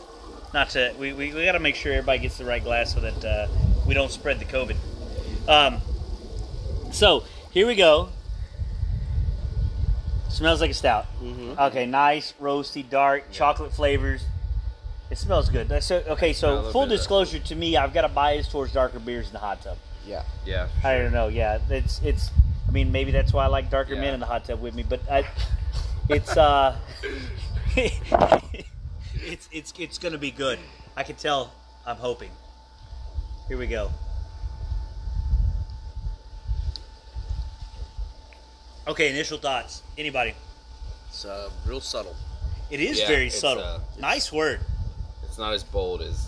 Not 0.52 0.70
to 0.70 0.92
we, 0.98 1.12
we, 1.12 1.32
we 1.32 1.44
got 1.44 1.52
to 1.52 1.60
make 1.60 1.76
sure 1.76 1.92
everybody 1.92 2.18
gets 2.18 2.38
the 2.38 2.44
right 2.44 2.62
glass 2.62 2.92
so 2.92 3.00
that 3.00 3.24
uh, 3.24 3.48
we 3.86 3.94
don't 3.94 4.10
spread 4.10 4.40
the 4.40 4.44
COVID. 4.44 4.76
Um, 5.48 5.80
so 6.92 7.24
here 7.50 7.66
we 7.66 7.74
go. 7.74 8.10
Smells 10.28 10.60
like 10.60 10.70
a 10.70 10.74
stout. 10.74 11.06
Mm-hmm. 11.22 11.58
Okay, 11.58 11.86
nice, 11.86 12.34
roasty, 12.40 12.88
dark, 12.88 13.32
chocolate 13.32 13.72
flavors. 13.72 14.24
It 15.10 15.18
smells 15.18 15.48
good. 15.48 15.68
That's 15.68 15.86
so, 15.86 15.96
okay, 16.08 16.32
so 16.32 16.70
full 16.70 16.86
disclosure 16.86 17.40
to 17.40 17.54
me, 17.56 17.76
I've 17.76 17.92
got 17.92 18.04
a 18.04 18.08
bias 18.08 18.46
towards 18.48 18.72
darker 18.72 19.00
beers 19.00 19.26
in 19.26 19.32
the 19.32 19.40
hot 19.40 19.60
tub. 19.60 19.76
Yeah. 20.06 20.22
Yeah. 20.46 20.68
I 20.84 20.98
don't 20.98 21.12
know. 21.12 21.28
Yeah, 21.28 21.58
it's 21.68 22.00
it's. 22.02 22.30
I 22.68 22.70
mean, 22.70 22.92
maybe 22.92 23.10
that's 23.10 23.32
why 23.32 23.44
I 23.44 23.48
like 23.48 23.70
darker 23.70 23.94
Yeah. 23.94 24.02
men 24.02 24.14
in 24.14 24.20
the 24.20 24.26
hot 24.26 24.44
tub 24.44 24.60
with 24.60 24.74
me. 24.74 24.84
But 24.88 25.00
I, 25.10 25.26
it's 26.08 26.36
uh, 26.36 26.76
it's 27.76 29.48
it's 29.52 29.72
it's 29.78 29.98
gonna 29.98 30.18
be 30.18 30.30
good. 30.30 30.60
I 30.96 31.02
can 31.02 31.16
tell. 31.16 31.52
I'm 31.84 31.96
hoping. 31.96 32.30
Here 33.48 33.58
we 33.58 33.66
go. 33.66 33.90
Okay, 38.90 39.10
initial 39.10 39.38
thoughts. 39.38 39.82
Anybody? 39.96 40.34
It's 41.08 41.24
uh, 41.24 41.48
real 41.66 41.80
subtle. 41.80 42.16
It 42.70 42.80
is 42.80 43.00
Yeah, 43.00 43.08
very 43.08 43.26
it's, 43.28 43.38
subtle. 43.38 43.62
uh, 43.62 43.78
nice 43.98 44.32
word. 44.32 44.60
It's 45.24 45.38
not 45.38 45.52
as 45.54 45.62
bold 45.62 46.02
as 46.02 46.26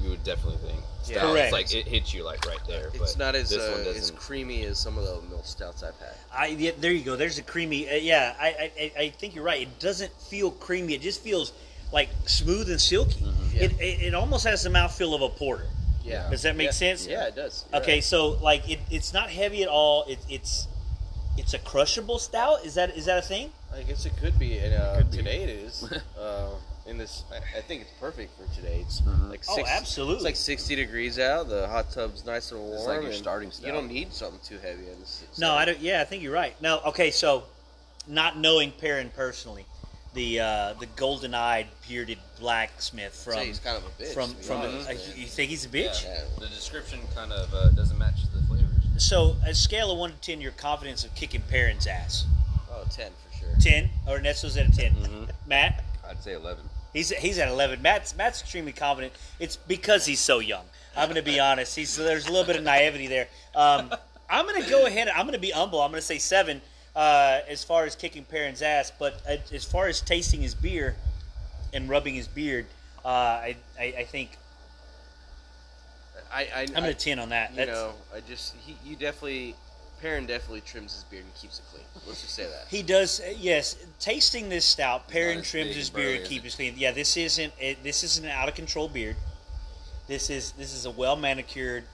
you 0.00 0.10
would 0.10 0.22
definitely 0.24 0.58
think. 0.68 0.80
Yeah. 1.06 1.18
Stout, 1.20 1.30
Correct. 1.32 1.44
It's 1.44 1.52
like 1.52 1.74
it 1.74 1.86
hits 1.88 2.12
you 2.14 2.24
like 2.24 2.44
right 2.46 2.58
there. 2.66 2.88
It's 2.88 2.98
but 3.14 3.18
not 3.18 3.34
as 3.36 3.50
this 3.50 3.58
one 3.70 3.80
uh, 3.86 3.90
as 3.90 3.96
doesn't. 3.96 4.16
creamy 4.18 4.64
as 4.64 4.78
some 4.78 4.98
of 4.98 5.04
the 5.04 5.20
milk 5.28 5.44
stouts 5.46 5.84
I've 5.84 5.96
had. 5.98 6.14
I 6.34 6.48
yeah, 6.48 6.72
there 6.80 6.90
you 6.92 7.04
go. 7.04 7.14
There's 7.14 7.38
a 7.38 7.42
creamy. 7.42 7.88
Uh, 7.88 7.94
yeah, 7.94 8.34
I, 8.40 8.48
I 8.48 8.70
I- 8.80 8.92
I 9.04 9.08
think 9.10 9.34
you're 9.36 9.44
right. 9.44 9.62
It 9.62 9.78
doesn't 9.78 10.12
feel 10.20 10.50
creamy. 10.50 10.94
It 10.94 11.02
just 11.02 11.22
feels 11.22 11.52
like 11.92 12.08
smooth 12.26 12.68
and 12.68 12.80
silky. 12.80 13.24
Yeah. 13.52 13.62
It, 13.64 13.72
it 13.80 14.02
it 14.08 14.14
almost 14.14 14.44
has 14.44 14.64
the 14.64 14.70
mouthfeel 14.70 15.14
of 15.14 15.22
a 15.22 15.28
porter. 15.28 15.66
Yeah. 16.04 16.28
Does 16.30 16.42
that 16.42 16.56
make 16.56 16.66
Yeah. 16.66 16.70
sense? 16.72 17.06
Yeah, 17.06 17.28
it 17.28 17.36
does. 17.36 17.64
You're 17.72 17.82
Okay, 17.82 17.94
right. 17.94 18.04
so 18.04 18.30
like 18.42 18.68
it, 18.68 18.80
it's 18.90 19.12
not 19.12 19.30
heavy 19.30 19.62
at 19.62 19.68
all. 19.68 20.04
It, 20.08 20.18
it's 20.28 20.66
it's 21.36 21.54
a 21.54 21.58
crushable 21.58 22.18
stout. 22.18 22.64
Is 22.64 22.74
that 22.74 22.96
is 22.96 23.06
that 23.06 23.18
a 23.18 23.22
thing? 23.22 23.50
I 23.74 23.82
guess 23.82 24.06
it 24.06 24.16
could 24.18 24.38
be, 24.38 24.58
and 24.58 24.74
uh, 24.74 24.96
could 24.98 25.10
be. 25.10 25.16
today 25.18 25.42
it 25.44 25.50
is. 25.50 25.92
uh, 26.18 26.50
in 26.86 26.98
this, 26.98 27.24
I, 27.32 27.58
I 27.58 27.60
think 27.62 27.82
it's 27.82 27.90
perfect 28.00 28.30
for 28.38 28.52
today. 28.54 28.78
It's 28.82 29.00
Mhm. 29.00 29.28
like 29.30 29.42
Oh, 29.48 29.56
six, 29.56 29.68
absolutely. 29.68 30.14
It's 30.16 30.24
like 30.24 30.36
sixty 30.36 30.76
degrees 30.76 31.18
out. 31.18 31.48
The 31.48 31.66
hot 31.68 31.90
tub's 31.92 32.24
nice 32.24 32.52
and 32.52 32.60
warm. 32.60 32.74
It's 32.76 32.86
like 32.86 33.00
your 33.02 33.10
and 33.10 33.14
starting 33.14 33.50
You 33.62 33.72
don't 33.72 33.88
need 33.88 34.12
something 34.12 34.40
too 34.44 34.58
heavy. 34.58 34.88
In 34.88 35.00
this, 35.00 35.24
No, 35.38 35.52
I 35.54 35.64
don't. 35.64 35.78
Yeah, 35.80 36.00
I 36.00 36.04
think 36.04 36.22
you're 36.22 36.32
right. 36.32 36.54
No, 36.62 36.80
okay. 36.86 37.10
So, 37.10 37.44
not 38.06 38.38
knowing 38.38 38.70
Perrin 38.72 39.10
personally, 39.14 39.66
the 40.14 40.40
uh, 40.40 40.74
the 40.80 40.86
golden 40.96 41.34
eyed 41.34 41.66
bearded 41.88 42.18
blacksmith 42.38 43.14
Say 43.14 43.32
from 43.32 43.40
he's 43.46 43.58
kind 43.58 43.76
of 43.76 43.84
a 43.84 44.02
bitch. 44.02 44.14
from 44.14 44.34
from. 44.36 44.58
honest, 44.62 44.88
man. 44.88 44.96
you 45.16 45.26
think 45.26 45.50
he's 45.50 45.66
a 45.66 45.68
bitch? 45.68 46.04
Yeah. 46.04 46.20
The 46.38 46.46
description 46.46 47.00
kind 47.14 47.32
of 47.32 47.52
uh, 47.52 47.68
doesn't 47.70 47.98
match 47.98 48.14
the 48.32 48.40
flavors. 48.42 48.55
So, 48.98 49.36
a 49.46 49.54
scale 49.54 49.90
of 49.90 49.98
one 49.98 50.12
to 50.12 50.16
ten, 50.20 50.40
your 50.40 50.52
confidence 50.52 51.04
of 51.04 51.14
kicking 51.14 51.42
Perrin's 51.42 51.86
ass. 51.86 52.24
Oh, 52.70 52.84
10 52.90 53.10
for 53.30 53.36
sure. 53.38 53.48
Ten 53.60 53.90
or 54.06 54.16
Ernesto's 54.18 54.56
at 54.56 54.68
a 54.68 54.72
10 54.72 54.94
Mhm. 54.94 55.30
Matt, 55.46 55.84
I'd 56.08 56.22
say 56.22 56.32
eleven. 56.34 56.64
he's 56.92 57.10
he's 57.10 57.38
at 57.38 57.48
eleven. 57.48 57.82
Matt's 57.82 58.16
Matt's 58.16 58.40
extremely 58.40 58.72
confident. 58.72 59.12
It's 59.38 59.56
because 59.56 60.06
he's 60.06 60.20
so 60.20 60.38
young. 60.38 60.64
I'm 60.96 61.04
going 61.10 61.22
to 61.22 61.30
be 61.30 61.38
honest. 61.48 61.76
He's 61.76 61.96
there's 61.96 62.26
a 62.26 62.30
little 62.30 62.46
bit 62.46 62.56
of 62.56 62.62
naivety 62.64 63.06
there. 63.06 63.28
Um, 63.54 63.92
I'm 64.30 64.44
going 64.46 64.62
to 64.62 64.68
go 64.70 64.86
ahead. 64.86 65.08
I'm 65.08 65.22
going 65.26 65.34
to 65.34 65.38
be 65.38 65.50
humble. 65.50 65.80
I'm 65.80 65.90
going 65.90 66.00
to 66.00 66.06
say 66.06 66.18
seven 66.18 66.60
uh, 66.94 67.40
as 67.48 67.62
far 67.64 67.84
as 67.84 67.94
kicking 67.96 68.24
Perrin's 68.24 68.62
ass. 68.62 68.90
But 68.98 69.20
uh, 69.28 69.36
as 69.52 69.64
far 69.64 69.86
as 69.88 70.00
tasting 70.00 70.40
his 70.42 70.54
beer 70.54 70.96
and 71.72 71.88
rubbing 71.88 72.14
his 72.14 72.28
beard, 72.28 72.66
uh, 73.04 73.08
I, 73.08 73.56
I 73.78 73.84
I 73.98 74.04
think 74.04 74.36
I, 76.32 76.42
I, 76.54 76.60
I'm 76.62 76.82
going 76.82 76.84
to 76.84 76.94
ten 76.94 77.18
on 77.18 77.28
that. 77.30 77.50
you 77.50 77.56
That's, 77.56 77.70
know, 77.70 77.92
I 78.14 78.20
just 78.20 78.54
he, 78.64 78.76
you 78.84 78.96
definitely, 78.96 79.54
Perrin 80.00 80.26
definitely 80.26 80.60
trims 80.62 80.94
his 80.94 81.04
beard 81.04 81.24
and 81.24 81.34
keeps 81.34 81.58
it 81.58 81.64
clean. 81.72 81.84
Let's 82.06 82.22
just 82.22 82.34
say 82.34 82.44
that. 82.44 82.66
He 82.68 82.82
does, 82.82 83.20
uh, 83.20 83.32
yes. 83.38 83.76
Tasting 84.00 84.48
this 84.48 84.64
stout, 84.64 85.08
Perrin 85.08 85.42
trims 85.42 85.74
his 85.74 85.90
beard 85.90 86.06
burly, 86.06 86.16
and 86.18 86.26
keeps 86.26 86.44
it? 86.44 86.48
it 86.48 86.56
clean. 86.56 86.74
Yeah, 86.76 86.92
this 86.92 87.16
isn't 87.16 87.52
it, 87.60 87.82
this 87.82 88.02
isn't 88.04 88.24
an 88.24 88.30
out 88.30 88.48
of 88.48 88.54
control 88.54 88.88
beard. 88.88 89.16
This 90.08 90.30
is 90.30 90.52
this 90.52 90.72
is 90.74 90.84
a 90.86 90.90
well 90.90 91.16
manicured, 91.16 91.84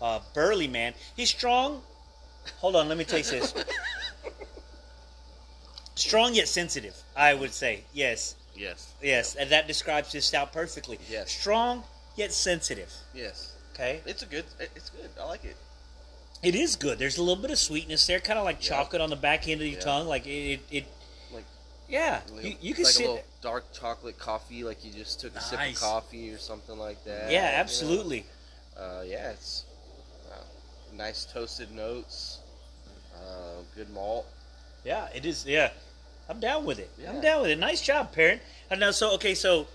uh, 0.00 0.20
burly 0.34 0.68
man. 0.68 0.94
He's 1.16 1.30
strong. 1.30 1.82
Hold 2.58 2.74
on, 2.76 2.88
let 2.88 2.98
me 2.98 3.04
taste 3.04 3.30
this. 3.30 3.54
strong 5.94 6.34
yet 6.34 6.48
sensitive, 6.48 6.96
I 7.16 7.34
would 7.34 7.52
say. 7.52 7.84
Yes, 7.92 8.34
Yes. 8.56 8.92
yes, 9.02 9.34
and 9.36 9.50
that 9.50 9.66
describes 9.66 10.12
this 10.12 10.26
stout 10.26 10.52
perfectly. 10.52 10.98
Yes. 11.08 11.30
strong 11.30 11.84
yet 12.16 12.32
sensitive. 12.32 12.92
Yes. 13.14 13.52
Okay, 13.74 14.00
It's 14.06 14.22
a 14.22 14.26
good. 14.26 14.44
It's 14.60 14.90
good. 14.90 15.08
I 15.20 15.24
like 15.24 15.44
it. 15.44 15.56
it 16.42 16.54
is 16.54 16.76
good. 16.76 16.98
There's 16.98 17.18
a 17.18 17.22
little 17.22 17.40
bit 17.40 17.50
of 17.50 17.58
sweetness 17.58 18.06
there, 18.06 18.20
kind 18.20 18.38
of 18.38 18.44
like 18.44 18.62
Yeah. 18.62 18.76
chocolate 18.76 19.00
on 19.00 19.10
the 19.10 19.16
back 19.16 19.48
end 19.48 19.60
of 19.60 19.66
your 19.66 19.78
Yeah. 19.78 19.84
tongue. 19.84 20.06
Like 20.08 20.26
it, 20.26 20.30
it, 20.30 20.60
it 20.70 20.84
Like- 21.32 21.44
yeah. 21.88 22.20
Like, 22.32 22.44
You, 22.44 22.56
you 22.60 22.74
can 22.74 22.84
like 22.84 22.92
sit. 22.92 23.06
a 23.06 23.10
little 23.10 23.24
dark 23.40 23.72
chocolate 23.72 24.18
coffee, 24.18 24.62
like 24.64 24.84
you 24.84 24.92
just 24.92 25.20
took 25.20 25.34
a 25.36 25.40
sip 25.40 25.58
of 25.60 25.74
coffee 25.80 26.30
or 26.32 26.38
something 26.38 26.78
like 26.78 27.02
that. 27.04 27.30
yeah, 27.30 27.46
you 27.46 27.52
know? 27.52 27.58
absolutely. 27.60 28.26
Uh, 28.76 29.02
yeah, 29.06 29.30
it's 29.30 29.64
uh, 30.30 30.36
nice 30.94 31.24
toasted 31.24 31.70
notes. 31.72 32.38
Uh, 33.14 33.62
good 33.74 33.88
malt. 33.90 34.26
Yeah, 34.84 35.08
it 35.14 35.24
is. 35.24 35.46
Yeah, 35.46 35.70
I'm 36.28 36.40
down 36.40 36.64
with 36.64 36.78
it. 36.78 36.90
I'm 37.08 37.20
down 37.20 37.42
with 37.42 37.50
it. 37.52 37.58
Nice 37.58 37.80
job, 37.80 38.12
Perrin. 38.12 38.40
And 38.70 38.80
now, 38.80 38.90
so 38.90 39.12
okay, 39.14 39.34
so 39.34 39.68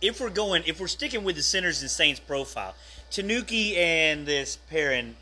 if 0.00 0.20
we're 0.20 0.30
going, 0.30 0.62
if 0.66 0.80
we're 0.80 0.86
sticking 0.86 1.22
with 1.24 1.36
the 1.36 1.42
sinners 1.42 1.82
and 1.82 1.90
saints 1.90 2.18
profile, 2.20 2.74
Tanuki 3.14 3.76
and 3.76 4.26
this 4.26 4.56
Perrin 4.56 5.14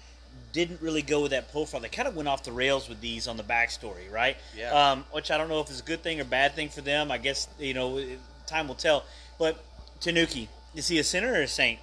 didn't 0.52 0.80
really 0.80 1.02
go 1.02 1.20
with 1.20 1.30
that 1.32 1.52
profile. 1.52 1.80
They 1.80 1.88
kind 1.90 2.08
of 2.08 2.16
went 2.16 2.26
off 2.28 2.42
the 2.42 2.52
rails 2.52 2.88
with 2.88 3.00
these 3.02 3.28
on 3.28 3.36
the 3.36 3.42
backstory, 3.42 4.10
right? 4.10 4.36
Yeah. 4.56 4.70
Um, 4.92 5.04
which 5.12 5.30
I 5.30 5.36
don't 5.36 5.48
know 5.50 5.60
if 5.60 5.68
it's 5.68 5.80
a 5.80 5.84
good 5.84 6.02
thing 6.02 6.18
or 6.20 6.24
bad 6.24 6.54
thing 6.54 6.70
for 6.70 6.80
them. 6.80 7.10
I 7.10 7.18
guess 7.18 7.48
you 7.58 7.74
know, 7.74 8.02
time 8.46 8.66
will 8.66 8.74
tell. 8.74 9.04
But 9.38 9.62
Tanuki, 10.00 10.48
is 10.74 10.88
he 10.88 10.98
a 10.98 11.04
sinner 11.04 11.32
or 11.32 11.42
a 11.42 11.48
saint? 11.48 11.80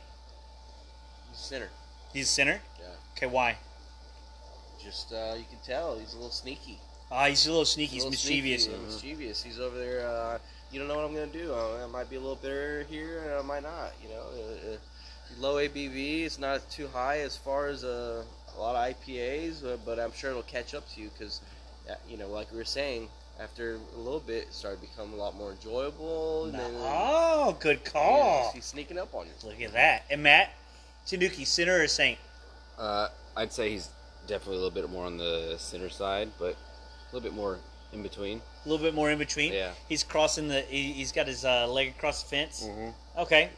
Sinner. 1.33 1.69
He's 2.11 2.25
a 2.25 2.31
sinner. 2.31 2.59
Yeah. 2.79 2.85
Okay, 3.15 3.27
why? 3.27 3.57
Just 4.83 5.11
uh, 5.13 5.35
you 5.37 5.45
can 5.49 5.59
tell 5.65 5.97
he's 5.99 6.13
a 6.13 6.15
little 6.17 6.31
sneaky. 6.31 6.79
Ah, 7.11 7.25
he's 7.27 7.45
a 7.45 7.49
little 7.51 7.65
sneaky. 7.65 7.93
He's 7.95 8.03
A 8.03 8.07
little 8.07 8.11
mischievous. 8.11 8.63
sneaky 8.63 8.77
and 8.77 8.87
mischievous. 8.87 9.43
He's 9.43 9.59
over 9.59 9.77
there. 9.77 10.07
Uh, 10.07 10.37
you 10.71 10.79
don't 10.79 10.87
know 10.87 10.95
what 10.95 11.05
I'm 11.05 11.13
gonna 11.13 11.27
do. 11.27 11.53
Uh, 11.53 11.83
I 11.83 11.87
might 11.91 12.09
be 12.09 12.15
a 12.15 12.19
little 12.19 12.35
bitter 12.35 12.83
here, 12.89 13.23
and 13.25 13.33
I 13.33 13.41
might 13.41 13.63
not. 13.63 13.93
You 14.03 14.09
know, 14.09 14.21
uh, 14.21 14.73
uh, 14.73 14.77
low 15.39 15.55
ABV. 15.55 16.25
It's 16.25 16.39
not 16.39 16.69
too 16.69 16.87
high 16.87 17.19
as 17.19 17.35
far 17.37 17.67
as 17.67 17.83
uh, 17.83 18.23
a 18.55 18.59
lot 18.59 18.75
of 18.75 18.95
IPAs, 18.95 19.63
uh, 19.65 19.77
but 19.85 19.99
I'm 19.99 20.11
sure 20.13 20.31
it'll 20.31 20.43
catch 20.43 20.73
up 20.73 20.89
to 20.93 21.01
you 21.01 21.09
because, 21.17 21.41
uh, 21.89 21.95
you 22.09 22.17
know, 22.17 22.27
like 22.27 22.51
we 22.51 22.57
were 22.57 22.65
saying, 22.65 23.09
after 23.39 23.79
a 23.95 23.99
little 23.99 24.19
bit, 24.19 24.43
it 24.47 24.53
started 24.53 24.81
becoming 24.81 25.13
a 25.13 25.17
lot 25.17 25.35
more 25.35 25.51
enjoyable. 25.51 26.45
And 26.45 26.53
then, 26.55 26.71
Oh, 26.77 27.55
good 27.59 27.79
yeah, 27.85 27.91
call. 27.91 28.51
he's 28.53 28.65
sneaking 28.65 28.97
up 28.97 29.13
on 29.13 29.27
you. 29.27 29.31
Look 29.47 29.61
at 29.61 29.73
that. 29.73 30.03
And 30.09 30.21
Matt, 30.23 30.51
Tanuki, 31.05 31.45
sinner 31.45 31.81
or 31.81 31.87
saint? 31.87 32.19
Uh, 32.77 33.07
I'd 33.37 33.53
say 33.53 33.71
he's 33.71 33.89
definitely 34.27 34.55
a 34.55 34.59
little 34.61 34.71
bit 34.81 34.89
more 34.89 35.05
on 35.05 35.17
the 35.17 35.55
center 35.57 35.89
side, 35.89 36.29
but 36.37 36.55
a 36.55 37.15
little 37.15 37.21
bit 37.29 37.33
more 37.35 37.59
in 37.93 38.03
between. 38.03 38.41
A 38.65 38.69
little 38.69 38.85
bit 38.85 38.93
more 38.93 39.09
in 39.09 39.17
between. 39.17 39.53
Yeah. 39.53 39.71
He's 39.87 40.03
crossing 40.03 40.49
the. 40.49 40.61
He, 40.61 40.91
he's 40.91 41.11
got 41.13 41.27
his 41.27 41.45
uh, 41.45 41.65
leg 41.67 41.89
across 41.97 42.23
the 42.23 42.29
fence. 42.29 42.63
Mhm. 42.67 42.93
Okay. 43.19 43.49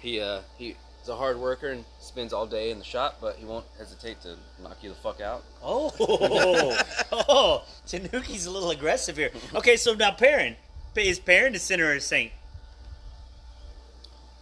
He 0.00 0.18
uh 0.18 0.40
he 0.56 0.76
is 1.02 1.08
a 1.08 1.16
hard 1.16 1.38
worker 1.38 1.68
and 1.68 1.84
spends 2.00 2.32
all 2.32 2.46
day 2.46 2.70
in 2.70 2.78
the 2.78 2.84
shop, 2.84 3.18
but 3.20 3.36
he 3.36 3.44
won't 3.44 3.64
hesitate 3.78 4.20
to 4.22 4.36
knock 4.62 4.78
you 4.82 4.90
the 4.90 4.94
fuck 4.96 5.20
out. 5.20 5.42
Oh, 5.62 5.92
oh, 7.12 7.64
Tanuki's 7.86 8.46
a 8.46 8.50
little 8.50 8.70
aggressive 8.70 9.16
here. 9.16 9.30
Okay, 9.54 9.76
so 9.76 9.94
now 9.94 10.10
Perrin, 10.12 10.56
is 10.96 11.18
Perrin 11.18 11.52
the 11.52 11.58
center 11.58 11.86
or 11.86 11.94
a 11.94 12.00
Saint? 12.00 12.32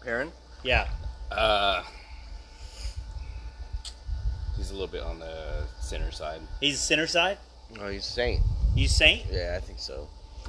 Perrin, 0.02 0.32
Yeah. 0.62 0.88
uh, 1.30 1.82
he's 4.56 4.70
a 4.70 4.72
little 4.72 4.88
bit 4.88 5.02
on 5.02 5.18
the 5.18 5.64
center 5.80 6.10
side. 6.10 6.40
He's 6.60 6.76
the 6.78 6.82
center 6.84 7.06
side. 7.06 7.38
Oh, 7.80 7.88
he's 7.88 8.04
Saint. 8.04 8.42
You 8.74 8.88
Saint? 8.88 9.26
Yeah, 9.30 9.54
I 9.56 9.60
think 9.64 9.78
so. 9.78 10.08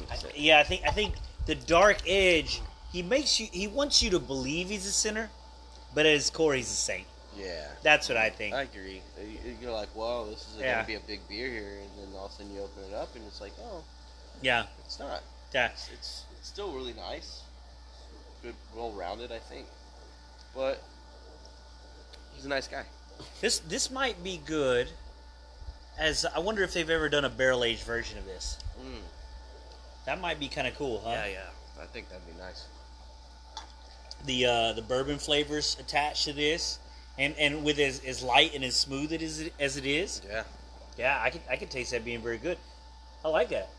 I, 0.10 0.16
yeah, 0.36 0.60
I 0.60 0.64
think 0.64 0.84
I 0.88 0.92
think 0.92 1.16
the 1.46 1.56
dark 1.56 1.98
edge. 2.08 2.62
He 2.94 3.04
makes 3.04 3.40
you. 3.40 3.48
He 3.52 3.68
wants 3.68 4.02
you 4.02 4.10
to 4.12 4.20
believe 4.20 4.70
he's 4.70 4.86
a 4.88 4.92
sinner, 4.92 5.30
but 5.94 6.06
at 6.06 6.14
his 6.14 6.30
core, 6.30 6.54
he's 6.54 6.68
a 6.70 6.74
saint. 6.74 7.08
Yeah. 7.38 7.68
That's 7.84 8.10
what 8.10 8.18
I 8.18 8.30
think. 8.30 8.54
I 8.54 8.64
agree. 8.64 9.02
You- 9.22 9.58
You're 9.62 9.72
like, 9.72 9.90
well, 9.96 10.26
this 10.26 10.42
is 10.42 10.58
Yeah. 10.60 10.76
gonna 10.76 10.88
be 10.88 10.96
a 10.96 11.00
big 11.00 11.28
beer 11.28 11.50
here, 11.50 11.80
and 11.82 11.90
then 11.98 12.18
all 12.20 12.26
of 12.26 12.32
a 12.32 12.36
sudden 12.36 12.54
you 12.54 12.62
open 12.62 12.84
it 12.86 12.94
up, 12.94 13.16
and 13.16 13.26
it's 13.28 13.40
like, 13.42 13.54
oh, 13.62 13.84
yeah. 14.42 14.66
it's 14.86 15.00
not. 15.00 15.22
Yeah. 15.54 15.68
It's 15.70 15.90
it's, 15.94 16.24
it's 16.38 16.48
still 16.48 16.72
really 16.74 16.94
nice, 16.94 17.42
good, 18.44 18.56
well 18.76 18.92
rounded, 18.92 19.32
I 19.32 19.40
think. 19.40 19.68
But 20.56 20.82
he's 22.36 22.46
a 22.46 22.50
nice 22.50 22.68
guy. 22.68 22.84
This 23.42 23.60
this 23.60 23.90
might 23.92 24.24
be 24.24 24.38
good. 24.46 24.90
As 25.98 26.26
I 26.26 26.40
wonder 26.40 26.64
if 26.64 26.74
they've 26.74 26.90
ever 26.90 27.10
done 27.10 27.26
a 27.26 27.30
barrel 27.30 27.64
aged 27.64 27.84
version 27.84 28.18
of 28.18 28.26
this. 28.26 28.58
Mm. 28.82 29.02
That 30.06 30.22
might 30.22 30.40
be 30.40 30.48
kind 30.48 30.66
of 30.68 30.76
cool, 30.76 31.02
huh? 31.04 31.12
Yeah, 31.12 31.26
yeah. 31.26 31.40
I 31.82 31.86
think 31.86 32.10
that'd 32.10 32.26
be 32.26 32.34
nice. 32.42 32.66
The 34.26 34.46
uh, 34.46 34.74
the 34.74 34.82
bourbon 34.82 35.18
flavors 35.18 35.78
attached 35.80 36.26
to 36.26 36.34
this, 36.34 36.80
and 37.18 37.36
and 37.38 37.64
with 37.64 37.80
as, 37.80 38.04
as 38.06 38.22
light 38.22 38.54
and 38.54 38.64
as 38.64 38.76
smooth 38.76 39.12
it 39.14 39.22
is 39.22 39.50
as 39.60 39.78
it 39.78 39.86
is. 39.86 40.22
Yeah. 40.28 40.44
Yeah, 40.98 41.20
I 41.22 41.30
can 41.30 41.42
I 41.50 41.56
can 41.56 41.70
taste 41.70 41.92
that 41.92 42.04
being 42.04 42.22
very 42.22 42.38
good. 42.38 42.58
I 43.24 43.30
like 43.30 43.50
that. 43.50 43.70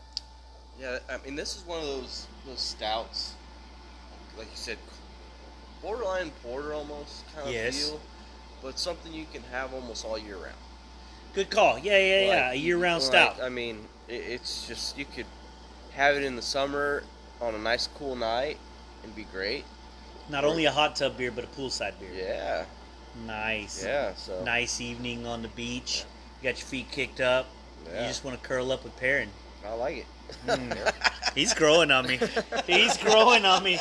Yeah, 0.79 0.99
I 1.09 1.17
mean, 1.23 1.35
this 1.35 1.55
is 1.55 1.63
one 1.65 1.79
of 1.79 1.85
those 1.85 2.27
those 2.45 2.59
stouts, 2.59 3.33
like 4.37 4.47
you 4.47 4.55
said, 4.55 4.77
borderline 5.81 6.31
porter 6.43 6.73
almost 6.73 7.23
kind 7.35 7.47
of 7.47 7.53
Yes. 7.53 7.89
feel, 7.89 7.99
but 8.63 8.79
something 8.79 9.13
you 9.13 9.25
can 9.31 9.43
have 9.51 9.73
almost 9.73 10.03
all 10.05 10.17
year 10.17 10.37
round. 10.37 10.55
Good 11.33 11.49
call. 11.49 11.77
Yeah, 11.77 11.97
yeah, 11.97 12.25
yeah. 12.25 12.51
A 12.51 12.55
year 12.55 12.77
round 12.77 13.03
like, 13.03 13.11
stout. 13.11 13.41
I 13.41 13.49
mean, 13.49 13.87
it, 14.07 14.15
it's 14.15 14.67
just 14.67 14.97
you 14.97 15.05
could 15.05 15.27
have 15.93 16.15
it 16.15 16.23
in 16.23 16.35
the 16.35 16.41
summer 16.41 17.03
on 17.39 17.53
a 17.53 17.59
nice 17.59 17.87
cool 17.87 18.15
night 18.15 18.57
and 19.03 19.15
be 19.15 19.23
great. 19.23 19.65
Not 20.31 20.45
only 20.45 20.65
a 20.65 20.71
hot 20.71 20.95
tub 20.95 21.17
beer, 21.17 21.29
but 21.31 21.43
a 21.43 21.47
poolside 21.47 21.93
beer. 21.99 22.09
Yeah, 22.15 22.65
Nice. 23.27 23.83
yeah. 23.83 24.13
So 24.15 24.41
Nice 24.43 24.79
evening 24.81 25.27
on 25.27 25.41
the 25.41 25.49
beach. 25.49 26.05
You 26.41 26.49
got 26.49 26.57
your 26.59 26.67
feet 26.67 26.89
kicked 26.91 27.19
up. 27.21 27.47
yeah, 27.85 28.01
You 28.01 28.07
just 28.07 28.23
want 28.23 28.41
to 28.41 28.47
curl 28.47 28.71
up 28.71 28.83
with 28.83 28.95
Perrin. 28.97 29.29
I 29.67 29.73
like 29.73 29.97
it. 29.97 30.05
Mm. 30.47 31.33
He's 31.35 31.53
growing 31.53 31.91
on 31.91 32.07
me. 32.07 32.19
He's 32.65 32.97
growing 32.97 33.45
on 33.45 33.63
me. 33.63 33.77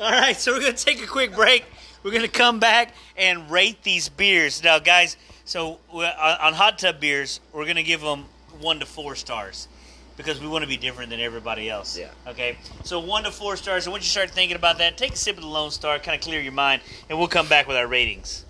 All 0.00 0.10
right, 0.10 0.36
so 0.36 0.52
we're 0.52 0.60
going 0.60 0.74
to 0.74 0.84
take 0.84 1.02
a 1.02 1.06
quick 1.06 1.34
break. 1.34 1.64
We're 2.02 2.10
going 2.10 2.22
to 2.22 2.28
come 2.28 2.58
back 2.58 2.94
and 3.16 3.50
rate 3.50 3.82
these 3.82 4.08
beers. 4.08 4.62
Now, 4.64 4.78
guys, 4.78 5.16
so 5.44 5.78
on 5.92 6.04
on 6.04 6.54
hot 6.54 6.78
tub 6.78 6.98
beers, 7.00 7.40
we're 7.52 7.64
going 7.64 7.76
to 7.76 7.82
give 7.82 8.00
them 8.00 8.24
one 8.60 8.80
to 8.80 8.86
four 8.86 9.14
stars 9.14 9.68
because 10.16 10.40
we 10.40 10.48
want 10.48 10.62
to 10.62 10.68
be 10.68 10.76
different 10.76 11.10
than 11.10 11.20
everybody 11.20 11.70
else. 11.70 11.98
Yeah. 11.98 12.10
Okay. 12.26 12.58
So 12.84 13.00
one 13.00 13.24
to 13.24 13.30
four 13.30 13.56
stars. 13.56 13.86
And 13.86 13.92
once 13.92 14.04
you 14.04 14.10
start 14.10 14.30
thinking 14.30 14.56
about 14.56 14.78
that, 14.78 14.96
take 14.96 15.12
a 15.12 15.16
sip 15.16 15.36
of 15.36 15.42
the 15.42 15.48
Lone 15.48 15.70
Star, 15.70 15.98
kind 15.98 16.14
of 16.14 16.22
clear 16.22 16.40
your 16.40 16.52
mind, 16.52 16.82
and 17.08 17.18
we'll 17.18 17.28
come 17.28 17.48
back 17.48 17.66
with 17.66 17.76
our 17.76 17.86
ratings. 17.86 18.44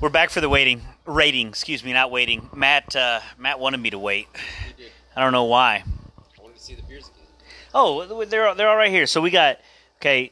We're 0.00 0.10
back 0.10 0.30
for 0.30 0.40
the 0.40 0.48
waiting 0.48 0.82
rating. 1.08 1.48
Excuse 1.48 1.82
me, 1.82 1.92
not 1.92 2.10
waiting. 2.10 2.48
Matt 2.54 2.94
uh, 2.94 3.20
Matt 3.36 3.58
wanted 3.58 3.78
me 3.78 3.90
to 3.90 3.98
wait. 3.98 4.28
I 5.16 5.20
don't 5.20 5.32
know 5.32 5.44
why. 5.44 5.82
I 6.38 6.42
wanted 6.42 6.56
to 6.56 6.62
see 6.62 6.74
the 6.74 6.82
beers 6.82 7.08
again. 7.08 7.26
Oh, 7.74 8.24
they're 8.24 8.54
they're 8.54 8.68
all 8.68 8.76
right 8.76 8.90
here. 8.90 9.06
So 9.06 9.20
we 9.20 9.30
got 9.30 9.58
okay. 9.96 10.30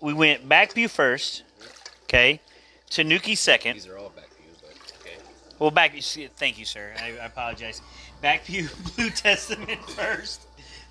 We 0.00 0.12
went 0.12 0.46
back 0.46 0.74
Backview 0.74 0.90
first. 0.90 1.44
Okay, 2.04 2.40
Tanuki 2.92 3.34
second. 3.34 3.74
These 3.74 3.88
are 3.88 3.96
all 3.96 4.10
back 4.10 4.28
to 4.28 4.42
you, 4.42 4.50
but 4.60 4.92
okay. 5.00 5.16
Well, 5.58 5.70
back. 5.70 5.94
Thank 6.36 6.58
you, 6.58 6.64
sir. 6.66 6.92
I, 7.00 7.12
I 7.22 7.26
apologize. 7.26 7.80
Back 8.20 8.44
Pew 8.44 8.68
Blue 8.96 9.08
Testament 9.10 9.82
first. 9.90 10.42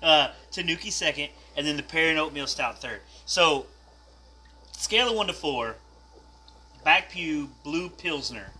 Uh, 0.02 0.32
Tanuki 0.50 0.90
second, 0.90 1.28
and 1.56 1.64
then 1.64 1.76
the 1.76 1.82
Perrin 1.82 2.18
Oatmeal 2.18 2.48
Stout 2.48 2.80
third. 2.80 3.00
So, 3.24 3.66
scale 4.72 5.08
of 5.10 5.14
one 5.14 5.28
to 5.28 5.32
four. 5.32 5.76
Back 6.84 7.10
pew 7.10 7.48
Blue 7.62 7.88
Pilsner. 7.88 8.50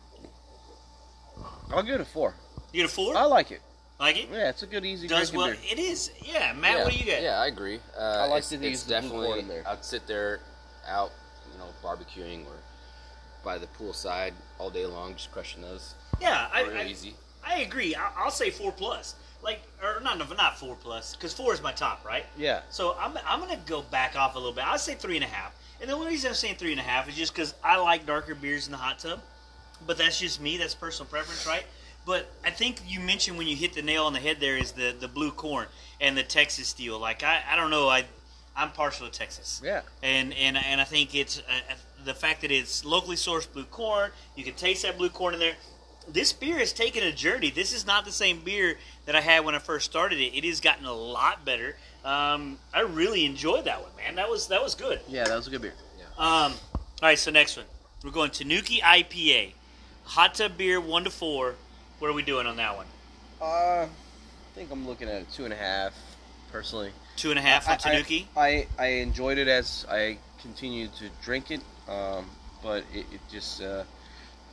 I'll 1.72 1.82
give 1.82 1.97
it 1.97 2.01
a 2.01 2.05
four. 2.05 2.36
You 2.72 2.82
get 2.82 2.90
a 2.90 2.95
four? 2.95 3.16
I 3.16 3.24
like 3.24 3.51
it. 3.51 3.61
like 3.99 4.16
it? 4.16 4.28
Yeah, 4.30 4.51
it's 4.51 4.62
a 4.62 4.66
good, 4.68 4.84
easy 4.84 5.09
Does 5.09 5.30
drinking 5.30 5.38
well. 5.38 5.47
beer. 5.49 5.72
It 5.72 5.78
is. 5.80 6.12
Yeah, 6.24 6.53
Matt. 6.53 6.78
yeah, 6.78 6.84
What 6.84 6.93
do 6.93 6.99
you 7.01 7.05
get? 7.05 7.22
Yeah, 7.24 7.40
I 7.40 7.49
agree. 7.49 7.80
Uh, 7.99 8.01
I 8.01 8.26
like 8.26 8.38
it's, 8.38 8.51
that 8.51 8.61
they 8.61 8.68
it's 8.70 8.88
use 8.88 9.03
the 9.03 9.09
blue 9.09 9.24
corn 9.26 9.38
definitely. 9.40 9.66
I'd 9.66 9.84
sit 9.84 10.07
there, 10.07 10.38
out, 10.86 11.11
you 11.53 11.59
know, 11.59 11.66
barbecuing 11.82 12.47
or 12.47 12.55
by 13.43 13.59
the 13.59 13.66
poolside 13.78 14.32
all 14.59 14.70
day 14.70 14.86
long, 14.86 15.14
just 15.14 15.32
crushing 15.32 15.62
those. 15.62 15.95
Yeah, 16.20 16.49
I, 16.53 16.64
I, 16.64 16.84
easy. 16.84 17.14
I 17.45 17.61
agree. 17.61 17.95
I, 17.95 18.11
I'll 18.16 18.30
say 18.30 18.51
four 18.51 18.72
plus. 18.72 19.14
Like, 19.43 19.61
or 19.82 20.01
not, 20.01 20.18
not 20.36 20.59
four 20.59 20.76
plus, 20.76 21.16
because 21.16 21.34
four 21.34 21.53
is 21.53 21.61
my 21.61 21.72
top, 21.72 22.05
right? 22.07 22.24
Yeah. 22.38 22.61
So 22.70 22.97
I'm, 22.99 23.18
I'm 23.26 23.40
going 23.40 23.51
to 23.51 23.66
go 23.66 23.82
back 23.82 24.14
off 24.14 24.36
a 24.36 24.38
little 24.38 24.53
bit. 24.53 24.64
I'll 24.64 24.78
say 24.78 24.95
three 24.95 25.16
and 25.16 25.24
a 25.24 25.28
half. 25.28 25.53
And 25.80 25.90
the 25.90 25.95
only 25.95 26.07
reason 26.07 26.28
I'm 26.28 26.34
saying 26.34 26.55
three 26.57 26.70
and 26.70 26.80
a 26.80 26.84
half 26.84 27.09
is 27.09 27.16
just 27.16 27.34
because 27.34 27.55
I 27.64 27.76
like 27.78 28.07
darker 28.07 28.36
beers 28.36 28.66
in 28.66 28.72
the 28.72 28.78
hot 28.78 29.01
tub. 29.01 29.20
But 29.84 29.99
that's 29.99 30.20
just 30.20 30.40
me. 30.40 30.59
That's 30.59 30.76
personal 30.76 31.11
preference, 31.11 31.45
right? 31.45 31.64
But 32.07 32.30
I 32.45 32.51
think 32.51 32.76
you 32.86 33.01
mentioned 33.01 33.36
when 33.36 33.49
you 33.49 33.57
hit 33.57 33.72
the 33.72 33.82
nail 33.82 34.05
on 34.05 34.12
the 34.12 34.20
head 34.20 34.36
there 34.38 34.57
is 34.57 34.72
the, 34.72 34.95
the 34.99 35.09
blue 35.09 35.32
corn 35.32 35.66
and 36.01 36.16
the 36.16 36.22
Texas 36.22 36.68
steel. 36.68 37.01
Like, 37.01 37.24
I, 37.24 37.40
I 37.51 37.57
don't 37.57 37.70
know. 37.70 37.88
I, 37.88 38.05
I'm 38.57 38.70
partial 38.70 39.09
to 39.09 39.12
Texas. 39.12 39.61
Yeah. 39.64 39.80
And, 40.05 40.32
and, 40.34 40.57
and 40.57 40.80
I 40.80 40.84
think 40.84 41.16
it's 41.16 41.40
uh, 41.40 41.74
the 42.05 42.14
fact 42.14 42.40
that 42.42 42.50
it's 42.50 42.84
locally 42.84 43.16
sourced 43.16 43.50
blue 43.53 43.64
corn. 43.64 44.11
You 44.36 44.44
can 44.44 44.55
taste 44.55 44.82
that 44.82 44.98
blue 44.98 45.09
corn 45.09 45.34
in 45.34 45.40
there. 45.40 45.55
This 46.09 46.32
beer 46.32 46.59
has 46.59 46.72
taken 46.72 47.05
a 47.05 47.12
journey. 47.12 47.50
This 47.50 47.72
is 47.72 47.86
not 47.86 48.05
the 48.05 48.11
same 48.12 48.40
beer 48.40 48.76
that 49.07 49.14
I 49.14 49.20
had 49.20 49.44
when 49.44 49.55
I 49.55 49.59
first 49.59 49.84
started 49.88 50.18
it. 50.18 50.36
It 50.36 50.44
has 50.44 50.61
gotten 50.61 50.84
a 50.84 50.92
lot 50.92 51.44
better. 51.44 51.76
Um, 52.05 52.59
I 52.74 52.80
really 52.80 53.24
enjoyed 53.24 53.66
that 53.66 53.80
one, 53.80 53.90
man. 53.96 54.16
That 54.16 54.28
was 54.28 54.48
that 54.48 54.62
was 54.62 54.74
good. 54.74 55.00
Yeah, 55.09 55.24
that 55.24 55.36
was 55.36 55.46
a 55.46 55.50
good 55.50 55.62
beer. 55.62 55.74
Um, 56.18 56.53
all 56.53 57.09
right, 57.09 57.18
so 57.18 57.30
next 57.30 57.57
one, 57.57 57.66
we're 58.05 58.11
going 58.11 58.30
Tanuki 58.30 58.80
IPA, 58.80 59.53
hot 60.05 60.34
tub 60.34 60.57
beer, 60.59 60.80
one 60.80 61.05
to 61.05 61.11
four. 61.11 61.55
What 62.00 62.09
are 62.09 62.12
we 62.14 62.22
doing 62.22 62.46
on 62.46 62.57
that 62.57 62.76
one? 62.76 62.86
Uh, 63.40 63.44
I 63.86 63.88
think 64.55 64.70
I'm 64.70 64.86
looking 64.86 65.09
at 65.09 65.22
a 65.22 65.24
two 65.32 65.44
and 65.44 65.53
a 65.53 65.57
half, 65.57 65.94
personally. 66.50 66.90
Two 67.16 67.30
and 67.30 67.38
a 67.38 67.42
half 67.42 67.68
I- 67.68 67.72
on 67.72 67.78
Tanuki. 67.78 68.28
I, 68.36 68.48
I, 68.48 68.66
I 68.78 68.86
enjoyed 68.86 69.38
it 69.38 69.46
as 69.48 69.86
I 69.88 70.18
continued 70.40 70.94
to 70.96 71.09
drink 71.22 71.50
it, 71.50 71.61
um, 71.88 72.26
but 72.62 72.84
it, 72.94 73.06
it 73.12 73.20
just 73.30 73.60
uh, 73.62 73.84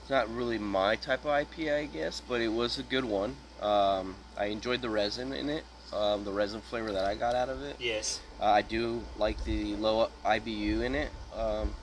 it's 0.02 0.10
not 0.10 0.34
really 0.34 0.58
my 0.58 0.96
type 0.96 1.26
of 1.26 1.32
IPA, 1.32 1.80
I 1.82 1.86
guess. 1.86 2.22
But 2.28 2.42
it 2.42 2.50
was 2.50 2.80
a 2.80 2.84
good 2.84 3.06
one. 3.06 3.36
Um, 3.62 4.16
I 4.38 4.46
enjoyed 4.46 4.82
the 4.82 4.90
resin 4.90 5.34
in 5.34 5.50
it, 5.50 5.64
um, 5.94 6.24
the 6.24 6.32
resin 6.32 6.62
flavor 6.62 6.92
that 6.94 7.06
I 7.06 7.16
got 7.16 7.36
out 7.36 7.50
of 7.50 7.62
it. 7.62 7.76
yes. 7.80 8.22
Uh, 8.42 8.46
I 8.46 8.62
do 8.62 9.02
like 9.18 9.44
the 9.44 9.76
low 9.76 10.10
IBU 10.26 10.82
in 10.84 10.96
it, 10.96 11.10
um, 11.36 11.74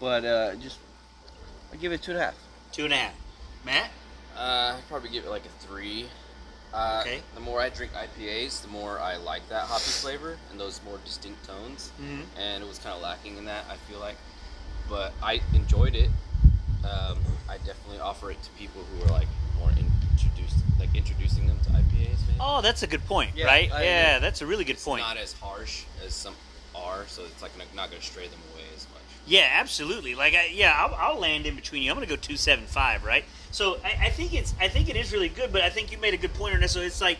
but 0.00 0.24
uh, 0.24 0.54
just 0.56 0.78
I 1.72 1.76
give 1.76 1.92
it 1.92 2.02
two 2.02 2.10
and 2.12 2.20
a 2.20 2.24
half. 2.24 2.34
Two 2.72 2.84
and 2.84 2.92
a 2.92 2.96
half. 2.96 3.14
Matt. 3.64 3.90
Uh, 4.36 4.74
I'd 4.76 4.88
probably 4.88 5.10
give 5.10 5.24
it 5.24 5.30
like 5.30 5.44
a 5.46 5.64
three. 5.66 6.06
Uh, 6.72 6.98
Okay. 7.02 7.20
The 7.34 7.40
more 7.40 7.60
I 7.60 7.68
drink 7.68 7.92
IPAs, 7.92 8.62
the 8.62 8.68
more 8.68 8.98
I 8.98 9.16
like 9.16 9.48
that 9.50 9.66
hoppy 9.66 9.82
flavor 9.90 10.36
and 10.50 10.58
those 10.60 10.80
more 10.84 10.98
distinct 11.04 11.44
tones. 11.46 11.90
Mhm. 12.00 12.22
And 12.38 12.62
it 12.62 12.68
was 12.68 12.78
kind 12.78 12.94
of 12.96 13.02
lacking 13.02 13.36
in 13.38 13.44
that, 13.46 13.64
I 13.70 13.76
feel 13.90 13.98
like. 14.00 14.16
But 14.90 15.12
I 15.22 15.40
enjoyed 15.54 15.94
it. 15.94 16.10
Um, 16.84 17.18
I 17.48 17.56
definitely 17.58 18.00
offer 18.00 18.30
it 18.32 18.42
to 18.42 18.50
people 18.52 18.82
who 18.82 19.04
are 19.06 19.12
like 19.12 19.28
more 19.58 19.70
introduced, 19.70 20.56
like 20.78 20.94
introducing 20.94 21.46
them 21.46 21.58
to 21.64 21.70
IPAs. 21.70 22.18
Maybe. 22.26 22.38
Oh, 22.40 22.60
that's 22.60 22.82
a 22.82 22.86
good 22.86 23.04
point, 23.06 23.30
Yeah, 23.36 23.46
right? 23.46 23.70
I 23.72 23.84
yeah, 23.84 24.18
that's 24.18 24.42
a 24.42 24.46
really 24.46 24.64
good 24.64 24.74
it's 24.76 24.84
point. 24.84 25.02
not 25.02 25.16
as 25.16 25.32
harsh 25.34 25.84
as 26.04 26.12
some 26.12 26.34
are, 26.74 27.04
so 27.06 27.22
it's 27.24 27.40
like 27.42 27.56
not, 27.56 27.66
not 27.76 27.90
going 27.90 28.00
to 28.00 28.06
stray 28.06 28.26
them 28.26 28.38
away 28.52 28.64
as 28.74 28.86
much. 28.92 29.00
Yeah, 29.26 29.48
absolutely. 29.52 30.14
Like, 30.14 30.34
I, 30.34 30.46
yeah, 30.46 30.74
I'll, 30.76 30.94
I'll 30.94 31.20
land 31.20 31.46
in 31.46 31.54
between 31.54 31.82
you. 31.82 31.90
I'm 31.90 31.96
going 31.96 32.08
to 32.08 32.12
go 32.12 32.20
two 32.20 32.36
seven 32.36 32.64
five, 32.66 33.04
right? 33.04 33.24
So 33.52 33.78
I, 33.84 34.06
I 34.06 34.10
think 34.10 34.34
it's, 34.34 34.54
I 34.60 34.68
think 34.68 34.88
it 34.88 34.96
is 34.96 35.12
really 35.12 35.28
good. 35.28 35.52
But 35.52 35.60
I 35.62 35.70
think 35.70 35.92
you 35.92 35.98
made 35.98 36.14
a 36.14 36.16
good 36.16 36.34
point 36.34 36.54
on 36.54 36.60
this. 36.60 36.72
So 36.72 36.80
it's 36.80 37.00
like, 37.00 37.18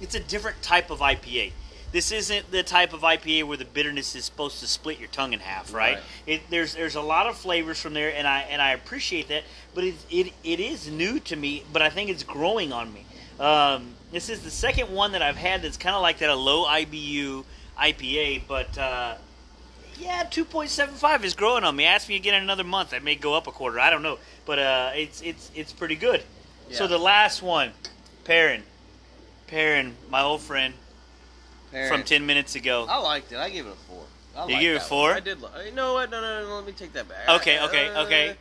it's 0.00 0.14
a 0.14 0.20
different 0.20 0.62
type 0.62 0.90
of 0.90 1.00
IPA. 1.00 1.52
This 1.92 2.12
isn't 2.12 2.50
the 2.50 2.62
type 2.62 2.92
of 2.92 3.00
IPA 3.00 3.44
where 3.44 3.56
the 3.56 3.64
bitterness 3.64 4.14
is 4.14 4.24
supposed 4.24 4.60
to 4.60 4.66
split 4.66 4.98
your 4.98 5.08
tongue 5.08 5.32
in 5.32 5.40
half, 5.40 5.74
right? 5.74 5.96
Right. 5.96 6.02
It, 6.26 6.42
there's 6.48 6.74
there's 6.74 6.94
a 6.94 7.00
lot 7.00 7.26
of 7.26 7.36
flavors 7.36 7.80
from 7.80 7.94
there, 7.94 8.14
and 8.14 8.26
I 8.26 8.40
and 8.42 8.62
I 8.62 8.72
appreciate 8.72 9.28
that. 9.28 9.42
But 9.74 9.84
it 9.84 9.94
it, 10.10 10.32
it 10.44 10.60
is 10.60 10.88
new 10.88 11.18
to 11.20 11.36
me, 11.36 11.64
but 11.72 11.82
I 11.82 11.90
think 11.90 12.10
it's 12.10 12.22
growing 12.22 12.72
on 12.72 12.92
me. 12.92 13.04
Um, 13.40 13.94
this 14.12 14.28
is 14.28 14.42
the 14.42 14.50
second 14.50 14.90
one 14.90 15.12
that 15.12 15.22
I've 15.22 15.36
had 15.36 15.62
that's 15.62 15.76
kind 15.76 15.96
of 15.96 16.02
like 16.02 16.18
that, 16.18 16.30
a 16.30 16.34
low 16.34 16.66
IBU 16.66 17.44
IPA, 17.78 18.42
but. 18.46 18.76
Uh, 18.78 19.14
yeah, 19.98 20.22
two 20.22 20.46
point 20.46 20.70
seven 20.70 20.94
five 20.94 21.26
is 21.26 21.34
growing 21.34 21.62
on 21.62 21.76
me. 21.76 21.84
Ask 21.84 22.08
me 22.08 22.16
again 22.16 22.32
in 22.32 22.42
another 22.42 22.64
month, 22.64 22.94
I 22.94 23.00
may 23.00 23.16
go 23.16 23.34
up 23.34 23.46
a 23.46 23.52
quarter. 23.52 23.78
I 23.78 23.90
don't 23.90 24.02
know, 24.02 24.18
but 24.46 24.58
uh, 24.58 24.92
it's 24.94 25.20
it's 25.20 25.50
it's 25.54 25.74
pretty 25.74 25.96
good. 25.96 26.22
So 26.70 26.86
the 26.86 26.96
last 26.96 27.42
one, 27.42 27.72
Perrin, 28.24 28.62
Perrin, 29.46 29.96
my 30.08 30.22
old 30.22 30.40
friend 30.40 30.72
from 31.70 31.78
Perrin. 31.88 32.02
ten 32.04 32.26
minutes 32.26 32.54
ago. 32.54 32.86
I 32.88 32.98
liked 32.98 33.32
it. 33.32 33.38
I 33.38 33.50
gave 33.50 33.66
it 33.66 33.72
a 33.72 33.92
four. 33.92 34.04
I 34.36 34.46
You 34.46 34.58
gave 34.58 34.70
it 34.76 34.78
that 34.80 34.88
four? 34.88 35.08
one. 35.08 35.16
I 35.16 35.20
did. 35.20 35.40
Li- 35.40 35.48
you 35.66 35.72
know 35.72 35.94
what? 35.94 36.10
No, 36.10 36.20
no, 36.20 36.46
no. 36.48 36.54
Let 36.56 36.66
me 36.66 36.72
take 36.72 36.92
that 36.94 37.08
back. 37.08 37.28
Okay, 37.40 37.60
okay, 37.64 37.88
Uh, 37.88 38.04
okay. 38.04 38.34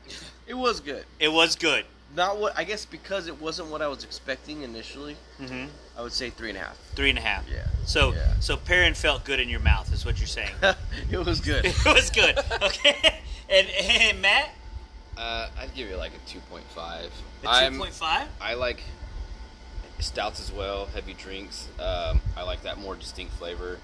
It 0.48 0.54
was 0.56 0.80
good. 0.80 1.06
It 1.20 1.30
was 1.32 1.56
good. 1.56 1.86
Not 2.16 2.40
what 2.40 2.58
I 2.58 2.64
guess 2.64 2.86
because 2.86 3.28
it 3.28 3.40
wasn't 3.40 3.70
what 3.70 3.82
I 3.84 3.88
was 3.88 4.04
expecting 4.04 4.64
initially. 4.64 5.16
hmm 5.38 5.66
I 5.98 6.02
would 6.02 6.14
say 6.14 6.30
three 6.30 6.50
and 6.50 6.58
a 6.58 6.62
half. 6.62 6.78
Three 6.96 7.10
and 7.10 7.20
a 7.20 7.22
half. 7.22 7.44
Yeah. 7.48 7.66
So 7.86 8.14
Yeah. 8.14 8.34
so 8.40 8.56
Perrin 8.58 8.94
felt 8.96 9.26
good 9.26 9.40
in 9.40 9.50
your 9.50 9.60
mouth, 9.60 9.94
is 9.94 10.06
what 10.06 10.18
you're 10.18 10.28
saying. 10.28 10.52
it 11.12 11.18
was 11.24 11.40
good. 11.42 11.66
it 11.66 11.86
was 11.86 12.10
good. 12.10 12.38
Okay. 12.62 12.96
And, 13.52 13.68
and 13.68 14.22
Matt, 14.22 14.52
Uh, 15.18 15.50
I'd 15.60 15.74
give 15.74 15.90
it 15.90 15.98
like 15.98 16.12
a 16.14 16.20
2.5. 16.30 16.62
a 16.78 17.02
two 17.42 17.48
I'm- 17.48 17.80
point 17.80 17.94
five. 17.94 18.28
I 18.40 18.54
like 18.54 18.84
stouts 20.00 20.40
as 20.40 20.52
well, 20.52 20.88
heavy 20.88 21.14
drinks. 21.14 21.68
Um, 21.80 22.22
I 22.36 22.44
like 22.44 22.64
that 22.64 22.80
more 22.80 22.96
distinct 22.96 23.34
flavor. 23.34 23.80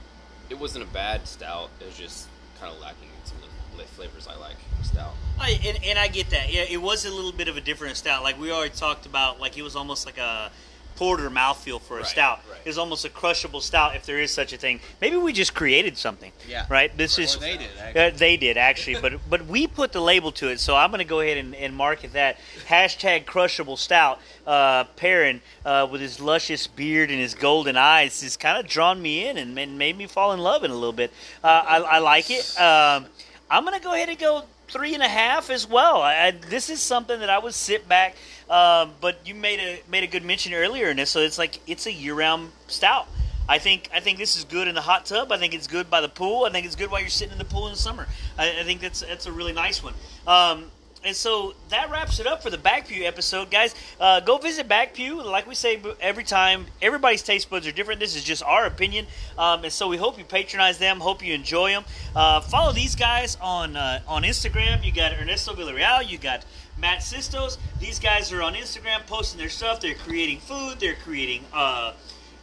It 0.49 0.59
wasn't 0.59 0.83
a 0.83 0.87
bad 0.87 1.27
stout. 1.27 1.69
It 1.79 1.85
was 1.85 1.97
just 1.97 2.27
kind 2.59 2.73
of 2.73 2.79
lacking 2.81 3.07
in 3.07 3.25
some 3.25 3.37
of 3.37 3.43
the 3.77 3.83
flavors 3.83 4.27
I 4.27 4.37
like 4.37 4.55
in 4.77 4.83
stout. 4.83 5.13
I, 5.39 5.59
and, 5.65 5.83
and 5.83 5.99
I 5.99 6.07
get 6.07 6.29
that. 6.29 6.53
Yeah, 6.53 6.65
it 6.69 6.81
was 6.81 7.05
a 7.05 7.13
little 7.13 7.31
bit 7.31 7.47
of 7.47 7.57
a 7.57 7.61
different 7.61 7.97
stout. 7.97 8.23
Like 8.23 8.39
we 8.39 8.51
already 8.51 8.73
talked 8.73 9.05
about, 9.05 9.39
like 9.39 9.57
it 9.57 9.63
was 9.63 9.75
almost 9.75 10.05
like 10.05 10.17
a 10.17 10.51
porter 10.95 11.29
mouthfeel 11.29 11.81
for 11.81 11.97
a 11.97 12.01
Right, 12.01 12.07
stout. 12.07 12.41
right. 12.49 12.59
It 12.65 12.77
almost 12.77 13.05
a 13.05 13.09
crushable 13.09 13.61
stout, 13.61 13.95
if 13.95 14.05
there 14.05 14.19
is 14.19 14.31
such 14.31 14.53
a 14.53 14.57
thing. 14.57 14.79
Maybe 15.01 15.17
we 15.17 15.33
just 15.33 15.53
created 15.53 15.97
something. 15.97 16.31
Yeah. 16.47 16.65
Right. 16.69 16.95
This 16.97 17.19
Or 17.19 17.23
is 17.23 17.37
they 17.37 17.57
did, 17.57 17.69
Uh, 17.77 17.81
actually. 17.99 18.17
they 18.17 18.37
did 18.37 18.57
actually, 18.57 18.95
but 19.01 19.13
but 19.29 19.45
we 19.45 19.67
put 19.67 19.91
the 19.91 20.01
label 20.01 20.31
to 20.33 20.49
it, 20.49 20.59
so 20.59 20.75
I'm 20.75 20.89
going 20.91 20.99
to 20.99 21.03
go 21.05 21.19
ahead 21.19 21.37
and, 21.37 21.53
and 21.55 21.75
market 21.75 22.13
that 22.13 22.37
hashtag 22.67 23.25
crushable 23.25 23.77
stout. 23.77 24.19
Uh, 24.47 24.83
Perrin 24.95 25.41
uh, 25.65 25.87
with 25.91 26.01
his 26.01 26.19
luscious 26.19 26.67
beard 26.67 27.09
and 27.09 27.19
his 27.19 27.33
golden 27.33 27.77
eyes 27.77 28.21
has 28.21 28.37
kind 28.37 28.57
of 28.57 28.67
drawn 28.67 29.01
me 29.01 29.27
in 29.27 29.37
and, 29.37 29.57
and 29.57 29.77
made 29.77 29.97
me 29.97 30.05
fall 30.07 30.31
in 30.33 30.39
love 30.39 30.63
in 30.63 30.71
a 30.71 30.75
little 30.75 30.93
bit. 30.93 31.11
Uh, 31.43 31.47
I, 31.47 31.77
I 31.77 31.97
like 31.99 32.29
it. 32.29 32.45
Um, 32.59 33.07
I'm 33.49 33.63
going 33.65 33.77
to 33.77 33.83
go 33.83 33.93
ahead 33.93 34.09
and 34.09 34.17
go 34.17 34.43
three 34.67 34.93
and 34.93 35.03
a 35.03 35.07
half 35.07 35.49
as 35.49 35.67
well. 35.67 36.01
I, 36.01 36.27
I, 36.27 36.31
this 36.31 36.69
is 36.69 36.81
something 36.81 37.19
that 37.19 37.29
I 37.29 37.39
would 37.39 37.53
sit 37.53 37.87
back, 37.87 38.15
um, 38.49 38.91
but 39.01 39.19
you 39.25 39.35
made 39.35 39.59
a 39.59 39.81
made 39.89 40.03
a 40.03 40.07
good 40.07 40.23
mention 40.23 40.53
earlier 40.53 40.89
in 40.89 40.97
this, 40.97 41.09
so 41.09 41.19
it's 41.19 41.37
like 41.37 41.59
it's 41.67 41.85
a 41.85 41.91
year 41.91 42.13
round 42.13 42.51
stout. 42.67 43.07
I 43.47 43.59
think 43.59 43.89
I 43.93 43.99
think 43.99 44.17
this 44.17 44.35
is 44.37 44.43
good 44.43 44.67
in 44.67 44.75
the 44.75 44.81
hot 44.81 45.05
tub. 45.05 45.31
I 45.31 45.37
think 45.37 45.53
it's 45.53 45.67
good 45.67 45.89
by 45.89 46.01
the 46.01 46.09
pool. 46.09 46.45
I 46.45 46.49
think 46.49 46.65
it's 46.65 46.75
good 46.75 46.89
while 46.89 46.99
you're 46.99 47.09
sitting 47.09 47.33
in 47.33 47.37
the 47.37 47.45
pool 47.45 47.67
in 47.67 47.73
the 47.73 47.79
summer. 47.79 48.07
I, 48.37 48.61
I 48.61 48.63
think 48.63 48.81
that's 48.81 49.01
that's 49.01 49.27
a 49.27 49.31
really 49.31 49.53
nice 49.53 49.83
one. 49.83 49.93
Um, 50.25 50.71
and 51.05 51.15
so 51.15 51.53
that 51.69 51.89
wraps 51.91 52.19
it 52.19 52.27
up 52.27 52.41
for 52.41 52.49
the 52.49 52.57
Backpew 52.57 53.05
episode, 53.05 53.51
guys. 53.51 53.75
Uh, 53.99 54.19
go 54.19 54.37
visit 54.37 54.67
Backpew. 54.67 55.23
Like 55.23 55.47
we 55.47 55.55
say 55.55 55.81
every 55.99 56.23
time, 56.23 56.65
everybody's 56.81 57.21
taste 57.21 57.49
buds 57.49 57.67
are 57.67 57.71
different. 57.71 57.99
This 57.99 58.15
is 58.15 58.23
just 58.23 58.43
our 58.43 58.65
opinion, 58.65 59.05
um, 59.37 59.63
and 59.63 59.71
so 59.71 59.87
we 59.87 59.97
hope 59.97 60.17
you 60.17 60.25
patronize 60.25 60.77
them. 60.77 60.99
Hope 60.99 61.23
you 61.23 61.33
enjoy 61.33 61.71
them. 61.71 61.85
Uh, 62.15 62.41
follow 62.41 62.73
these 62.73 62.95
guys 62.95 63.37
on 63.41 63.75
uh, 63.75 64.01
on 64.07 64.23
Instagram. 64.23 64.83
You 64.83 64.91
got 64.91 65.13
Ernesto 65.13 65.53
Villareal. 65.53 66.09
You 66.09 66.17
got 66.17 66.43
Matt 66.77 66.99
Sistos. 66.99 67.57
These 67.79 67.99
guys 67.99 68.31
are 68.33 68.41
on 68.41 68.55
Instagram 68.55 69.05
posting 69.05 69.39
their 69.39 69.49
stuff. 69.49 69.79
They're 69.79 69.95
creating 69.95 70.39
food. 70.39 70.79
They're 70.79 70.95
creating. 70.95 71.45
Uh, 71.53 71.93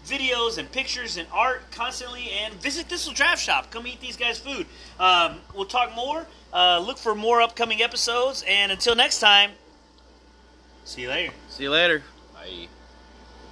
videos 0.07 0.59
and 0.59 0.71
pictures 0.73 1.17
and 1.17 1.29
art 1.33 1.71
constantly 1.71 2.31
and 2.31 2.55
visit 2.55 2.87
Thistle 2.87 3.13
Draft 3.13 3.41
Shop. 3.43 3.71
Come 3.71 3.87
eat 3.87 4.01
these 4.01 4.17
guys' 4.17 4.39
food. 4.39 4.67
Um, 4.99 5.37
we'll 5.55 5.65
talk 5.65 5.95
more. 5.95 6.27
Uh, 6.53 6.79
look 6.79 6.99
for 6.99 7.15
more 7.15 7.41
upcoming 7.41 7.83
episodes. 7.83 8.45
And 8.47 8.71
until 8.71 8.95
next 8.95 9.21
time, 9.21 9.53
see 10.85 11.03
you 11.03 11.09
later. 11.09 11.33
See 11.49 11.65
you 11.65 11.71
later. 11.71 12.03
I 12.37 12.69